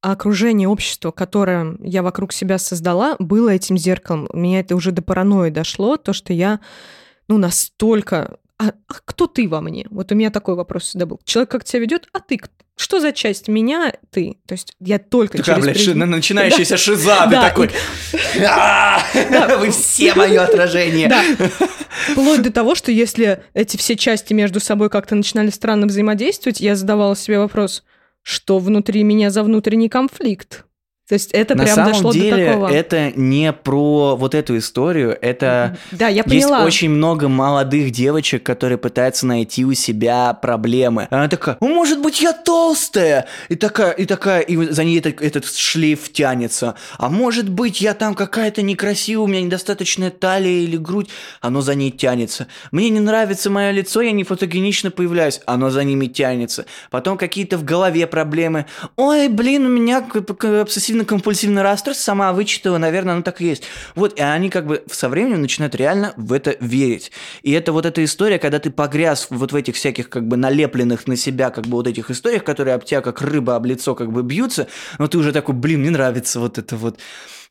а, 0.00 0.12
окружение 0.12 0.68
общества, 0.68 1.10
которое 1.10 1.76
я 1.80 2.02
вокруг 2.02 2.32
себя 2.32 2.58
создала, 2.58 3.16
было 3.18 3.50
этим 3.50 3.76
зеркалом. 3.76 4.28
У 4.32 4.38
меня 4.38 4.60
это 4.60 4.76
уже 4.76 4.92
до 4.92 5.02
паранойи 5.02 5.50
дошло, 5.50 5.96
то, 5.96 6.12
что 6.12 6.32
я 6.32 6.60
ну, 7.28 7.38
настолько... 7.38 8.38
А, 8.58 8.72
а 8.88 8.94
кто 9.04 9.26
ты 9.26 9.48
во 9.48 9.60
мне? 9.60 9.86
Вот 9.90 10.10
у 10.10 10.14
меня 10.14 10.30
такой 10.30 10.54
вопрос 10.54 10.84
всегда 10.84 11.06
был. 11.06 11.20
Человек 11.24 11.50
как 11.50 11.64
тебя 11.64 11.80
ведет, 11.80 12.08
а 12.12 12.20
ты? 12.20 12.40
Что 12.76 13.00
за 13.00 13.12
часть 13.12 13.48
меня 13.48 13.92
ты? 14.10 14.36
То 14.46 14.52
есть 14.52 14.72
я 14.78 15.00
только 15.00 15.38
Такая, 15.38 15.56
через 15.56 15.64
блядь, 15.64 15.80
ши- 15.80 15.94
начинающаяся 15.94 16.76
шиза, 16.76 17.24
ты 17.24 17.30
Да, 17.30 17.48
такой... 17.48 17.70
«А, 18.48 19.00
Вы 19.58 19.70
все 19.70 20.14
мое 20.14 20.42
отражение. 20.42 21.08
Да. 21.08 21.24
Вплоть 22.12 22.42
до 22.42 22.52
того, 22.52 22.76
что 22.76 22.92
если 22.92 23.42
эти 23.52 23.76
все 23.76 23.96
части 23.96 24.32
между 24.32 24.60
собой 24.60 24.90
как-то 24.90 25.16
начинали 25.16 25.50
странно 25.50 25.86
взаимодействовать, 25.86 26.60
я 26.60 26.76
задавала 26.76 27.16
себе 27.16 27.40
вопрос, 27.40 27.82
что 28.28 28.58
внутри 28.58 29.04
меня 29.04 29.30
за 29.30 29.42
внутренний 29.42 29.88
конфликт? 29.88 30.66
То 31.08 31.14
есть 31.14 31.30
это 31.32 31.54
На 31.54 31.64
прям 31.64 31.74
самом 31.74 31.92
дошло 31.92 32.12
до 32.12 32.18
деле, 32.18 32.46
такого. 32.48 32.68
это 32.68 33.12
не 33.16 33.52
про 33.54 34.14
вот 34.14 34.34
эту 34.34 34.58
историю, 34.58 35.16
это... 35.22 35.78
Да, 35.90 36.08
я 36.08 36.22
Есть 36.26 36.28
поняла. 36.46 36.64
очень 36.64 36.90
много 36.90 37.28
молодых 37.28 37.92
девочек, 37.92 38.42
которые 38.42 38.76
пытаются 38.76 39.26
найти 39.26 39.64
у 39.64 39.72
себя 39.72 40.34
проблемы. 40.34 41.08
Она 41.10 41.28
такая, 41.28 41.56
ну, 41.60 41.68
может 41.68 42.02
быть, 42.02 42.20
я 42.20 42.34
толстая? 42.34 43.24
И 43.48 43.54
такая, 43.54 43.92
и 43.92 44.04
такая, 44.04 44.40
и 44.42 44.70
за 44.70 44.84
ней 44.84 44.98
этот, 44.98 45.22
этот 45.22 45.46
шлейф 45.46 46.12
тянется. 46.12 46.74
А 46.98 47.08
может 47.08 47.48
быть, 47.48 47.80
я 47.80 47.94
там 47.94 48.14
какая-то 48.14 48.60
некрасивая, 48.60 49.24
у 49.24 49.26
меня 49.28 49.40
недостаточная 49.40 50.10
талия 50.10 50.60
или 50.62 50.76
грудь. 50.76 51.08
Оно 51.40 51.62
за 51.62 51.74
ней 51.74 51.90
тянется. 51.90 52.48
Мне 52.70 52.90
не 52.90 53.00
нравится 53.00 53.48
мое 53.48 53.70
лицо, 53.70 54.02
я 54.02 54.12
не 54.12 54.24
фотогенично 54.24 54.90
появляюсь. 54.90 55.40
Оно 55.46 55.70
за 55.70 55.84
ними 55.84 56.04
тянется. 56.06 56.66
Потом 56.90 57.16
какие-то 57.16 57.56
в 57.56 57.64
голове 57.64 58.06
проблемы. 58.06 58.66
Ой, 58.96 59.28
блин, 59.28 59.64
у 59.64 59.70
меня 59.70 60.02
к- 60.02 60.20
обсессивно-компульсивный 60.98 61.62
расстройство, 61.62 62.04
сама 62.04 62.32
вычитала, 62.32 62.78
наверное, 62.78 63.14
оно 63.14 63.22
так 63.22 63.40
и 63.40 63.46
есть. 63.46 63.64
Вот, 63.94 64.18
и 64.18 64.22
они 64.22 64.50
как 64.50 64.66
бы 64.66 64.82
со 64.90 65.08
временем 65.08 65.42
начинают 65.42 65.74
реально 65.74 66.12
в 66.16 66.32
это 66.32 66.56
верить. 66.60 67.12
И 67.42 67.52
это 67.52 67.72
вот 67.72 67.86
эта 67.86 68.04
история, 68.04 68.38
когда 68.38 68.58
ты 68.58 68.70
погряз 68.70 69.28
вот 69.30 69.52
в 69.52 69.56
этих 69.56 69.76
всяких 69.76 70.08
как 70.08 70.26
бы 70.26 70.36
налепленных 70.36 71.06
на 71.06 71.16
себя 71.16 71.50
как 71.50 71.66
бы 71.66 71.76
вот 71.76 71.86
этих 71.86 72.10
историях, 72.10 72.44
которые 72.44 72.74
об 72.74 72.84
тебя 72.84 73.00
как 73.00 73.22
рыба 73.22 73.56
об 73.56 73.66
лицо 73.66 73.94
как 73.94 74.12
бы 74.12 74.22
бьются, 74.22 74.68
но 74.98 75.08
ты 75.08 75.18
уже 75.18 75.32
такой, 75.32 75.54
блин, 75.54 75.80
мне 75.80 75.90
нравится 75.90 76.40
вот 76.40 76.58
это 76.58 76.76
вот. 76.76 76.98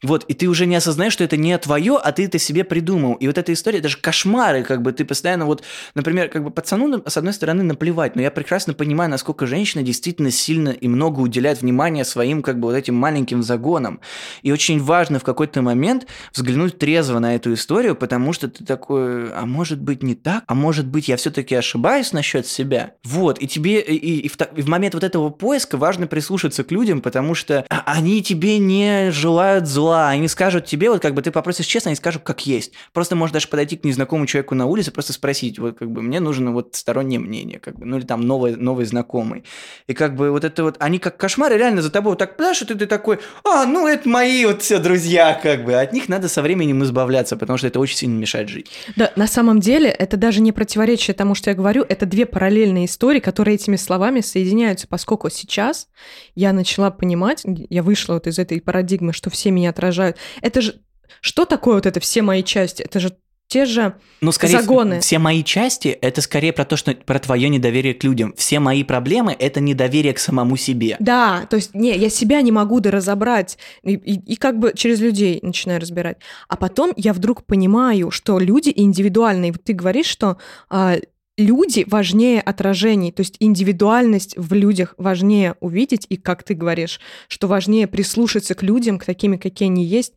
Вот, 0.03 0.25
и 0.27 0.33
ты 0.33 0.47
уже 0.47 0.65
не 0.65 0.75
осознаешь, 0.75 1.13
что 1.13 1.23
это 1.23 1.37
не 1.37 1.57
твое, 1.57 1.97
а 1.97 2.11
ты 2.11 2.25
это 2.25 2.37
себе 2.39 2.63
придумал. 2.63 3.15
И 3.15 3.27
вот 3.27 3.37
эта 3.37 3.53
история, 3.53 3.79
это 3.79 3.89
же 3.89 3.97
кошмары, 3.97 4.63
как 4.63 4.81
бы 4.81 4.91
ты 4.91 5.05
постоянно 5.05 5.45
вот, 5.45 5.63
например, 5.95 6.29
как 6.29 6.43
бы 6.43 6.51
пацану, 6.51 7.01
с 7.05 7.17
одной 7.17 7.33
стороны, 7.33 7.63
наплевать, 7.63 8.15
но 8.15 8.21
я 8.21 8.31
прекрасно 8.31 8.73
понимаю, 8.73 9.09
насколько 9.09 9.47
женщина 9.47 9.83
действительно 9.83 10.31
сильно 10.31 10.69
и 10.69 10.87
много 10.87 11.19
уделяет 11.21 11.61
внимания 11.61 12.05
своим, 12.05 12.41
как 12.41 12.59
бы, 12.59 12.67
вот 12.67 12.75
этим 12.75 12.95
маленьким 12.95 13.41
загонам. 13.41 13.99
И 14.43 14.51
очень 14.51 14.79
важно 14.79 15.19
в 15.19 15.23
какой-то 15.23 15.61
момент 15.61 16.05
взглянуть 16.33 16.77
трезво 16.77 17.19
на 17.19 17.35
эту 17.35 17.53
историю, 17.53 17.95
потому 17.95 18.33
что 18.33 18.47
ты 18.47 18.63
такой, 18.63 19.31
а 19.31 19.45
может 19.45 19.81
быть 19.81 20.03
не 20.03 20.15
так? 20.15 20.43
А 20.47 20.53
может 20.53 20.85
быть 20.87 21.07
я 21.07 21.17
все-таки 21.17 21.55
ошибаюсь 21.55 22.13
насчет 22.13 22.45
себя? 22.45 22.93
Вот, 23.03 23.41
и 23.41 23.47
тебе, 23.47 23.81
и, 23.81 23.95
и 23.95 24.29
в, 24.29 24.37
и 24.55 24.61
в 24.61 24.67
момент 24.67 24.93
вот 24.93 25.03
этого 25.03 25.29
поиска 25.29 25.77
важно 25.77 26.07
прислушаться 26.07 26.63
к 26.63 26.71
людям, 26.71 27.01
потому 27.01 27.33
что 27.33 27.65
а- 27.69 27.83
они 27.85 28.21
тебе 28.21 28.59
не 28.59 29.11
желают 29.11 29.67
зла, 29.67 29.86
они 29.93 30.27
скажут 30.27 30.65
тебе, 30.65 30.89
вот 30.89 31.01
как 31.01 31.13
бы 31.13 31.21
ты 31.21 31.31
попросишь 31.31 31.65
честно, 31.65 31.89
они 31.89 31.95
скажут 31.95 32.23
как 32.23 32.45
есть. 32.45 32.73
Просто 32.93 33.15
можешь 33.15 33.33
даже 33.33 33.47
подойти 33.47 33.77
к 33.77 33.83
незнакомому 33.83 34.27
человеку 34.27 34.55
на 34.55 34.65
улице, 34.65 34.91
просто 34.91 35.13
спросить, 35.13 35.59
вот 35.59 35.77
как 35.77 35.91
бы 35.91 36.01
мне 36.01 36.19
нужно 36.19 36.51
вот 36.51 36.75
стороннее 36.75 37.19
мнение, 37.19 37.59
как 37.59 37.77
бы, 37.77 37.85
ну 37.85 37.97
или 37.97 38.05
там 38.05 38.21
новый, 38.21 38.55
новый 38.55 38.85
знакомый. 38.85 39.43
И 39.87 39.93
как 39.93 40.15
бы 40.15 40.31
вот 40.31 40.43
это 40.43 40.63
вот, 40.63 40.77
они 40.79 40.99
как 40.99 41.17
кошмары 41.17 41.57
реально 41.57 41.81
за 41.81 41.91
тобой 41.91 42.11
вот 42.11 42.19
так 42.19 42.37
пляшут, 42.37 42.71
и 42.71 42.75
ты 42.75 42.85
такой, 42.85 43.19
а, 43.43 43.65
ну 43.65 43.87
это 43.87 44.07
мои 44.07 44.45
вот 44.45 44.61
все 44.61 44.79
друзья, 44.79 45.39
как 45.41 45.65
бы. 45.65 45.73
От 45.73 45.93
них 45.93 46.09
надо 46.09 46.27
со 46.29 46.41
временем 46.41 46.83
избавляться, 46.83 47.37
потому 47.37 47.57
что 47.57 47.67
это 47.67 47.79
очень 47.79 47.97
сильно 47.97 48.17
мешает 48.17 48.49
жить. 48.49 48.71
Да, 48.95 49.11
на 49.15 49.27
самом 49.27 49.59
деле 49.59 49.89
это 49.89 50.17
даже 50.17 50.41
не 50.41 50.51
противоречие 50.51 51.13
тому, 51.13 51.35
что 51.35 51.49
я 51.49 51.55
говорю, 51.55 51.85
это 51.87 52.05
две 52.05 52.25
параллельные 52.25 52.85
истории, 52.85 53.19
которые 53.19 53.55
этими 53.55 53.75
словами 53.75 54.21
соединяются, 54.21 54.87
поскольку 54.87 55.29
сейчас 55.29 55.87
я 56.35 56.53
начала 56.53 56.91
понимать, 56.91 57.43
я 57.69 57.83
вышла 57.83 58.13
вот 58.13 58.27
из 58.27 58.39
этой 58.39 58.61
парадигмы, 58.61 59.13
что 59.13 59.29
все 59.29 59.51
меня 59.51 59.69
отражают. 59.77 60.17
Это 60.41 60.61
же 60.61 60.81
что 61.21 61.45
такое 61.45 61.75
вот 61.75 61.85
это 61.85 61.99
все 61.99 62.21
мои 62.21 62.43
части? 62.43 62.81
Это 62.83 62.99
же 62.99 63.15
те 63.49 63.65
же 63.65 63.95
Ну, 64.19 64.33
скорее, 64.33 64.59
Загоны. 64.59 64.99
все 64.99 65.19
мои 65.19 65.41
части– 65.41 65.87
это 66.01 66.21
скорее 66.21 66.51
про 66.51 66.65
то, 66.65 66.75
что 66.75 66.93
про 66.93 67.17
твое 67.17 67.47
недоверие 67.47 67.93
к 67.93 68.03
людям. 68.03 68.33
Все 68.35 68.59
мои 68.59 68.83
проблемы– 68.83 69.33
это 69.39 69.61
недоверие 69.61 70.13
к 70.13 70.19
самому 70.19 70.57
себе. 70.57 70.97
Да, 70.99 71.47
то 71.49 71.55
есть, 71.55 71.73
не, 71.73 71.95
я 71.95 72.09
себя 72.09 72.41
не 72.41 72.51
могу 72.51 72.81
доразобрать, 72.81 73.57
и, 73.83 73.93
и- 73.93 74.33
и 74.33 74.35
как 74.35 74.59
бы 74.59 74.73
через 74.75 74.99
людей 74.99 75.39
начинаю 75.43 75.79
разбирать. 75.79 76.17
А 76.49 76.57
потом 76.57 76.91
я 76.97 77.13
вдруг 77.13 77.45
понимаю, 77.45 78.11
что 78.11 78.37
люди 78.37 78.73
индивидуальные. 78.75 79.53
Вот 79.53 79.63
ты 79.63 79.71
говоришь, 79.71 80.07
что 80.07 80.37
а, 80.69 80.97
люди 81.37 81.85
важнее 81.87 82.41
отражений, 82.41 83.11
то 83.11 83.21
есть 83.21 83.37
индивидуальность 83.39 84.35
в 84.37 84.53
людях 84.53 84.95
важнее 84.97 85.55
увидеть, 85.59 86.05
и 86.09 86.17
как 86.17 86.43
ты 86.43 86.55
говоришь, 86.55 86.99
что 87.27 87.47
важнее 87.47 87.87
прислушаться 87.87 88.55
к 88.55 88.63
людям, 88.63 88.97
к 88.97 89.05
такими, 89.05 89.37
какие 89.37 89.69
они 89.69 89.85
есть, 89.85 90.13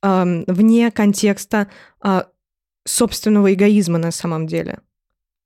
ам, 0.00 0.44
вне 0.46 0.90
контекста 0.90 1.68
а, 2.00 2.28
собственного 2.84 3.52
эгоизма 3.52 3.98
на 3.98 4.12
самом 4.12 4.46
деле. 4.46 4.80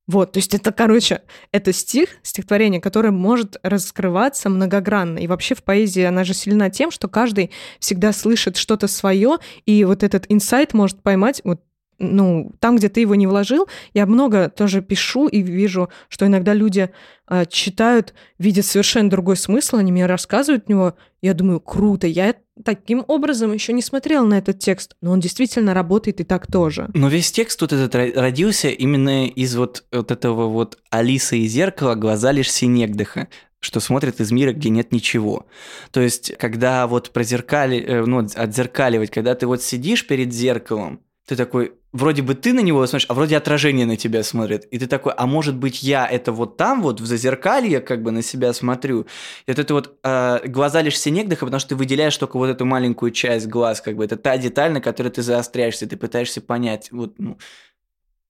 Вот, 0.07 0.33
то 0.33 0.39
есть 0.39 0.55
это, 0.55 0.71
короче, 0.71 1.23
это 1.51 1.73
стих, 1.73 2.11
стихотворение, 2.23 2.81
которое 2.81 3.11
может 3.11 3.57
раскрываться 3.65 4.49
многогранно. 4.49 5.19
И 5.19 5.27
вообще 5.27 5.57
в 5.57 5.65
поэзии 5.65 6.03
она 6.03 6.23
же 6.23 6.33
сильна 6.33 6.71
тем, 6.71 6.93
что 6.93 7.09
каждый 7.09 7.51
всегда 7.81 8.13
слышит 8.13 8.57
что-то 8.57 8.87
свое, 8.87 9.39
и 9.65 9.83
вот 9.85 10.05
этот 10.05 10.27
инсайт 10.29 10.75
может 10.75 11.03
поймать 11.03 11.41
вот 11.43 11.61
ну, 11.99 12.53
там, 12.61 12.77
где 12.77 12.89
ты 12.89 13.01
его 13.01 13.15
не 13.15 13.27
вложил, 13.27 13.69
я 13.95 14.07
много 14.07 14.49
тоже 14.49 14.83
пишу 14.83 15.29
и 15.29 15.41
вижу, 15.41 15.89
что 16.09 16.27
иногда 16.27 16.55
люди 16.55 16.91
э, 17.29 17.45
читают, 17.47 18.15
видят 18.39 18.67
совершенно 18.67 19.11
другой 19.11 19.37
смысл, 19.37 19.77
они 19.77 19.93
мне 19.93 20.07
рассказывают 20.07 20.69
него, 20.69 20.95
я 21.23 21.35
думаю, 21.35 21.61
круто, 21.61 22.07
я 22.07 22.35
таким 22.65 23.05
образом 23.09 23.53
еще 23.53 23.73
не 23.73 23.83
смотрела 23.83 24.27
на 24.27 24.39
этот 24.39 24.59
текст, 24.59 24.97
но 25.01 25.13
он 25.13 25.21
действительно 25.21 25.75
работает 25.75 26.21
и 26.21 26.25
так 26.25 26.47
тоже. 26.47 26.89
Но 26.95 27.09
весь 27.09 27.33
текст 27.33 27.59
тут 27.59 27.73
этот 27.73 27.95
родился 27.95 28.69
именно 28.69 29.27
из 29.27 29.57
вот, 29.57 29.85
вот 29.93 30.11
этого 30.11 30.49
вот 30.49 30.79
Алисы 30.91 31.39
и 31.39 31.47
зеркала 31.47 31.95
«Глаза 31.95 32.33
лишь 32.33 32.51
синегдыха» 32.51 33.29
что 33.59 33.81
смотрит 33.81 34.21
из 34.21 34.31
мира, 34.31 34.53
где 34.53 34.69
нет 34.69 34.93
ничего. 34.93 35.47
То 35.91 36.01
есть, 36.01 36.37
когда 36.37 36.87
вот 36.87 37.11
прозеркали, 37.11 37.83
э, 37.83 38.05
ну, 38.05 38.19
отзеркаливать, 38.19 39.11
когда 39.11 39.35
ты 39.35 39.47
вот 39.49 39.61
сидишь 39.61 40.07
перед 40.07 40.33
зеркалом, 40.33 41.01
ты 41.27 41.35
такой, 41.35 41.73
вроде 41.93 42.23
бы 42.23 42.35
ты 42.35 42.53
на 42.53 42.61
него 42.61 42.87
смотришь, 42.87 43.07
а 43.09 43.15
вроде 43.15 43.37
отражение 43.37 43.87
на 43.87 43.97
тебя 43.97 44.23
смотрит. 44.23 44.65
И 44.67 44.79
ты 44.79 44.87
такой, 44.87 45.13
а 45.17 45.27
может 45.27 45.57
быть 45.57 45.83
я 45.83 46.07
это 46.07 46.33
вот 46.33 46.57
там 46.57 46.83
вот 46.83 47.01
в 47.01 47.07
зазеркалье 47.07 47.81
как 47.81 48.03
бы 48.03 48.11
на 48.11 48.23
себя 48.23 48.53
смотрю. 48.53 49.03
И 49.47 49.51
вот 49.51 49.59
это 49.59 49.75
вот 49.75 49.99
э, 50.03 50.41
глаза 50.47 50.83
лишь 50.83 50.99
синегдыха, 50.99 51.47
потому 51.47 51.61
что 51.61 51.71
ты 51.71 51.77
выделяешь 51.77 52.17
только 52.17 52.37
вот 52.37 52.49
эту 52.49 52.65
маленькую 52.65 53.11
часть 53.13 53.47
глаз, 53.47 53.81
как 53.81 53.97
бы 53.97 54.05
это 54.05 54.17
та 54.17 54.37
деталь, 54.39 54.73
на 54.73 54.81
которой 54.81 55.09
ты 55.09 55.23
заостряешься, 55.23 55.89
ты 55.89 55.97
пытаешься 55.97 56.41
понять, 56.41 56.91
вот, 56.93 57.15
ну, 57.19 57.39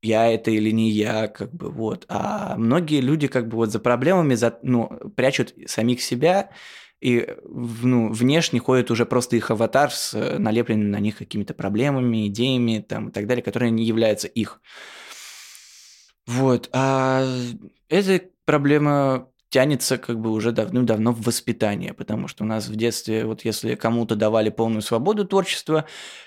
я 0.02 0.32
это 0.32 0.50
или 0.50 0.70
не 0.70 0.90
я, 0.90 1.28
как 1.28 1.52
бы 1.52 1.70
вот. 1.70 2.04
А 2.08 2.56
многие 2.56 3.00
люди 3.00 3.26
как 3.26 3.48
бы 3.48 3.56
вот 3.56 3.72
за 3.72 3.80
проблемами, 3.80 4.34
за, 4.34 4.58
ну, 4.62 4.88
прячут 5.16 5.54
самих 5.66 6.00
себя, 6.02 6.50
и 7.00 7.28
ну, 7.44 8.10
внешне 8.12 8.58
ходит 8.58 8.90
уже 8.90 9.04
просто 9.06 9.36
их 9.36 9.50
аватар 9.50 9.90
с 9.90 10.14
э, 10.14 10.38
налепленными 10.38 10.88
на 10.88 11.00
них 11.00 11.18
какими-то 11.18 11.54
проблемами, 11.54 12.28
идеями 12.28 12.84
там, 12.86 13.08
и 13.08 13.12
так 13.12 13.26
далее, 13.26 13.42
которые 13.42 13.70
не 13.70 13.84
являются 13.84 14.28
их. 14.28 14.60
Вот. 16.26 16.68
А 16.72 17.24
эта 17.88 18.22
проблема 18.44 19.28
тянется 19.50 19.96
как 19.98 20.20
бы 20.20 20.30
уже 20.30 20.52
давным-давно 20.52 21.12
в 21.12 21.22
воспитание, 21.22 21.94
потому 21.94 22.28
что 22.28 22.44
у 22.44 22.46
нас 22.46 22.68
в 22.68 22.76
детстве, 22.76 23.24
вот 23.24 23.44
если 23.44 23.74
кому-то 23.74 24.16
давали 24.16 24.50
полную 24.50 24.82
свободу 24.82 25.24
творчества, 25.24 25.84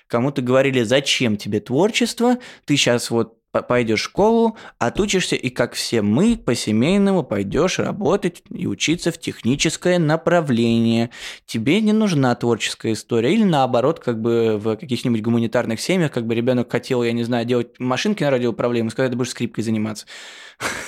кому-то 0.07 0.41
говорили, 0.41 0.83
зачем 0.83 1.35
тебе 1.35 1.59
творчество, 1.59 2.37
ты 2.65 2.77
сейчас 2.77 3.11
вот 3.11 3.38
пойдешь 3.51 4.01
в 4.01 4.03
школу, 4.03 4.57
отучишься 4.77 5.35
и, 5.35 5.49
как 5.49 5.73
все 5.73 6.01
мы, 6.01 6.37
по-семейному 6.37 7.23
пойдешь 7.23 7.79
работать 7.79 8.43
и 8.49 8.67
учиться 8.67 9.11
в 9.11 9.19
техническое 9.19 9.99
направление. 9.99 11.09
Тебе 11.45 11.81
не 11.81 11.93
нужна 11.93 12.35
творческая 12.35 12.93
история. 12.93 13.33
Или 13.33 13.43
наоборот, 13.43 13.99
как 13.99 14.21
бы 14.21 14.57
в 14.57 14.75
каких-нибудь 14.75 15.21
гуманитарных 15.21 15.81
семьях, 15.81 16.11
как 16.11 16.25
бы 16.25 16.35
ребенок 16.35 16.71
хотел, 16.71 17.03
я 17.03 17.11
не 17.11 17.23
знаю, 17.23 17.45
делать 17.45 17.79
машинки 17.79 18.23
на 18.23 18.31
радиоуправлении, 18.31 18.89
сказать, 18.89 19.11
ты 19.11 19.17
будешь 19.17 19.31
скрипкой 19.31 19.63
заниматься. 19.63 20.05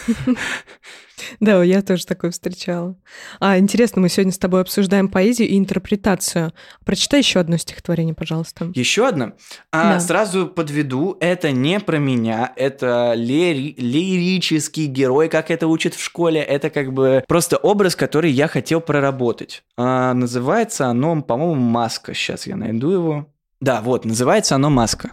Да, 1.40 1.64
я 1.64 1.82
тоже 1.82 2.06
такое 2.06 2.32
встречала. 2.32 2.96
А, 3.40 3.58
интересно, 3.58 4.02
мы 4.02 4.10
сегодня 4.10 4.32
с 4.32 4.38
тобой 4.38 4.62
обсуждаем 4.62 5.08
поэзию 5.08 5.50
и 5.50 5.58
интерпретацию. 5.58 6.54
Прочитай 6.86 7.20
еще 7.20 7.40
одно 7.40 7.58
стихотворение, 7.58 8.14
пожалуйста. 8.14 8.72
Еще 8.76 9.08
одно? 9.08 9.34
А, 9.72 9.94
да. 9.94 10.00
Сразу 10.00 10.48
подведу, 10.48 11.18
это 11.20 11.52
не 11.52 11.80
про 11.80 11.98
меня, 11.98 12.54
это 12.56 13.14
лири- 13.16 13.76
лирический 13.78 14.86
герой, 14.86 15.30
как 15.30 15.52
это 15.52 15.68
учат 15.68 15.94
в 15.94 16.04
школе. 16.04 16.42
Это 16.42 16.70
как 16.70 16.94
бы 16.94 17.24
просто 17.28 17.58
образ, 17.58 17.96
который 17.96 18.32
я 18.32 18.48
хотел 18.48 18.82
проработать. 18.82 19.64
А, 19.78 20.14
называется 20.14 20.88
оно, 20.88 21.22
по-моему, 21.22 21.56
«Маска». 21.56 22.14
Сейчас 22.14 22.48
я 22.48 22.56
найду 22.56 22.92
его. 22.92 23.28
Да, 23.60 23.82
вот, 23.82 24.06
называется 24.06 24.56
оно 24.56 24.70
«Маска». 24.70 25.12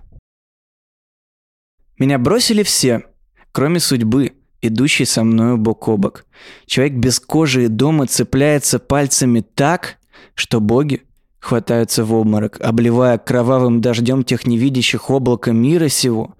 Меня 1.98 2.18
бросили 2.18 2.62
все, 2.62 3.04
кроме 3.52 3.80
судьбы– 3.80 4.32
идущий 4.62 5.04
со 5.04 5.24
мною 5.24 5.56
бок 5.56 5.88
о 5.88 5.96
бок. 5.96 6.24
Человек 6.66 6.96
без 6.96 7.20
кожи 7.20 7.64
и 7.64 7.68
дома 7.68 8.06
цепляется 8.06 8.78
пальцами 8.78 9.44
так, 9.54 9.96
что 10.34 10.60
боги 10.60 11.02
хватаются 11.40 12.04
в 12.04 12.12
обморок, 12.14 12.60
обливая 12.60 13.18
кровавым 13.18 13.80
дождем 13.80 14.24
тех 14.24 14.46
невидящих 14.46 15.10
облака 15.10 15.52
мира 15.52 15.88
сего. 15.88 16.34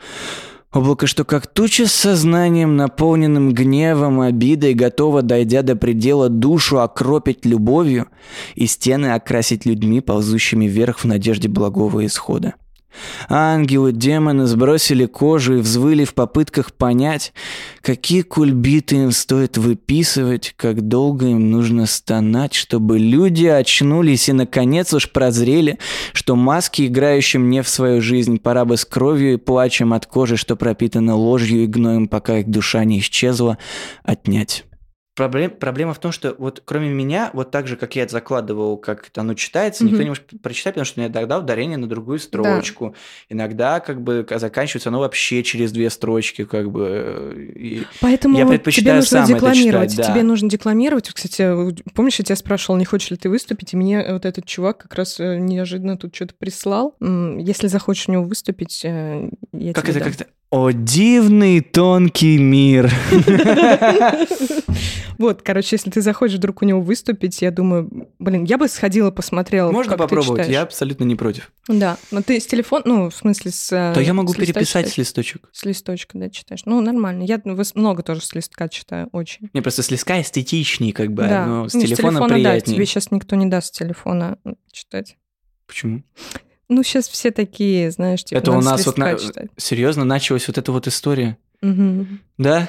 Облако, 0.71 1.07
что 1.07 1.25
как 1.25 1.47
туча 1.47 1.87
с 1.87 1.93
сознанием, 1.93 2.77
наполненным 2.77 3.55
гневом, 3.55 4.21
обидой, 4.21 4.75
готово, 4.75 5.23
дойдя 5.23 5.63
до 5.63 5.77
предела, 5.77 6.29
душу 6.29 6.81
окропить 6.81 7.47
любовью 7.47 8.09
и 8.55 8.67
стены 8.67 9.15
окрасить 9.15 9.65
людьми, 9.65 10.03
ползущими 10.03 10.67
вверх 10.67 10.99
в 10.99 11.05
надежде 11.07 11.49
благого 11.49 12.05
исхода. 12.05 12.55
Ангелы, 13.29 13.93
демоны 13.93 14.47
сбросили 14.47 15.07
кожу 15.07 15.57
и 15.57 15.61
взвыли 15.61 16.05
в 16.05 16.15
попытках 16.15 16.73
понять, 16.73 17.33
какие 17.83 18.23
кульбиты 18.23 18.97
им 18.97 19.13
стоит 19.13 19.59
выписывать, 19.59 20.55
как 20.57 20.89
долго 20.89 21.27
им 21.27 21.51
нужно 21.51 21.87
стонать, 21.87 22.55
чтобы 22.55 22.99
люди 22.99 23.47
очнулись 23.47 24.29
и 24.29 24.33
наконец 24.33 24.93
уж 24.93 25.11
прозрели, 25.11 25.79
что 26.13 26.37
маски, 26.37 26.87
играющим 26.87 27.51
не 27.51 27.63
в 27.63 27.69
свою 27.69 28.01
жизнь, 28.01 28.39
пора 28.39 28.65
бы 28.65 28.77
с 28.77 28.85
кровью 28.85 29.35
и 29.35 29.37
плачем 29.37 29.93
от 29.93 30.07
кожи, 30.07 30.37
что 30.37 30.57
пропитана 30.57 31.17
ложью 31.17 31.65
и 31.65 31.67
гноем, 31.67 32.09
пока 32.09 32.39
их 32.39 32.49
душа 32.49 32.85
не 32.85 33.01
исчезла, 33.01 33.59
отнять. 34.05 34.65
Проблем, 35.19 35.51
проблема 35.51 35.95
в 35.95 35.99
том, 35.99 36.13
что 36.13 36.37
вот 36.39 36.63
кроме 36.65 36.91
меня, 36.91 37.31
вот 37.33 37.51
так 37.51 37.67
же, 37.67 37.75
как 37.75 37.97
я 37.97 38.05
это 38.05 38.13
закладывал, 38.13 38.77
как 38.77 39.11
оно 39.17 39.35
читается, 39.35 39.83
mm-hmm. 39.83 39.89
никто 39.89 40.03
не 40.05 40.09
может 40.11 40.25
прочитать, 40.41 40.75
потому 40.75 40.85
что 40.85 41.05
иногда 41.05 41.41
ударение 41.41 41.77
на 41.77 41.89
другую 41.89 42.21
строчку. 42.21 42.91
Да. 42.91 43.35
Иногда 43.35 43.81
как 43.81 44.01
бы 44.01 44.25
заканчивается 44.31 44.91
оно 44.91 45.01
вообще 45.01 45.43
через 45.43 45.73
две 45.73 45.91
строчки, 45.91 46.45
как 46.45 46.71
бы. 46.71 47.53
И 47.53 47.83
Поэтому 48.01 48.39
я 48.39 48.47
предпочитаю 48.47 49.03
тебе 49.03 49.19
нужно 49.19 49.27
сам 49.27 49.27
декламировать. 49.27 49.87
Это 49.87 49.93
читать, 49.93 50.07
да. 50.07 50.13
Тебе 50.13 50.23
нужно 50.23 50.49
декламировать. 50.49 51.09
Кстати, 51.09 51.75
помнишь, 51.95 52.21
я 52.21 52.25
тебя 52.25 52.37
спрашивал, 52.37 52.79
не 52.79 52.85
хочешь 52.85 53.11
ли 53.11 53.17
ты 53.17 53.29
выступить, 53.29 53.73
и 53.73 53.77
мне 53.77 54.07
вот 54.13 54.25
этот 54.25 54.45
чувак 54.45 54.79
как 54.79 54.95
раз 54.95 55.19
э, 55.19 55.39
неожиданно 55.39 55.99
тут 55.99 56.15
что-то 56.15 56.35
прислал. 56.39 56.95
Если 57.01 57.67
захочешь 57.67 58.09
у 58.09 58.13
него 58.13 58.23
выступить, 58.23 58.85
э, 58.85 59.31
я 59.53 59.73
как 59.73 59.83
тебе 59.83 59.95
это, 59.95 59.99
дам. 59.99 60.13
как 60.13 60.21
это? 60.21 60.31
О, 60.51 60.71
дивный 60.71 61.61
тонкий 61.61 62.39
мир. 62.39 62.91
Вот, 65.19 65.43
короче, 65.43 65.75
если 65.75 65.91
ты 65.91 66.01
захочешь 66.01 66.37
вдруг 66.37 66.63
у 66.63 66.65
него 66.65 66.81
выступить, 66.81 67.43
я 67.43 67.51
думаю, 67.51 68.09
блин, 68.21 68.45
я 68.45 68.57
бы 68.57 68.69
сходила, 68.69 69.11
посмотрела, 69.11 69.73
Можно 69.73 69.91
как 69.91 69.99
попробовать, 69.99 70.47
ты 70.47 70.53
я 70.53 70.63
абсолютно 70.63 71.03
не 71.03 71.17
против. 71.17 71.51
Да, 71.67 71.99
но 72.13 72.23
ты 72.23 72.39
с 72.39 72.47
телефона, 72.47 72.85
ну, 72.87 73.11
в 73.11 73.15
смысле 73.17 73.51
с... 73.51 73.73
Э, 73.73 73.93
То 73.95 74.01
я 74.01 74.15
могу 74.15 74.33
переписать 74.33 74.89
с 74.89 74.97
листочек. 74.97 75.49
С 75.51 75.65
листочка, 75.65 76.17
да, 76.17 76.31
читаешь. 76.31 76.63
Ну, 76.67 76.81
нормально. 76.81 77.25
Я 77.25 77.43
много 77.75 78.05
тоже 78.05 78.21
с 78.21 78.33
листка 78.33 78.69
читаю, 78.69 79.09
очень. 79.11 79.51
Не, 79.53 79.61
просто 79.61 79.83
с 79.83 79.91
листка 79.91 80.21
эстетичнее, 80.21 80.93
как 80.93 81.13
бы, 81.13 81.25
да. 81.25 81.47
но 81.47 81.69
с 81.69 81.75
ну, 81.75 81.81
телефона, 81.81 81.97
с 81.97 81.99
телефона 82.13 82.35
приятнее. 82.35 82.61
Да, 82.61 82.73
тебе 82.75 82.87
сейчас 82.87 83.11
никто 83.11 83.35
не 83.35 83.47
даст 83.47 83.75
с 83.75 83.77
телефона 83.77 84.39
читать. 84.71 85.17
Почему? 85.67 86.05
Ну, 86.69 86.83
сейчас 86.83 87.09
все 87.09 87.31
такие, 87.31 87.91
знаешь, 87.91 88.25
типа, 88.25 88.39
Это 88.39 88.53
у 88.53 88.61
нас 88.61 88.85
вот 88.85 88.99
на... 88.99 89.17
серьезно 89.57 90.05
началась 90.05 90.47
вот 90.49 90.59
эта 90.59 90.71
вот 90.71 90.87
история. 90.87 91.39
Угу. 91.63 92.07
Да? 92.37 92.69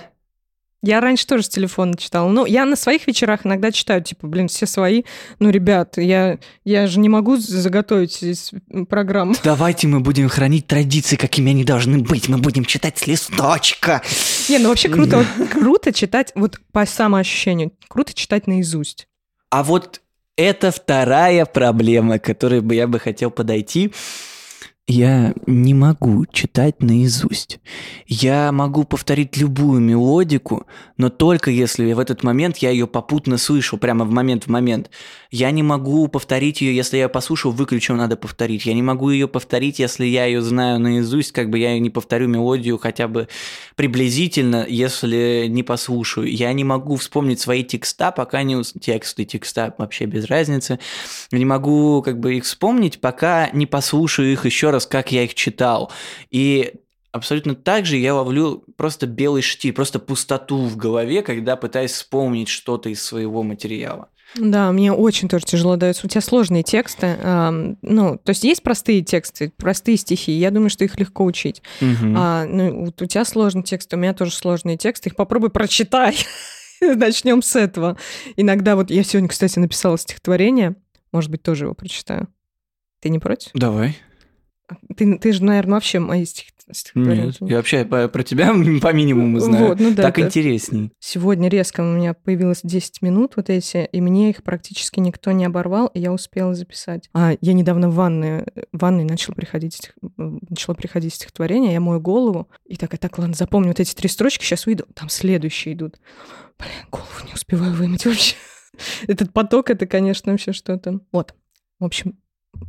Я 0.82 1.02
раньше 1.02 1.28
тоже 1.28 1.43
с 1.43 1.50
телефона 1.50 1.97
читала. 1.97 2.30
Ну, 2.30 2.45
я 2.45 2.64
на 2.64 2.78
своих 2.78 3.06
вечерах 3.06 3.45
иногда 3.45 3.70
читаю, 3.72 4.02
типа, 4.02 4.28
блин, 4.28 4.47
все 4.47 4.66
свои. 4.66 5.04
Ну, 5.39 5.50
ребят, 5.50 5.97
я, 5.97 6.39
я 6.64 6.88
же 6.88 7.00
не 7.00 7.10
могу 7.10 7.36
заготовить 7.36 8.24
из 8.24 8.52
программу. 8.88 9.36
Давайте 9.43 9.88
мы 9.88 10.00
будем 10.00 10.30
хранить 10.30 10.68
традиции, 10.68 11.18
какими 11.18 11.52
они 11.52 11.66
должны 11.66 12.00
быть. 12.00 12.30
Мы 12.30 12.38
будем 12.38 12.64
читать 12.64 12.97
с 12.97 13.08
листочка. 13.08 14.02
Не, 14.47 14.60
ну 14.60 14.70
вообще 14.70 14.88
круто, 14.88 15.26
вот, 15.38 15.50
круто 15.50 15.91
читать, 15.91 16.32
вот 16.36 16.62
по 16.72 16.86
самоощущению, 16.86 17.74
круто 17.89 18.14
читать 18.14 18.47
наизусть. 18.47 19.10
А 19.50 19.64
вот 19.64 20.02
это 20.40 20.72
вторая 20.72 21.46
проблема, 21.46 22.18
к 22.18 22.24
которой 22.24 22.62
бы 22.62 22.74
я 22.74 22.88
бы 22.88 22.98
хотел 22.98 23.30
подойти. 23.30 23.92
Я 24.92 25.36
не 25.46 25.76
могу 25.76 26.26
читать 26.26 26.82
наизусть. 26.82 27.60
Я 28.08 28.52
могу 28.52 28.86
повторить 28.86 29.38
любую 29.38 29.82
мелодику, 29.82 30.66
но 30.98 31.12
только 31.12 31.52
если 31.52 31.94
в 31.94 32.00
этот 32.00 32.24
момент 32.24 32.58
я 32.58 32.72
ее 32.72 32.88
попутно 32.88 33.38
слышу, 33.38 33.78
прямо 33.78 34.04
в 34.04 34.10
момент 34.10 34.46
в 34.46 34.48
момент. 34.48 34.90
Я 35.30 35.52
не 35.52 35.62
могу 35.62 36.08
повторить 36.08 36.62
ее, 36.62 36.76
если 36.76 36.98
я 36.98 37.08
послушал, 37.08 37.52
выключил, 37.52 37.94
надо 37.94 38.18
повторить. 38.18 38.66
Я 38.66 38.74
не 38.74 38.82
могу 38.82 39.12
ее 39.12 39.28
повторить, 39.28 39.78
если 39.78 40.08
я 40.08 40.26
ее 40.26 40.42
знаю 40.42 40.80
наизусть, 40.80 41.34
как 41.34 41.52
бы 41.52 41.60
я 41.60 41.78
не 41.78 41.92
повторю 41.92 42.28
мелодию 42.28 42.80
хотя 42.80 43.08
бы 43.08 43.28
приблизительно, 43.76 44.66
если 44.68 45.46
не 45.48 45.62
послушаю. 45.62 46.34
Я 46.34 46.52
не 46.52 46.64
могу 46.64 46.96
вспомнить 46.96 47.40
свои 47.40 47.64
текста, 47.64 48.12
пока 48.12 48.42
не... 48.42 48.60
Тексты, 48.64 49.26
текста 49.26 49.76
вообще 49.78 50.06
без 50.06 50.26
разницы. 50.26 50.80
Не 51.32 51.46
могу 51.46 52.02
как 52.02 52.20
бы 52.20 52.38
их 52.38 52.46
вспомнить, 52.46 53.00
пока 53.00 53.52
не 53.54 53.68
послушаю 53.68 54.32
их 54.32 54.46
еще 54.46 54.72
раз 54.72 54.79
раз, 54.80 54.86
как 54.88 55.12
я 55.12 55.24
их 55.24 55.36
читал. 55.36 55.92
И 56.32 56.74
абсолютно 57.12 57.56
так 57.56 57.86
же 57.86 57.98
я 57.98 58.16
ловлю 58.16 58.64
просто 58.78 59.08
белый 59.08 59.42
штиль, 59.42 59.74
просто 59.74 60.00
пустоту 60.00 60.66
в 60.66 60.78
голове, 60.78 61.22
когда 61.22 61.56
пытаюсь 61.56 61.92
вспомнить 61.92 62.48
что-то 62.50 62.90
из 62.90 63.04
своего 63.04 63.44
материала. 63.44 64.10
Да, 64.36 64.72
мне 64.72 64.94
очень 64.94 65.28
тоже 65.28 65.46
тяжело 65.46 65.76
дается. 65.76 66.06
У 66.06 66.10
тебя 66.10 66.22
сложные 66.22 66.62
тексты. 66.62 67.18
эм, 67.20 67.78
ну, 67.82 68.18
то 68.24 68.30
есть 68.30 68.44
есть 68.44 68.62
простые 68.62 69.02
тексты, 69.02 69.52
простые 69.58 69.98
стихи. 69.98 70.32
Я 70.32 70.52
думаю, 70.52 70.70
что 70.70 70.84
их 70.84 71.00
легко 71.00 71.26
учить. 71.26 71.64
Мгм. 71.82 72.16
А, 72.16 72.46
ну, 72.46 72.86
вот 72.86 73.02
у 73.02 73.06
тебя 73.08 73.26
сложный 73.26 73.64
текст, 73.64 73.92
у 73.94 73.98
меня 73.98 74.14
тоже 74.14 74.32
сложные 74.32 74.78
тексты. 74.78 75.10
Их 75.10 75.16
попробуй 75.16 75.50
прочитай. 75.50 76.16
Начнем 76.82 77.42
с 77.42 77.56
этого. 77.56 77.98
Иногда 78.36 78.76
вот 78.76 78.92
я 78.92 79.04
сегодня, 79.04 79.30
кстати, 79.30 79.58
написала 79.58 79.98
стихотворение. 79.98 80.76
Может 81.12 81.32
быть, 81.32 81.42
тоже 81.42 81.66
его 81.66 81.74
прочитаю. 81.74 82.28
Ты 83.02 83.10
не 83.10 83.18
против? 83.20 83.50
Давай. 83.56 83.98
Ты, 84.97 85.17
ты 85.17 85.32
же, 85.32 85.43
наверное, 85.43 85.74
вообще 85.76 85.99
мои 85.99 86.26
стих- 86.26 86.49
стихотворения. 86.72 87.26
Нет, 87.26 87.38
я 87.41 87.57
вообще 87.57 87.84
по- 87.86 88.07
про 88.07 88.24
тебя 88.24 88.53
по 88.82 88.93
минимуму 88.93 89.39
знаю. 89.39 89.70
Вот, 89.70 89.80
ну 89.80 89.93
да, 89.95 90.03
так 90.03 90.20
это- 90.20 90.28
интересней. 90.28 90.91
Сегодня 90.99 91.49
резко 91.49 91.82
у 91.82 91.86
меня 91.86 92.13
появилось 92.13 92.59
10 92.63 93.01
минут 93.01 93.34
вот 93.38 93.49
эти, 93.49 93.86
и 93.91 94.01
мне 94.01 94.30
их 94.30 94.43
практически 94.43 94.99
никто 94.99 95.32
не 95.32 95.45
оборвал, 95.45 95.88
и 95.88 95.99
я 95.99 96.13
успела 96.13 96.53
записать. 96.53 97.09
А 97.13 97.34
я 97.41 97.53
недавно 97.53 97.89
в 97.89 97.95
ванной, 97.95 98.43
в 98.72 98.80
ванной 98.80 99.03
начала 99.03 99.34
приходить, 99.36 99.91
начало 100.17 100.76
приходить 100.76 101.13
стихотворение, 101.15 101.74
я 101.74 101.80
мою 101.80 101.99
голову, 101.99 102.49
и 102.65 102.76
такая, 102.76 102.99
так, 102.99 103.17
ладно, 103.17 103.34
запомню 103.34 103.70
вот 103.70 103.80
эти 103.80 103.95
три 103.95 104.07
строчки, 104.07 104.43
сейчас 104.43 104.65
выйду, 104.65 104.86
там 104.93 105.09
следующие 105.09 105.74
идут. 105.74 105.99
Блин, 106.59 106.72
голову 106.91 107.07
не 107.26 107.34
успеваю 107.34 107.74
вымыть 107.74 108.05
вообще. 108.05 108.36
Этот 109.07 109.34
поток, 109.34 109.70
это, 109.70 109.86
конечно, 109.88 110.32
вообще 110.32 110.53
что-то. 110.53 110.99
Вот, 111.11 111.34
в 111.80 111.86
общем, 111.86 112.20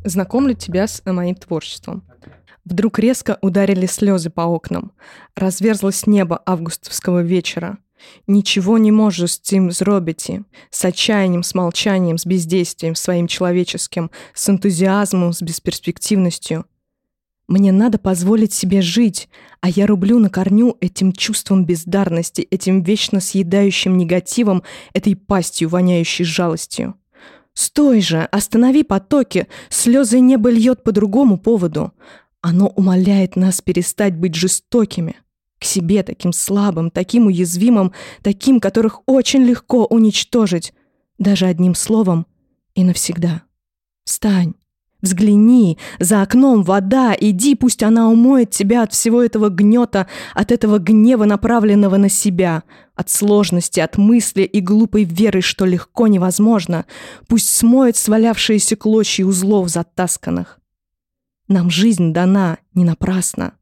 знакомлю 0.05 0.55
тебя 0.55 0.87
с 0.87 1.03
моим 1.05 1.35
творчеством. 1.35 2.05
Вдруг 2.65 2.99
резко 2.99 3.39
ударили 3.41 3.87
слезы 3.87 4.31
по 4.31 4.43
окнам. 4.43 4.93
Разверзлось 5.35 6.07
небо 6.07 6.41
августовского 6.47 7.23
вечера. 7.23 7.79
Ничего 8.27 8.79
не 8.79 8.93
можу 8.93 9.29
с 9.29 9.39
тем 9.39 9.71
зробити. 9.71 10.45
С 10.71 10.85
отчаянием, 10.85 11.43
с 11.43 11.55
молчанием, 11.55 12.19
с 12.19 12.27
бездействием 12.27 12.95
своим 12.95 13.27
человеческим, 13.27 14.11
с 14.35 14.49
энтузиазмом, 14.49 15.33
с 15.33 15.43
бесперспективностью. 15.43 16.65
Мне 17.49 17.73
надо 17.73 17.99
позволить 17.99 18.53
себе 18.53 18.81
жить, 18.81 19.29
а 19.61 19.69
я 19.69 19.89
рублю 19.89 20.21
на 20.21 20.31
корню 20.31 20.77
этим 20.81 21.13
чувством 21.13 21.65
бездарности, 21.65 22.43
этим 22.43 22.83
вечно 22.83 23.19
съедающим 23.19 23.97
негативом, 23.97 24.63
этой 24.95 25.17
пастью, 25.17 25.69
воняющей 25.69 26.25
жалостью. 26.25 26.95
Стой 27.55 28.01
же, 28.01 28.23
останови 28.23 28.83
потоки, 28.83 29.49
слезы 29.69 30.21
небо 30.21 30.51
льет 30.51 30.83
по 30.83 30.93
другому 30.93 31.39
поводу. 31.39 31.93
Оно 32.41 32.69
умоляет 32.69 33.37
нас 33.37 33.61
перестать 33.61 34.17
быть 34.17 34.35
жестокими. 34.35 35.17
К 35.59 35.65
себе 35.65 36.03
таким 36.03 36.33
слабым, 36.33 36.91
таким 36.91 37.27
уязвимым, 37.27 37.93
таким, 38.23 38.61
которых 38.61 39.01
очень 39.07 39.43
легко 39.43 39.85
уничтожить, 39.85 40.73
даже 41.19 41.47
одним 41.47 41.75
словом 41.75 42.27
и 42.75 42.83
навсегда. 42.83 43.43
Встань, 44.05 44.55
взгляни, 45.03 45.79
за 45.99 46.23
окном 46.23 46.63
вода, 46.63 47.17
иди, 47.19 47.55
пусть 47.55 47.83
она 47.83 48.09
умоет 48.09 48.51
тебя 48.51 48.83
от 48.83 48.93
всего 48.93 49.23
этого 49.23 49.49
гнета, 49.49 50.07
от 50.35 50.53
этого 50.53 50.79
гнева, 50.79 51.25
направленного 51.25 51.97
на 51.97 52.09
себя, 52.09 52.63
от 52.95 53.11
сложности, 53.11 53.81
от 53.81 53.97
мысли 53.97 54.43
и 54.43 54.61
глупой 54.61 55.05
веры, 55.05 55.41
что 55.41 55.65
легко 55.65 56.07
невозможно, 56.07 56.87
пусть 57.29 57.49
смоет 57.55 57.97
свалявшиеся 57.97 58.77
клочья 58.77 59.25
узлов 59.25 59.69
затасканных. 59.69 60.61
Нам 61.49 61.71
жизнь 61.71 62.13
дана 62.13 62.59
не 62.75 62.85
напрасно. 62.85 63.55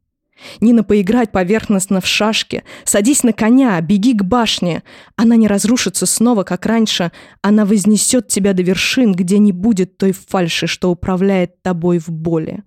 Не 0.60 0.72
на 0.72 0.84
поиграть 0.84 1.32
поверхностно 1.32 2.00
в 2.00 2.06
шашки. 2.06 2.64
Садись 2.84 3.22
на 3.22 3.32
коня, 3.32 3.80
беги 3.80 4.14
к 4.14 4.22
башне. 4.22 4.82
Она 5.16 5.36
не 5.36 5.48
разрушится 5.48 6.06
снова, 6.06 6.44
как 6.44 6.66
раньше. 6.66 7.12
Она 7.42 7.64
вознесет 7.64 8.28
тебя 8.28 8.52
до 8.52 8.62
вершин, 8.62 9.12
где 9.12 9.38
не 9.38 9.52
будет 9.52 9.98
той 9.98 10.12
фальши, 10.12 10.66
что 10.66 10.90
управляет 10.90 11.62
тобой 11.62 11.98
в 11.98 12.08
боли. 12.08 12.62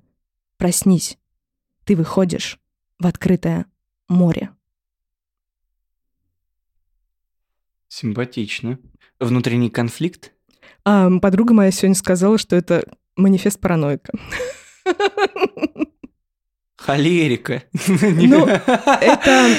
Проснись. 0.57 1.17
Ты 1.85 1.95
выходишь 1.95 2.59
в 2.99 3.07
открытое 3.07 3.65
море. 4.07 4.51
Симпатично. 7.87 8.79
Внутренний 9.19 9.69
конфликт? 9.69 10.33
А 10.85 11.09
подруга 11.19 11.53
моя 11.53 11.71
сегодня 11.71 11.95
сказала, 11.95 12.37
что 12.37 12.55
это 12.55 12.85
манифест 13.15 13.59
параноика. 13.59 14.13
Холерика. 16.85 17.63
Ну, 17.99 18.47
это... 18.47 19.55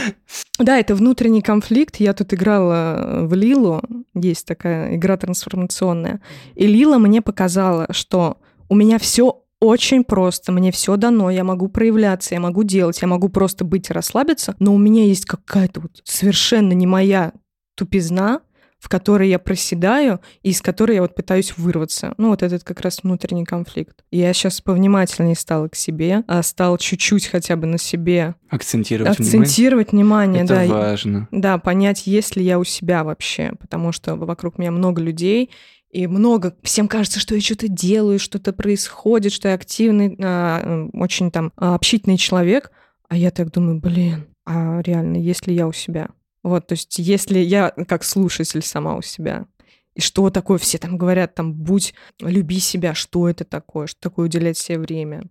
Да, 0.59 0.79
это 0.79 0.95
внутренний 0.95 1.43
конфликт. 1.43 1.97
Я 1.97 2.15
тут 2.15 2.35
играла 2.35 3.27
в 3.27 3.35
Лилу. 3.35 3.83
Есть 4.15 4.47
такая 4.47 4.97
игра 4.97 5.17
трансформационная. 5.17 6.21
И 6.55 6.67
Лила 6.67 6.99
мне 6.99 7.23
показала, 7.23 7.87
что 7.91 8.39
у 8.69 8.75
меня 8.75 8.99
все 8.99 9.43
очень 9.61 10.03
просто, 10.03 10.51
мне 10.51 10.73
все 10.73 10.97
дано, 10.97 11.31
я 11.31 11.45
могу 11.45 11.69
проявляться, 11.69 12.35
я 12.35 12.41
могу 12.41 12.65
делать, 12.65 13.01
я 13.01 13.07
могу 13.07 13.29
просто 13.29 13.65
быть 13.65 13.91
и 13.91 13.93
расслабиться, 13.93 14.57
но 14.59 14.75
у 14.75 14.79
меня 14.79 15.05
есть 15.05 15.25
какая-то 15.25 15.83
вот 15.83 16.01
совершенно 16.03 16.73
не 16.73 16.89
моя 16.89 17.33
тупизна, 17.77 18.41
в 18.83 18.89
которой 18.89 19.29
я 19.29 19.39
проседаю 19.39 20.21
и 20.43 20.51
из 20.51 20.61
которой 20.61 20.97
я 20.97 21.03
вот 21.03 21.15
пытаюсь 21.15 21.57
вырваться. 21.57 22.15
Ну, 22.19 22.31
вот 22.31 22.43
этот 22.43 22.65
как 22.65 22.81
раз 22.81 22.99
внутренний 23.05 23.45
конфликт. 23.45 24.03
Я 24.11 24.33
сейчас 24.33 24.61
повнимательнее 24.61 25.37
стала 25.37 25.69
к 25.69 25.77
себе, 25.77 26.25
а 26.27 26.43
стал 26.43 26.79
чуть-чуть 26.79 27.29
хотя 27.29 27.55
бы 27.55 27.69
на 27.69 27.79
себе 27.79 28.35
Акцентировать 28.49 29.21
внимание. 29.21 29.41
акцентировать 29.41 29.93
внимание, 29.93 30.43
Это 30.43 30.55
да. 30.57 30.67
важно. 30.67 31.29
Да, 31.31 31.59
понять, 31.59 32.09
есть 32.09 32.35
ли 32.35 32.43
я 32.43 32.59
у 32.59 32.65
себя 32.65 33.05
вообще, 33.05 33.53
потому 33.61 33.93
что 33.93 34.17
вокруг 34.17 34.59
меня 34.59 34.73
много 34.73 35.01
людей, 35.01 35.51
и 35.93 36.09
много, 36.09 36.57
всем 36.65 36.89
кажется, 36.89 37.21
что 37.21 37.37
я 37.37 37.41
что-то 37.41 37.69
делаю, 37.69 38.19
что-то 38.19 38.53
происходит, 38.53 39.31
что 39.31 39.47
я 39.47 39.55
активный, 39.55 40.17
а, 40.21 40.89
очень 40.93 41.31
там 41.31 41.53
а, 41.57 41.77
общительный 41.77 42.17
человек, 42.17 42.73
а 43.09 43.17
я 43.17 43.31
так 43.31 43.53
думаю, 43.53 43.79
блин, 43.79 44.27
а 44.45 44.81
реально, 44.83 45.19
есть 45.19 45.47
ли 45.47 45.55
я 45.55 45.69
у 45.69 45.73
себя? 45.73 46.09
Вот, 46.43 46.67
то 46.67 46.73
есть, 46.73 46.99
если 46.99 47.39
я 47.39 47.71
как 47.71 48.05
слушатель 48.05 48.63
сама 48.63 48.97
у 48.97 49.03
себя, 49.03 49.47
и 49.95 50.01
что 50.01 50.31
такое, 50.31 50.59
все 50.59 50.79
там 50.79 50.97
говорят, 50.97 51.35
там, 51.35 51.53
будь, 51.53 51.95
люби 52.21 52.59
себя, 52.59 52.95
что 52.95 53.29
это 53.29 53.45
такое, 53.45 53.87
что 53.87 54.01
такое 54.01 54.27
уделять 54.27 54.59
себе 54.59 54.79
время. 54.79 55.25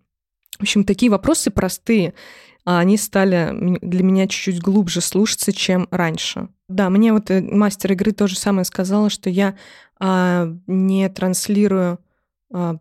В 0.57 0.61
общем, 0.61 0.83
такие 0.83 1.09
вопросы 1.11 1.49
простые, 1.49 2.13
а 2.63 2.79
они 2.79 2.97
стали 2.97 3.79
для 3.81 4.03
меня 4.03 4.27
чуть-чуть 4.27 4.61
глубже 4.61 5.01
слушаться, 5.01 5.51
чем 5.51 5.87
раньше. 5.89 6.49
Да, 6.69 6.89
мне 6.89 7.11
вот 7.11 7.31
э, 7.31 7.41
мастер 7.41 7.93
игры 7.93 8.11
то 8.11 8.27
же 8.27 8.37
самое 8.37 8.65
сказала, 8.65 9.09
что 9.09 9.29
я 9.29 9.57
а, 9.99 10.47
не 10.67 11.09
транслирую 11.09 11.99
а, 12.53 12.77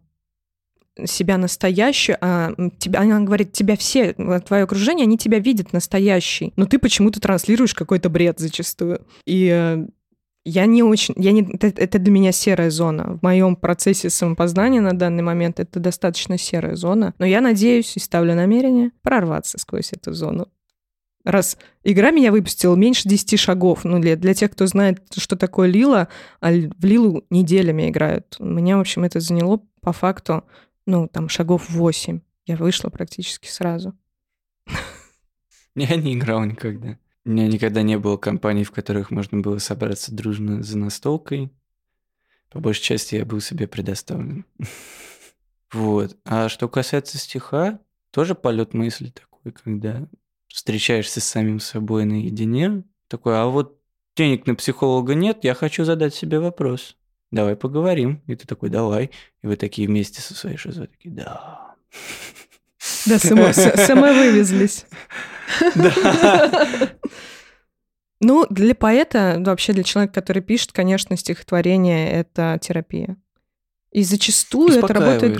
себя 1.05 1.39
настоящую, 1.39 2.19
а 2.21 2.53
тебя, 2.79 3.01
она 3.01 3.21
говорит, 3.21 3.53
тебя 3.53 3.77
все, 3.77 4.15
вот 4.19 4.47
твое 4.47 4.65
окружение, 4.65 5.05
они 5.05 5.19
тебя 5.19 5.39
видят 5.39 5.73
настоящий, 5.73 6.53
но 6.57 6.67
ты 6.67 6.79
почему-то 6.79 7.21
транслируешь 7.21 7.75
какой-то 7.75 8.09
бред 8.09 8.39
зачастую. 8.39 9.07
И 9.25 9.49
э, 9.53 9.87
я 10.45 10.67
не 10.67 10.83
очень, 10.83 11.15
я 11.17 11.33
не, 11.33 11.43
это, 11.43 11.69
это 11.69 11.99
для 11.99 12.13
меня 12.13 12.33
серая 12.33 12.71
зона. 12.71 13.19
В 13.19 13.23
моем 13.23 13.57
процессе 13.57 14.11
самопознания 14.11 14.81
на 14.81 14.93
данный 14.93 15.23
момент 15.23 15.61
это 15.61 15.81
достаточно 15.81 16.39
серая 16.39 16.77
зона, 16.77 17.15
но 17.19 17.27
я 17.27 17.41
надеюсь 17.41 17.97
и 17.97 18.01
ставлю 18.01 18.35
намерение 18.35 18.91
прорваться 19.03 19.59
сквозь 19.59 19.93
эту 19.93 20.13
зону. 20.13 20.49
Раз 21.25 21.59
игра 21.85 22.11
меня 22.11 22.33
выпустила 22.33 22.75
меньше 22.75 23.07
10 23.07 23.39
шагов, 23.39 23.85
ну, 23.85 23.99
для, 23.99 24.17
для 24.17 24.33
тех, 24.33 24.51
кто 24.53 24.67
знает, 24.67 25.03
что 25.15 25.37
такое 25.37 25.69
Лила, 25.69 26.09
а 26.41 26.51
в 26.51 26.85
Лилу 26.85 27.25
неделями 27.29 27.91
играют. 27.91 28.37
Меня, 28.39 28.79
в 28.79 28.81
общем, 28.81 29.05
это 29.05 29.21
заняло 29.21 29.61
по 29.83 29.93
факту, 29.93 30.45
ну, 30.91 31.07
там, 31.07 31.29
шагов 31.29 31.71
8. 31.71 32.21
Я 32.47 32.57
вышла 32.57 32.91
практически 32.91 33.47
сразу. 33.47 33.97
Я 35.77 35.95
не 35.95 36.15
играл 36.15 36.45
никогда. 36.45 36.99
У 37.25 37.31
меня 37.31 37.47
никогда 37.47 37.83
не 37.83 37.97
было 37.97 38.17
компаний, 38.17 38.65
в 38.65 38.73
которых 38.73 39.13
можно 39.13 39.41
было 39.41 39.59
собраться 39.59 40.13
дружно 40.13 40.65
за 40.65 40.77
настолкой. 40.79 41.53
По 42.49 42.59
большей 42.59 42.83
части 42.83 43.15
я 43.15 43.25
был 43.25 43.41
себе 43.41 43.67
предоставлен. 43.67 44.45
Вот. 45.73 46.17
А 46.25 46.49
что 46.49 46.69
касается 46.69 47.17
стиха, 47.17 47.79
тоже 48.11 48.35
полет 48.35 48.75
мысли 48.75 49.11
такой, 49.11 49.53
когда 49.53 50.09
встречаешься 50.49 51.21
с 51.21 51.25
самим 51.25 51.61
собой 51.61 52.07
наедине. 52.07 52.83
Такой, 53.07 53.41
а 53.41 53.47
вот 53.47 53.81
денег 54.17 54.49
на 54.49 54.57
психолога 54.57 55.15
нет, 55.15 55.45
я 55.45 55.55
хочу 55.55 55.85
задать 55.85 56.13
себе 56.13 56.41
вопрос. 56.41 56.97
Давай 57.31 57.57
поговорим. 57.57 58.23
И 58.27 58.35
ты 58.35 58.47
такой, 58.47 58.71
давай. 58.71 59.11
И 59.43 59.47
вы 59.47 59.57
такие 59.57 59.87
вместе 59.89 60.21
со 60.21 60.35
своей 60.35 60.57
шизой 60.57 60.89
такие, 60.89 61.15
да. 61.15 61.75
Да, 63.07 63.19
само, 63.19 63.53
с- 63.53 63.87
самовывезлись. 63.87 64.87
Да. 65.75 66.89
Ну, 68.23 68.47
для 68.51 68.75
поэта, 68.75 69.37
вообще 69.45 69.73
для 69.73 69.83
человека, 69.83 70.13
который 70.13 70.43
пишет, 70.43 70.73
конечно, 70.73 71.17
стихотворение— 71.17 72.11
это 72.13 72.59
терапия. 72.61 73.17
И 73.93 74.03
зачастую 74.03 74.69
это 74.79 74.81
работает... 74.93 75.33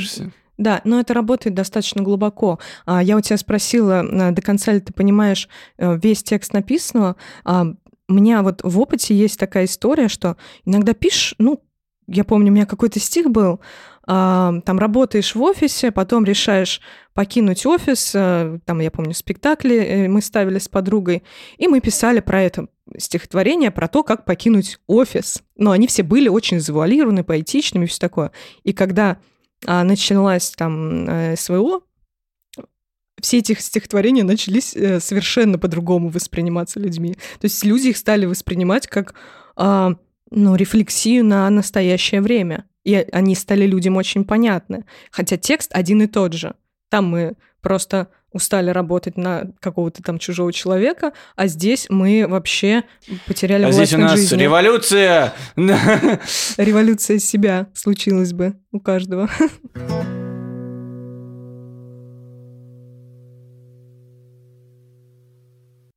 Да, 0.57 0.81
но 0.85 0.99
это 1.01 1.13
работает 1.15 1.55
достаточно 1.55 2.03
глубоко. 2.03 2.59
А, 2.87 3.03
Я 3.03 3.17
у 3.17 3.21
тебя 3.21 3.37
спросила, 3.37 4.01
а, 4.01 4.31
до 4.31 4.43
конца 4.43 4.73
ли 4.73 4.81
ты 4.81 4.93
понимаешь 4.93 5.49
э, 5.79 5.99
весь 6.03 6.23
текст 6.23 6.53
написанного. 6.53 7.17
А, 7.45 7.67
У 8.09 8.13
меня 8.13 8.43
вот 8.43 8.61
в 8.63 8.79
опыте 8.81 9.15
есть 9.15 9.39
такая 9.39 9.65
история, 9.67 10.09
что 10.09 10.37
иногда 10.65 10.93
пишешь, 10.95 11.35
ну, 11.39 11.63
я 12.11 12.25
помню, 12.25 12.51
у 12.51 12.55
меня 12.55 12.67
какой-то 12.67 12.99
стих 13.01 13.31
был, 13.31 13.61
а, 14.07 14.61
там 14.65 14.79
работаешь 14.79 15.35
в 15.35 15.43
офисе, 15.43 15.93
потом 15.93 16.25
решаешь 16.25 16.81
покинуть 17.15 17.65
офис, 17.65 18.13
а, 18.15 18.59
там, 18.65 18.81
я 18.81 18.91
помню, 18.91 19.15
спектакли 19.15 19.77
э, 19.77 20.09
мы 20.09 20.21
ставили 20.21 20.59
с 20.59 20.69
подругой, 20.69 21.23
и 21.59 21.69
мы 21.69 21.81
писали 21.81 22.21
про 22.21 22.43
это 22.43 22.67
стихотворение, 22.99 23.71
про 23.71 23.87
то, 23.87 24.03
как 24.03 24.25
покинуть 24.25 24.81
офис. 24.89 25.43
Но 25.57 25.71
они 25.71 25.87
все 25.87 26.03
были 26.03 26.29
очень 26.29 26.61
завуалированы, 26.61 27.23
поэтичными, 27.23 27.87
все 27.87 28.01
такое. 28.01 28.33
И 28.65 28.73
когда 28.73 29.19
а, 29.67 29.85
началась 29.85 30.51
там 30.51 31.09
э, 31.09 31.37
СВО, 31.37 31.83
все 33.21 33.39
эти 33.39 33.53
стихотворения 33.61 34.25
начались 34.25 34.75
э, 34.75 34.99
совершенно 34.99 35.59
по-другому 35.59 36.09
восприниматься 36.09 36.81
людьми. 36.81 37.13
То 37.13 37.45
есть 37.45 37.65
люди 37.65 37.89
их 37.89 37.97
стали 37.97 38.27
воспринимать 38.27 38.87
как 38.87 39.15
а, 39.57 39.95
ну, 40.31 40.55
рефлексию 40.55 41.25
на 41.25 41.49
настоящее 41.51 42.21
время. 42.21 42.65
И 42.85 42.95
они 42.95 43.35
стали 43.35 43.67
людям 43.67 43.97
очень 43.97 44.25
понятны. 44.25 44.85
Хотя 45.11 45.37
текст 45.37 45.71
один 45.75 46.03
и 46.03 46.07
тот 46.07 46.33
же. 46.33 46.55
Там 46.89 47.07
мы 47.09 47.35
просто 47.61 48.09
устали 48.33 48.71
работать 48.71 49.17
на 49.17 49.53
какого-то 49.61 50.03
там 50.03 50.19
чужого 50.19 50.53
человека, 50.53 51.13
а 51.35 51.49
здесь 51.49 51.87
мы 51.91 52.27
вообще 52.29 52.85
потеряли 53.27 53.65
А 53.65 53.67
власть 53.67 53.91
здесь 53.91 53.93
у 53.95 53.99
нас 53.99 54.13
жизнью. 54.13 54.41
революция! 54.41 55.35
Революция 55.57 57.19
себя 57.19 57.67
случилась 57.75 58.33
бы 58.33 58.55
у 58.71 58.79
каждого. 58.81 59.29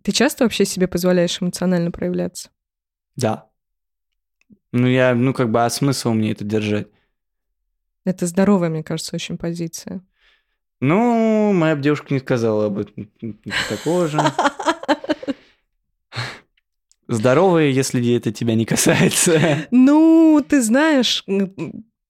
Ты 0.03 0.11
часто 0.11 0.43
вообще 0.43 0.65
себе 0.65 0.87
позволяешь 0.87 1.41
эмоционально 1.41 1.89
проявляться? 1.91 2.49
Да. 3.15 3.49
Ну, 4.73 4.87
я, 4.87 5.13
ну, 5.13 5.33
как 5.33 5.51
бы, 5.51 5.63
а 5.63 5.69
смысл 5.69 6.13
мне 6.13 6.31
это 6.31 6.43
держать? 6.43 6.87
Это 8.05 8.25
здоровая, 8.25 8.69
мне 8.69 8.83
кажется, 8.83 9.15
очень 9.15 9.37
позиция. 9.37 10.01
Ну, 10.81 11.53
моя 11.53 11.75
бы 11.75 11.81
девушка 11.81 12.11
не 12.11 12.19
сказала 12.19 12.65
об 12.65 12.79
этом. 12.79 13.09
Такого 13.69 14.07
же. 14.07 14.19
Здоровые, 17.07 17.71
если 17.71 18.01
это 18.17 18.31
тебя 18.31 18.55
не 18.55 18.65
касается. 18.65 19.67
Ну, 19.69 20.43
ты 20.47 20.63
знаешь, 20.63 21.23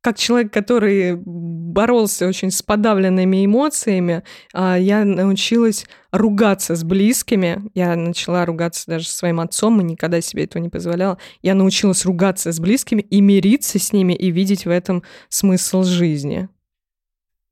как 0.04 0.18
человек, 0.18 0.52
который 0.52 1.16
боролся 1.16 2.28
очень 2.28 2.52
с 2.52 2.62
подавленными 2.62 3.46
эмоциями, 3.46 4.24
а, 4.54 4.78
я 4.78 5.06
научилась 5.06 5.86
ругаться 6.12 6.76
с 6.76 6.84
близкими. 6.84 7.64
Я 7.74 7.96
начала 7.96 8.46
ругаться 8.46 8.84
даже 8.86 9.08
со 9.08 9.16
своим 9.16 9.40
отцом, 9.40 9.80
и 9.80 9.84
никогда 9.86 10.20
себе 10.20 10.44
этого 10.44 10.62
не 10.62 10.68
позволяла. 10.68 11.18
Я 11.42 11.56
научилась 11.56 12.06
ругаться 12.06 12.52
с 12.52 12.60
близкими 12.60 13.02
и 13.02 13.22
мириться 13.22 13.80
с 13.80 13.94
ними, 13.94 14.14
и 14.14 14.30
видеть 14.30 14.66
в 14.66 14.70
этом 14.70 15.04
смысл 15.30 15.84
жизни. 15.84 16.50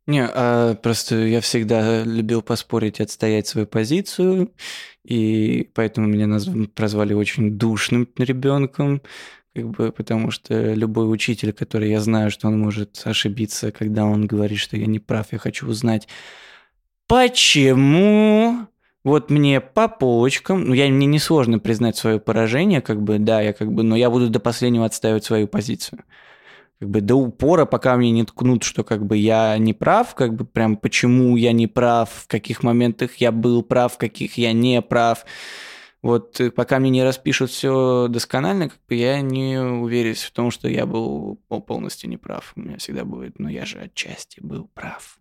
Не, 0.08 0.26
а 0.26 0.76
просто 0.76 1.16
я 1.16 1.40
всегда 1.40 2.04
любил 2.04 2.42
поспорить 2.42 3.00
и 3.00 3.04
отстоять 3.04 3.48
свою 3.48 3.66
позицию, 3.66 4.52
и 5.06 5.70
поэтому 5.74 6.08
меня 6.08 6.26
назв- 6.26 6.68
прозвали 6.68 7.14
очень 7.14 7.52
душным 7.58 8.10
ребенком, 8.18 9.02
как 9.54 9.70
бы, 9.70 9.92
потому 9.92 10.32
что 10.32 10.74
любой 10.74 11.12
учитель, 11.12 11.52
который 11.54 11.90
я 11.90 12.00
знаю, 12.00 12.32
что 12.32 12.48
он 12.48 12.60
может 12.60 13.02
ошибиться, 13.06 13.72
когда 13.72 14.06
он 14.06 14.26
говорит, 14.26 14.60
что 14.60 14.78
я 14.78 14.86
не 14.86 15.00
прав, 15.00 15.28
я 15.32 15.38
хочу 15.38 15.68
узнать, 15.68 16.08
почему 17.08 18.68
вот 19.04 19.30
мне 19.30 19.60
по 19.60 19.88
полочкам, 19.88 20.66
ну, 20.66 20.74
я, 20.74 20.88
мне 20.88 21.08
несложно 21.08 21.60
признать 21.60 21.98
свое 21.98 22.20
поражение, 22.20 22.82
как 22.82 23.02
бы, 23.02 23.18
да, 23.20 23.42
я 23.42 23.52
как 23.54 23.72
бы, 23.72 23.84
но 23.84 23.96
я 23.96 24.10
буду 24.10 24.30
до 24.30 24.40
последнего 24.40 24.86
отстаивать 24.86 25.26
свою 25.26 25.48
позицию. 25.48 26.04
Как 26.80 26.90
бы 26.90 27.02
до 27.02 27.16
упора, 27.16 27.66
пока 27.66 27.96
мне 27.96 28.12
не 28.12 28.24
ткнут, 28.24 28.64
что 28.64 28.84
как 28.84 29.06
бы 29.06 29.18
я 29.18 29.58
не 29.58 29.74
прав, 29.74 30.16
как 30.16 30.34
бы 30.34 30.46
прям 30.46 30.78
почему 30.78 31.36
я 31.36 31.52
не 31.52 31.68
прав, 31.68 32.10
в 32.10 32.28
каких 32.28 32.64
моментах 32.64 33.18
я 33.18 33.32
был 33.32 33.62
прав, 33.62 33.94
в 33.94 33.98
каких 33.98 34.38
я 34.38 34.52
не 34.52 34.82
прав. 34.82 35.26
Вот 36.02 36.40
э, 36.40 36.50
пока 36.50 36.80
мне 36.80 36.90
не 36.90 37.04
распишут 37.04 37.52
все 37.52 38.08
досконально, 38.10 38.70
как 38.70 38.80
бы 38.88 38.96
я 38.96 39.22
не 39.22 39.60
уверен 39.60 40.16
в 40.16 40.32
том, 40.32 40.50
что 40.50 40.68
я 40.68 40.86
был 40.86 41.40
пол- 41.48 41.62
полностью 41.62 42.10
неправ. 42.10 42.54
У 42.56 42.62
меня 42.62 42.78
всегда 42.78 43.06
будет, 43.06 43.38
но 43.40 43.50
я 43.50 43.66
же 43.66 43.80
отчасти 43.80 44.40
был 44.42 44.68
прав. 44.74 45.20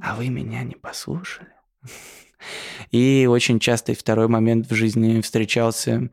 А 0.00 0.14
вы 0.14 0.28
меня 0.28 0.62
не 0.62 0.76
послушали. 0.76 1.48
И 2.90 3.26
очень 3.28 3.58
часто 3.58 3.92
и 3.92 3.96
второй 3.96 4.28
момент 4.28 4.70
в 4.70 4.74
жизни 4.74 5.20
встречался. 5.20 6.10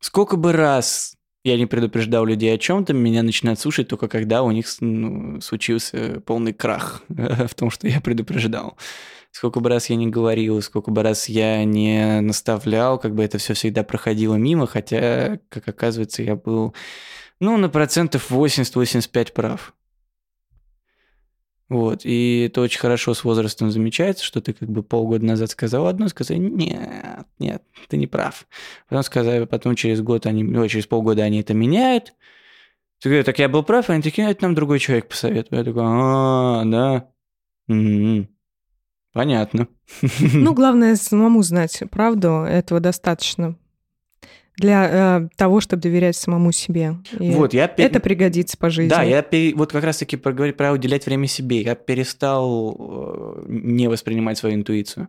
Сколько 0.00 0.36
бы 0.36 0.52
раз 0.52 1.16
я 1.42 1.58
не 1.58 1.66
предупреждал 1.66 2.24
людей 2.24 2.54
о 2.54 2.58
чем-то, 2.58 2.94
меня 2.94 3.22
начинают 3.22 3.60
слушать 3.60 3.88
только 3.88 4.08
когда 4.08 4.42
у 4.42 4.50
них 4.50 4.66
ну, 4.80 5.40
случился 5.42 6.22
полный 6.24 6.54
крах 6.54 7.02
в 7.08 7.54
том, 7.54 7.70
что 7.70 7.86
я 7.86 8.00
предупреждал. 8.00 8.78
Сколько 9.34 9.58
бы 9.58 9.68
раз 9.68 9.90
я 9.90 9.96
не 9.96 10.06
говорил, 10.06 10.62
сколько 10.62 10.92
бы 10.92 11.02
раз 11.02 11.28
я 11.28 11.64
не 11.64 12.20
наставлял, 12.20 13.00
как 13.00 13.16
бы 13.16 13.24
это 13.24 13.38
все 13.38 13.54
всегда 13.54 13.82
проходило 13.82 14.36
мимо, 14.36 14.68
хотя, 14.68 15.40
как 15.48 15.66
оказывается, 15.66 16.22
я 16.22 16.36
был, 16.36 16.72
ну, 17.40 17.56
на 17.56 17.68
процентов 17.68 18.30
80-85 18.30 19.32
прав. 19.32 19.74
Вот, 21.68 22.02
и 22.04 22.44
это 22.46 22.60
очень 22.60 22.78
хорошо 22.78 23.12
с 23.12 23.24
возрастом 23.24 23.72
замечается, 23.72 24.22
что 24.24 24.40
ты 24.40 24.52
как 24.52 24.68
бы 24.70 24.84
полгода 24.84 25.26
назад 25.26 25.50
сказал 25.50 25.88
одно, 25.88 26.06
сказал, 26.06 26.38
нет, 26.38 27.26
нет, 27.40 27.60
ты 27.88 27.96
не 27.96 28.06
прав. 28.06 28.46
Потом 28.88 29.02
сказали, 29.02 29.46
потом 29.46 29.74
через 29.74 30.00
год 30.00 30.26
они, 30.26 30.44
ой, 30.44 30.68
через 30.68 30.86
полгода 30.86 31.24
они 31.24 31.40
это 31.40 31.54
меняют. 31.54 32.14
Ты 33.00 33.08
говоришь, 33.08 33.26
так 33.26 33.40
я 33.40 33.48
был 33.48 33.64
прав, 33.64 33.90
они 33.90 34.00
такие, 34.00 34.28
«А, 34.28 34.30
это 34.30 34.44
нам 34.44 34.54
другой 34.54 34.78
человек 34.78 35.08
посоветовал. 35.08 35.58
Я 35.58 35.64
такой, 35.64 35.82
а, 35.84 36.64
да, 36.66 37.10
М, 37.68 38.28
понятно. 39.14 39.68
Ну, 40.20 40.52
главное 40.60 40.96
самому 40.96 41.42
знать 41.42 41.82
правду, 41.90 42.28
этого 42.42 42.80
достаточно 42.80 43.56
для 44.56 45.20
э, 45.24 45.28
того, 45.36 45.60
чтобы 45.60 45.82
доверять 45.82 46.16
самому 46.16 46.52
себе. 46.52 46.96
И 47.18 47.30
Вот, 47.32 47.54
я 47.54 47.66
пе- 47.66 47.82
это 47.84 47.98
пригодится 48.00 48.56
по 48.56 48.70
жизни. 48.70 48.90
Да, 48.90 49.02
я 49.02 49.22
пере- 49.22 49.54
вот 49.54 49.72
как 49.72 49.82
раз-таки 49.82 50.16
проговорить 50.16 50.56
про 50.56 50.72
уделять 50.72 51.06
время 51.06 51.26
себе. 51.26 51.62
Я 51.62 51.74
перестал 51.74 52.76
э, 52.78 53.44
не 53.48 53.88
воспринимать 53.88 54.38
свою 54.38 54.54
интуицию. 54.54 55.08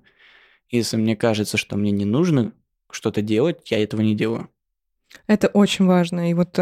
Если 0.69 0.97
мне 0.97 1.15
кажется, 1.15 1.57
что 1.57 1.77
мне 1.77 1.91
не 1.91 2.05
нужно 2.05 2.53
что-то 2.89 3.21
делать, 3.21 3.69
я 3.69 3.83
этого 3.83 4.01
не 4.01 4.15
делаю. 4.15 4.49
Это 5.27 5.47
очень 5.47 5.85
важно. 5.85 6.29
И 6.29 6.33
вот, 6.33 6.57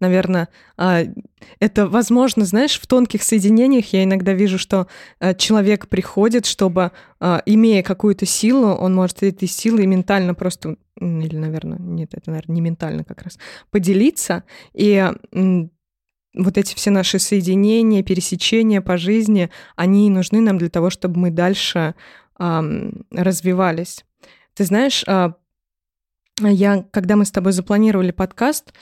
наверное, 0.00 0.48
это 0.76 1.88
возможно, 1.88 2.44
знаешь, 2.44 2.78
в 2.80 2.86
тонких 2.86 3.22
соединениях 3.22 3.92
я 3.92 4.04
иногда 4.04 4.32
вижу, 4.32 4.58
что 4.58 4.86
а, 5.18 5.34
человек 5.34 5.88
приходит, 5.88 6.46
чтобы, 6.46 6.92
а, 7.20 7.42
имея 7.46 7.82
какую-то 7.82 8.26
силу, 8.26 8.68
он 8.68 8.94
может 8.94 9.22
этой 9.22 9.48
силой 9.48 9.86
ментально 9.86 10.34
просто, 10.34 10.76
или, 11.00 11.36
наверное, 11.36 11.78
нет, 11.78 12.10
это, 12.12 12.30
наверное, 12.30 12.54
не 12.54 12.60
ментально 12.60 13.04
как 13.04 13.22
раз, 13.22 13.38
поделиться. 13.70 14.44
И 14.74 15.04
вот 16.34 16.58
эти 16.58 16.74
все 16.74 16.90
наши 16.90 17.18
соединения, 17.18 18.02
пересечения 18.02 18.80
по 18.80 18.96
жизни, 18.96 19.50
они 19.76 20.10
нужны 20.10 20.40
нам 20.40 20.58
для 20.58 20.68
того, 20.68 20.90
чтобы 20.90 21.18
мы 21.18 21.30
дальше 21.30 21.94
развивались. 22.38 24.04
Ты 24.54 24.64
знаешь, 24.64 25.02
а, 25.06 25.34
я, 26.46 26.84
когда 26.90 27.16
мы 27.16 27.24
с 27.24 27.30
тобой 27.30 27.52
запланировали 27.52 28.12
подкаст, 28.12 28.72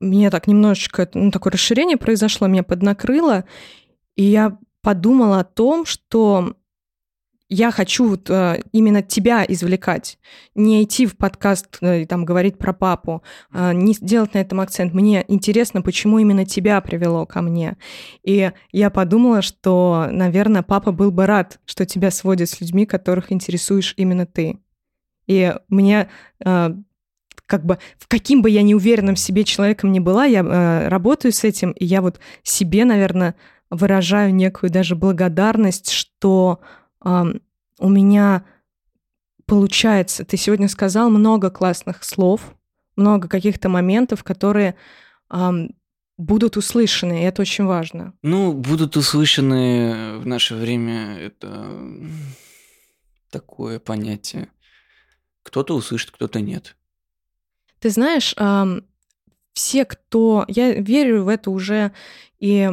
мне 0.00 0.30
так 0.30 0.46
немножечко, 0.46 1.08
ну, 1.14 1.30
такое 1.30 1.52
расширение 1.52 1.96
произошло, 1.96 2.48
меня 2.48 2.62
поднакрыло, 2.62 3.44
и 4.16 4.24
я 4.24 4.58
подумала 4.82 5.40
о 5.40 5.44
том, 5.44 5.84
что 5.86 6.56
я 7.52 7.72
хочу 7.72 8.08
вот 8.08 8.30
э, 8.30 8.62
именно 8.70 9.02
тебя 9.02 9.44
извлекать, 9.46 10.18
не 10.54 10.84
идти 10.84 11.04
в 11.04 11.16
подкаст 11.16 11.78
э, 11.80 12.02
и 12.02 12.06
там 12.06 12.24
говорить 12.24 12.56
про 12.58 12.72
папу, 12.72 13.24
э, 13.52 13.72
не 13.74 13.92
делать 14.00 14.34
на 14.34 14.38
этом 14.38 14.60
акцент. 14.60 14.94
Мне 14.94 15.24
интересно, 15.26 15.82
почему 15.82 16.20
именно 16.20 16.46
тебя 16.46 16.80
привело 16.80 17.26
ко 17.26 17.42
мне. 17.42 17.76
И 18.22 18.52
я 18.70 18.90
подумала, 18.90 19.42
что, 19.42 20.06
наверное, 20.12 20.62
папа 20.62 20.92
был 20.92 21.10
бы 21.10 21.26
рад, 21.26 21.58
что 21.66 21.84
тебя 21.84 22.12
сводят 22.12 22.48
с 22.48 22.60
людьми, 22.60 22.86
которых 22.86 23.32
интересуешь 23.32 23.94
именно 23.96 24.26
ты. 24.26 24.60
И 25.30 25.54
мне 25.68 26.08
э, 26.44 26.74
как 27.46 27.64
бы 27.64 27.78
в 27.98 28.08
каким 28.08 28.42
бы 28.42 28.50
я 28.50 28.62
неуверенным 28.62 29.14
себе 29.14 29.44
человеком 29.44 29.92
ни 29.92 30.00
была, 30.00 30.24
я 30.24 30.40
э, 30.40 30.88
работаю 30.88 31.30
с 31.30 31.44
этим, 31.44 31.70
и 31.70 31.84
я 31.84 32.02
вот 32.02 32.18
себе, 32.42 32.84
наверное, 32.84 33.36
выражаю 33.70 34.34
некую 34.34 34.70
даже 34.70 34.96
благодарность, 34.96 35.90
что 35.92 36.58
у 37.02 37.88
меня 37.88 38.44
получается. 39.46 40.24
Ты 40.24 40.36
сегодня 40.36 40.68
сказал 40.68 41.08
много 41.08 41.50
классных 41.50 42.02
слов, 42.02 42.56
много 42.96 43.28
каких-то 43.28 43.68
моментов, 43.68 44.24
которые 44.24 44.74
будут 46.18 46.56
услышаны, 46.56 47.22
и 47.22 47.24
это 47.24 47.42
очень 47.42 47.64
важно. 47.64 48.12
Ну, 48.22 48.52
будут 48.52 48.96
услышаны 48.96 50.18
в 50.18 50.26
наше 50.26 50.56
время, 50.56 51.16
это 51.16 51.78
такое 53.30 53.78
понятие. 53.78 54.48
Кто-то 55.42 55.74
услышит, 55.74 56.10
кто-то 56.10 56.40
нет. 56.40 56.76
Ты 57.78 57.90
знаешь, 57.90 58.34
все, 59.52 59.84
кто... 59.84 60.44
Я 60.48 60.72
верю 60.74 61.24
в 61.24 61.28
это 61.28 61.50
уже 61.50 61.92
и 62.38 62.70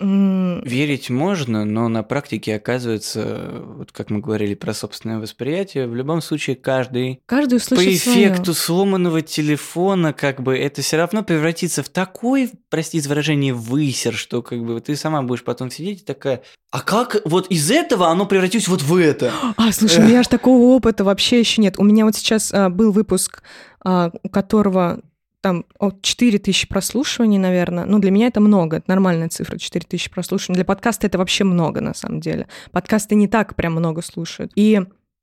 Верить 0.00 1.08
можно, 1.08 1.64
но 1.64 1.88
на 1.88 2.02
практике 2.02 2.56
оказывается, 2.56 3.62
вот 3.64 3.92
как 3.92 4.10
мы 4.10 4.18
говорили 4.18 4.54
про 4.54 4.74
собственное 4.74 5.20
восприятие, 5.20 5.86
в 5.86 5.94
любом 5.94 6.20
случае 6.20 6.56
каждый 6.56 7.20
каждый 7.26 7.60
по 7.60 7.74
эффекту 7.74 8.54
сломанного 8.54 9.22
телефона, 9.22 10.12
как 10.12 10.42
бы 10.42 10.58
это 10.58 10.82
все 10.82 10.96
равно 10.96 11.22
превратится 11.22 11.84
в 11.84 11.88
такой, 11.88 12.50
простите 12.70 13.08
выражение, 13.08 13.54
высер, 13.54 14.14
что 14.14 14.42
как 14.42 14.64
бы 14.64 14.80
ты 14.80 14.96
сама 14.96 15.22
будешь 15.22 15.44
потом 15.44 15.70
сидеть 15.70 16.02
и 16.02 16.04
такая, 16.04 16.42
а 16.72 16.80
как 16.80 17.22
вот 17.24 17.46
из 17.46 17.70
этого 17.70 18.08
оно 18.08 18.26
превратилось 18.26 18.66
вот 18.66 18.82
в 18.82 18.96
это? 18.96 19.30
А, 19.56 19.70
слушай, 19.70 20.04
у 20.04 20.08
меня 20.08 20.18
аж 20.20 20.26
такого 20.26 20.74
опыта 20.74 21.04
вообще 21.04 21.38
еще 21.38 21.62
нет. 21.62 21.78
У 21.78 21.84
меня 21.84 22.04
вот 22.04 22.16
сейчас 22.16 22.52
а, 22.52 22.68
был 22.68 22.90
выпуск, 22.90 23.44
а, 23.84 24.10
у 24.24 24.28
которого 24.28 25.00
там 25.44 25.66
от 25.78 26.00
4 26.00 26.38
тысячи 26.38 26.66
прослушиваний, 26.66 27.36
наверное. 27.36 27.84
Ну, 27.84 27.98
для 27.98 28.10
меня 28.10 28.28
это 28.28 28.40
много, 28.40 28.78
это 28.78 28.86
нормальная 28.88 29.28
цифра, 29.28 29.58
4 29.58 29.84
тысячи 29.86 30.10
прослушиваний. 30.10 30.56
Для 30.56 30.64
подкаста 30.64 31.06
это 31.06 31.18
вообще 31.18 31.44
много, 31.44 31.82
на 31.82 31.92
самом 31.92 32.20
деле. 32.20 32.48
Подкасты 32.72 33.14
не 33.14 33.28
так 33.28 33.54
прям 33.54 33.74
много 33.74 34.00
слушают. 34.00 34.52
И 34.54 34.80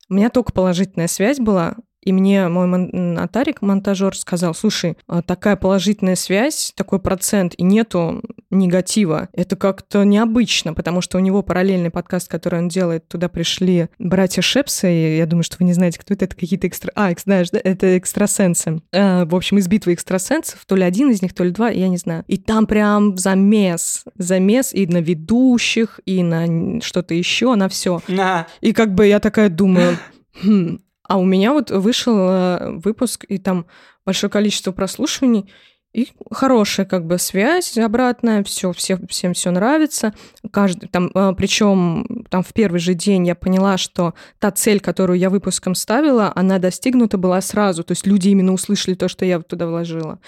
у 0.08 0.14
меня 0.14 0.30
только 0.30 0.52
положительная 0.52 1.08
связь 1.08 1.40
была, 1.40 1.74
и 2.02 2.12
мне 2.12 2.48
мой 2.48 2.66
мон- 2.66 2.90
нотарик, 2.92 3.62
монтажер, 3.62 4.16
сказал, 4.16 4.54
слушай, 4.54 4.96
а 5.06 5.22
такая 5.22 5.56
положительная 5.56 6.16
связь, 6.16 6.72
такой 6.76 6.98
процент, 6.98 7.54
и 7.56 7.62
нету 7.62 8.22
негатива. 8.50 9.28
Это 9.32 9.56
как-то 9.56 10.04
необычно, 10.04 10.74
потому 10.74 11.00
что 11.00 11.18
у 11.18 11.20
него 11.20 11.42
параллельный 11.42 11.90
подкаст, 11.90 12.28
который 12.28 12.58
он 12.60 12.68
делает, 12.68 13.08
туда 13.08 13.28
пришли 13.28 13.88
братья 13.98 14.42
Шепсы, 14.42 14.92
и 14.92 15.16
я 15.16 15.26
думаю, 15.26 15.44
что 15.44 15.56
вы 15.58 15.64
не 15.64 15.72
знаете, 15.72 15.98
кто 15.98 16.14
это, 16.14 16.24
это 16.26 16.36
какие-то 16.36 16.66
экстра... 16.68 16.92
А, 16.94 17.10
экс- 17.12 17.22
знаешь, 17.24 17.50
да, 17.50 17.60
это 17.62 17.96
экстрасенсы. 17.98 18.82
Э, 18.92 19.24
в 19.24 19.34
общем, 19.34 19.58
из 19.58 19.68
битвы 19.68 19.94
экстрасенсов, 19.94 20.64
то 20.66 20.76
ли 20.76 20.82
один 20.82 21.10
из 21.10 21.22
них, 21.22 21.34
то 21.34 21.44
ли 21.44 21.50
два, 21.50 21.70
я 21.70 21.88
не 21.88 21.96
знаю. 21.96 22.24
И 22.26 22.36
там 22.36 22.66
прям 22.66 23.16
замес, 23.16 24.04
замес 24.16 24.74
и 24.74 24.86
на 24.86 24.98
ведущих, 24.98 26.00
и 26.04 26.22
на 26.22 26.80
что-то 26.80 27.14
еще, 27.14 27.54
на 27.54 27.68
все. 27.68 28.00
На. 28.08 28.46
И 28.60 28.72
как 28.72 28.94
бы 28.94 29.06
я 29.06 29.20
такая 29.20 29.48
думаю, 29.48 29.96
«Хм, 30.42 30.78
а 31.06 31.18
у 31.18 31.24
меня 31.24 31.52
вот 31.52 31.70
вышел 31.70 32.16
э, 32.16 32.70
выпуск, 32.78 33.24
и 33.28 33.38
там 33.38 33.66
большое 34.04 34.30
количество 34.30 34.72
прослушиваний, 34.72 35.50
и 35.92 36.08
хорошая 36.30 36.86
как 36.86 37.06
бы 37.06 37.18
связь 37.18 37.76
обратная, 37.76 38.42
все, 38.44 38.72
все, 38.72 38.98
всем 39.08 39.34
все 39.34 39.50
нравится. 39.50 40.14
Каждый, 40.50 40.88
там, 40.88 41.10
причем 41.36 42.24
там 42.30 42.42
в 42.42 42.52
первый 42.54 42.80
же 42.80 42.94
день 42.94 43.26
я 43.26 43.34
поняла, 43.34 43.76
что 43.76 44.14
та 44.38 44.50
цель, 44.50 44.80
которую 44.80 45.18
я 45.18 45.28
выпуском 45.28 45.74
ставила, 45.74 46.32
она 46.34 46.58
достигнута 46.58 47.18
была 47.18 47.42
сразу. 47.42 47.84
То 47.84 47.92
есть 47.92 48.06
люди 48.06 48.30
именно 48.30 48.54
услышали 48.54 48.94
то, 48.94 49.08
что 49.08 49.26
я 49.26 49.40
туда 49.40 49.66
вложила. 49.66 50.18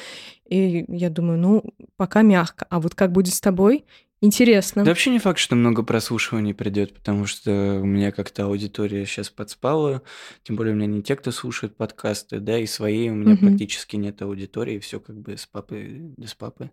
И 0.47 0.85
я 0.89 1.09
думаю, 1.09 1.39
ну, 1.39 1.65
пока 1.97 2.21
мягко. 2.21 2.67
А 2.69 2.79
вот 2.79 2.95
как 2.95 3.13
будет 3.13 3.33
с 3.33 3.41
тобой? 3.41 3.87
Интересно. 4.25 4.85
Да 4.85 4.91
вообще 4.91 5.11
не 5.11 5.19
факт, 5.19 5.39
что 5.39 5.55
много 5.55 5.83
прослушиваний 5.83 6.55
придет, 6.55 6.95
потому 6.95 7.27
что 7.27 7.51
у 7.83 7.85
меня 7.85 8.11
как-то 8.11 8.45
аудитория 8.47 9.05
сейчас 9.05 9.29
подспала, 9.29 10.01
тем 10.45 10.57
более 10.57 10.73
у 10.73 10.77
меня 10.77 10.87
не 10.87 11.03
те, 11.03 11.15
кто 11.15 11.31
слушает 11.31 11.77
подкасты, 11.77 12.41
да, 12.41 12.59
и 12.59 12.65
своей 12.65 13.11
у 13.11 13.15
меня 13.15 13.35
Мгм. 13.35 13.41
практически 13.41 13.97
нет 13.97 14.23
аудитории, 14.23 14.79
все 14.79 14.99
как 14.99 15.17
бы 15.21 15.37
с 15.37 15.45
папы, 15.45 16.15
да 16.17 16.27
с 16.27 16.35
папы. 16.35 16.71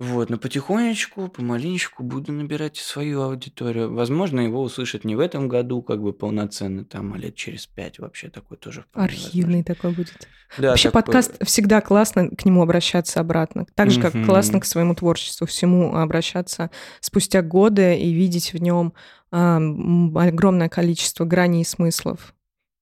Вот, 0.00 0.28
но 0.28 0.38
потихонечку, 0.38 1.28
помаленечку 1.28 2.02
буду 2.02 2.32
набирать 2.32 2.76
свою 2.76 3.22
аудиторию. 3.22 3.94
Возможно, 3.94 4.40
его 4.40 4.60
услышат 4.60 5.04
не 5.04 5.14
в 5.14 5.20
этом 5.20 5.46
году, 5.48 5.82
как 5.82 6.02
бы 6.02 6.12
полноценно, 6.12 6.84
там, 6.84 7.14
а 7.14 7.18
лет 7.18 7.36
через 7.36 7.66
пять 7.68 8.00
вообще 8.00 8.28
такой 8.28 8.56
тоже 8.56 8.86
Архивный 8.92 9.62
такой 9.62 9.92
будет. 9.92 10.08
возможно. 10.08 10.28
Да, 10.58 10.68
Вообще 10.70 10.88
такой- 10.90 11.02
подкаст 11.02 11.44
всегда 11.46 11.80
классно 11.80 12.28
к 12.30 12.44
нему 12.44 12.62
обращаться 12.62 13.20
обратно. 13.20 13.66
Так 13.76 13.90
же, 13.90 14.00
как 14.00 14.12
классно 14.24 14.60
к 14.60 14.64
своему 14.64 14.94
творчеству 14.96 15.46
всему 15.46 15.94
обращаться 15.94 16.70
спустя 17.00 17.42
годы 17.42 17.96
и 17.96 18.12
видеть 18.12 18.52
в 18.52 18.58
нем 18.60 18.94
м, 19.32 20.16
огромное 20.16 20.68
количество 20.68 21.24
граней 21.24 21.62
и 21.62 21.64
смыслов. 21.64 22.34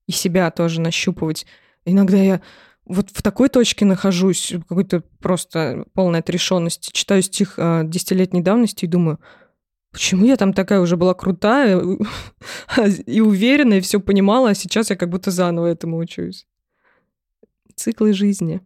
И 0.07 0.13
себя 0.13 0.51
тоже 0.51 0.81
нащупывать. 0.81 1.47
Иногда 1.85 2.17
я 2.19 2.43
вот 2.87 3.11
в 3.11 3.23
такой 3.23 3.49
точке 3.49 3.85
нахожусь, 3.85 4.55
какой-то 4.69 5.03
просто 5.21 5.85
полной 5.95 6.21
отрешенности, 6.21 6.91
читаю 6.93 7.23
стих 7.23 7.55
а, 7.57 7.85
десятилетней 7.85 8.43
давности 8.43 8.85
и 8.85 8.89
думаю, 8.89 9.21
почему 9.93 10.27
я 10.27 10.37
там 10.37 10.53
такая 10.53 10.81
уже 10.81 10.97
была 10.97 11.15
крутая 11.15 11.81
и 13.07 13.21
уверенная, 13.21 13.79
и 13.79 13.83
все 13.83 14.01
понимала, 14.01 14.51
а 14.51 14.55
сейчас 14.55 14.91
я 14.91 14.97
как 14.97 15.11
будто 15.11 15.31
заново 15.31 15.67
этому 15.67 15.99
учусь 15.99 16.47
циклы 17.75 18.13
жизни. 18.13 18.61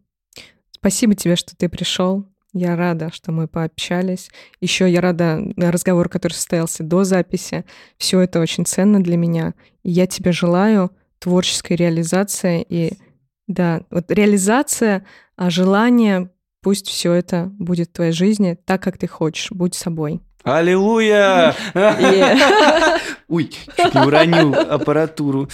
Спасибо 0.73 1.15
тебе, 1.15 1.37
что 1.37 1.57
ты 1.57 1.69
пришел. 1.69 2.27
Я 2.53 2.77
рада, 2.77 3.11
что 3.13 3.33
мы 3.33 3.49
пообщались. 3.49 4.31
Еще 4.61 4.91
я 4.91 5.01
рада 5.01 5.43
разговор, 5.57 6.09
который 6.09 6.33
состоялся 6.33 6.83
до 6.83 7.05
записи. 7.05 7.65
Все 7.99 8.21
это 8.21 8.41
очень 8.41 8.65
ценно 8.65 9.03
для 9.03 9.17
меня. 9.17 9.55
И 9.83 9.91
я 9.91 10.07
тебе 10.07 10.33
желаю 10.33 10.91
творческой 11.19 11.77
реализации 11.77 12.65
и 12.69 12.99
да, 13.47 13.83
вот 13.91 14.11
реализация, 14.11 15.05
а 15.37 15.51
желание, 15.51 16.31
пусть 16.63 16.89
все 16.89 17.13
это 17.13 17.53
будет 17.59 17.89
в 17.89 17.93
твоей 17.93 18.13
жизни 18.13 18.59
так, 18.65 18.83
как 18.83 18.99
ты 18.99 19.07
хочешь. 19.07 19.51
Будь 19.51 19.75
собой. 19.75 20.21
Аллилуйя! 20.43 21.55
Ой, 23.29 23.51
чуть 23.77 23.95
не 23.95 24.01
уронил 24.01 24.55
аппаратуру. 24.55 25.49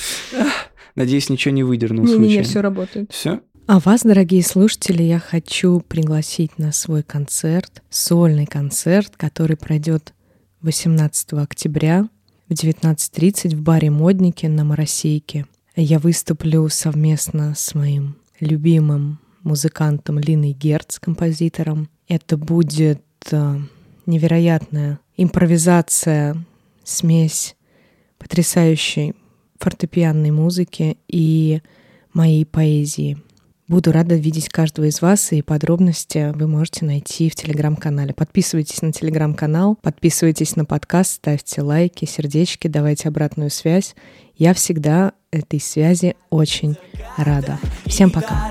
Надеюсь, 0.95 1.30
ничего 1.30 1.55
не 1.55 1.62
выдернул 1.62 2.05
Не-не-не, 2.05 2.24
случайно. 2.24 2.45
все 2.45 2.61
работает. 2.61 3.12
Все? 3.12 3.40
А 3.66 3.78
вас, 3.78 4.03
дорогие 4.03 4.43
слушатели, 4.43 5.03
я 5.03 5.18
хочу 5.18 5.80
пригласить 5.80 6.59
на 6.59 6.72
свой 6.72 7.03
концерт, 7.03 7.82
сольный 7.88 8.45
концерт, 8.45 9.14
который 9.16 9.57
пройдет 9.57 10.12
18 10.62 11.32
октября 11.34 12.09
в 12.49 12.53
19.30 12.53 13.57
в 13.57 13.62
баре 13.62 13.90
«Модники» 13.90 14.47
на 14.47 14.64
Моросейке. 14.64 15.47
Я 15.75 15.99
выступлю 15.99 16.68
совместно 16.68 17.55
с 17.57 17.75
моим 17.75 18.16
любимым 18.41 19.18
музыкантом 19.43 20.18
Линой 20.18 20.53
Герц, 20.53 20.99
композитором. 20.99 21.89
Это 22.09 22.37
будет 22.37 23.03
э, 23.31 23.59
невероятная 24.05 25.01
импровизация, 25.16 26.37
смесь 26.85 27.57
потрясающей 28.18 29.14
фортепианной 29.59 30.31
музыки 30.31 30.99
и 31.09 31.62
моей 32.12 32.45
поэзии. 32.45 33.16
Буду 33.66 33.93
рада 33.93 34.16
видеть 34.16 34.51
каждого 34.51 34.85
из 34.85 35.01
вас, 35.01 35.33
и 35.33 35.41
подробности 35.41 36.33
вы 36.35 36.47
можете 36.47 36.85
найти 36.85 37.31
в 37.31 37.35
телеграм-канале. 37.35 38.12
Подписывайтесь 38.12 38.83
на 38.83 38.93
телеграм-канал, 38.93 39.79
подписывайтесь 39.81 40.57
на 40.57 40.66
подкаст, 40.66 41.12
ставьте 41.12 41.62
лайки, 41.62 42.05
сердечки, 42.05 42.68
давайте 42.68 43.09
обратную 43.09 43.49
связь. 43.49 43.95
Я 44.43 44.55
всегда 44.55 45.12
этой 45.30 45.61
связи 45.61 46.16
очень 46.28 46.76
рада. 47.16 47.61
Всем 47.86 48.11
пока. 48.11 48.51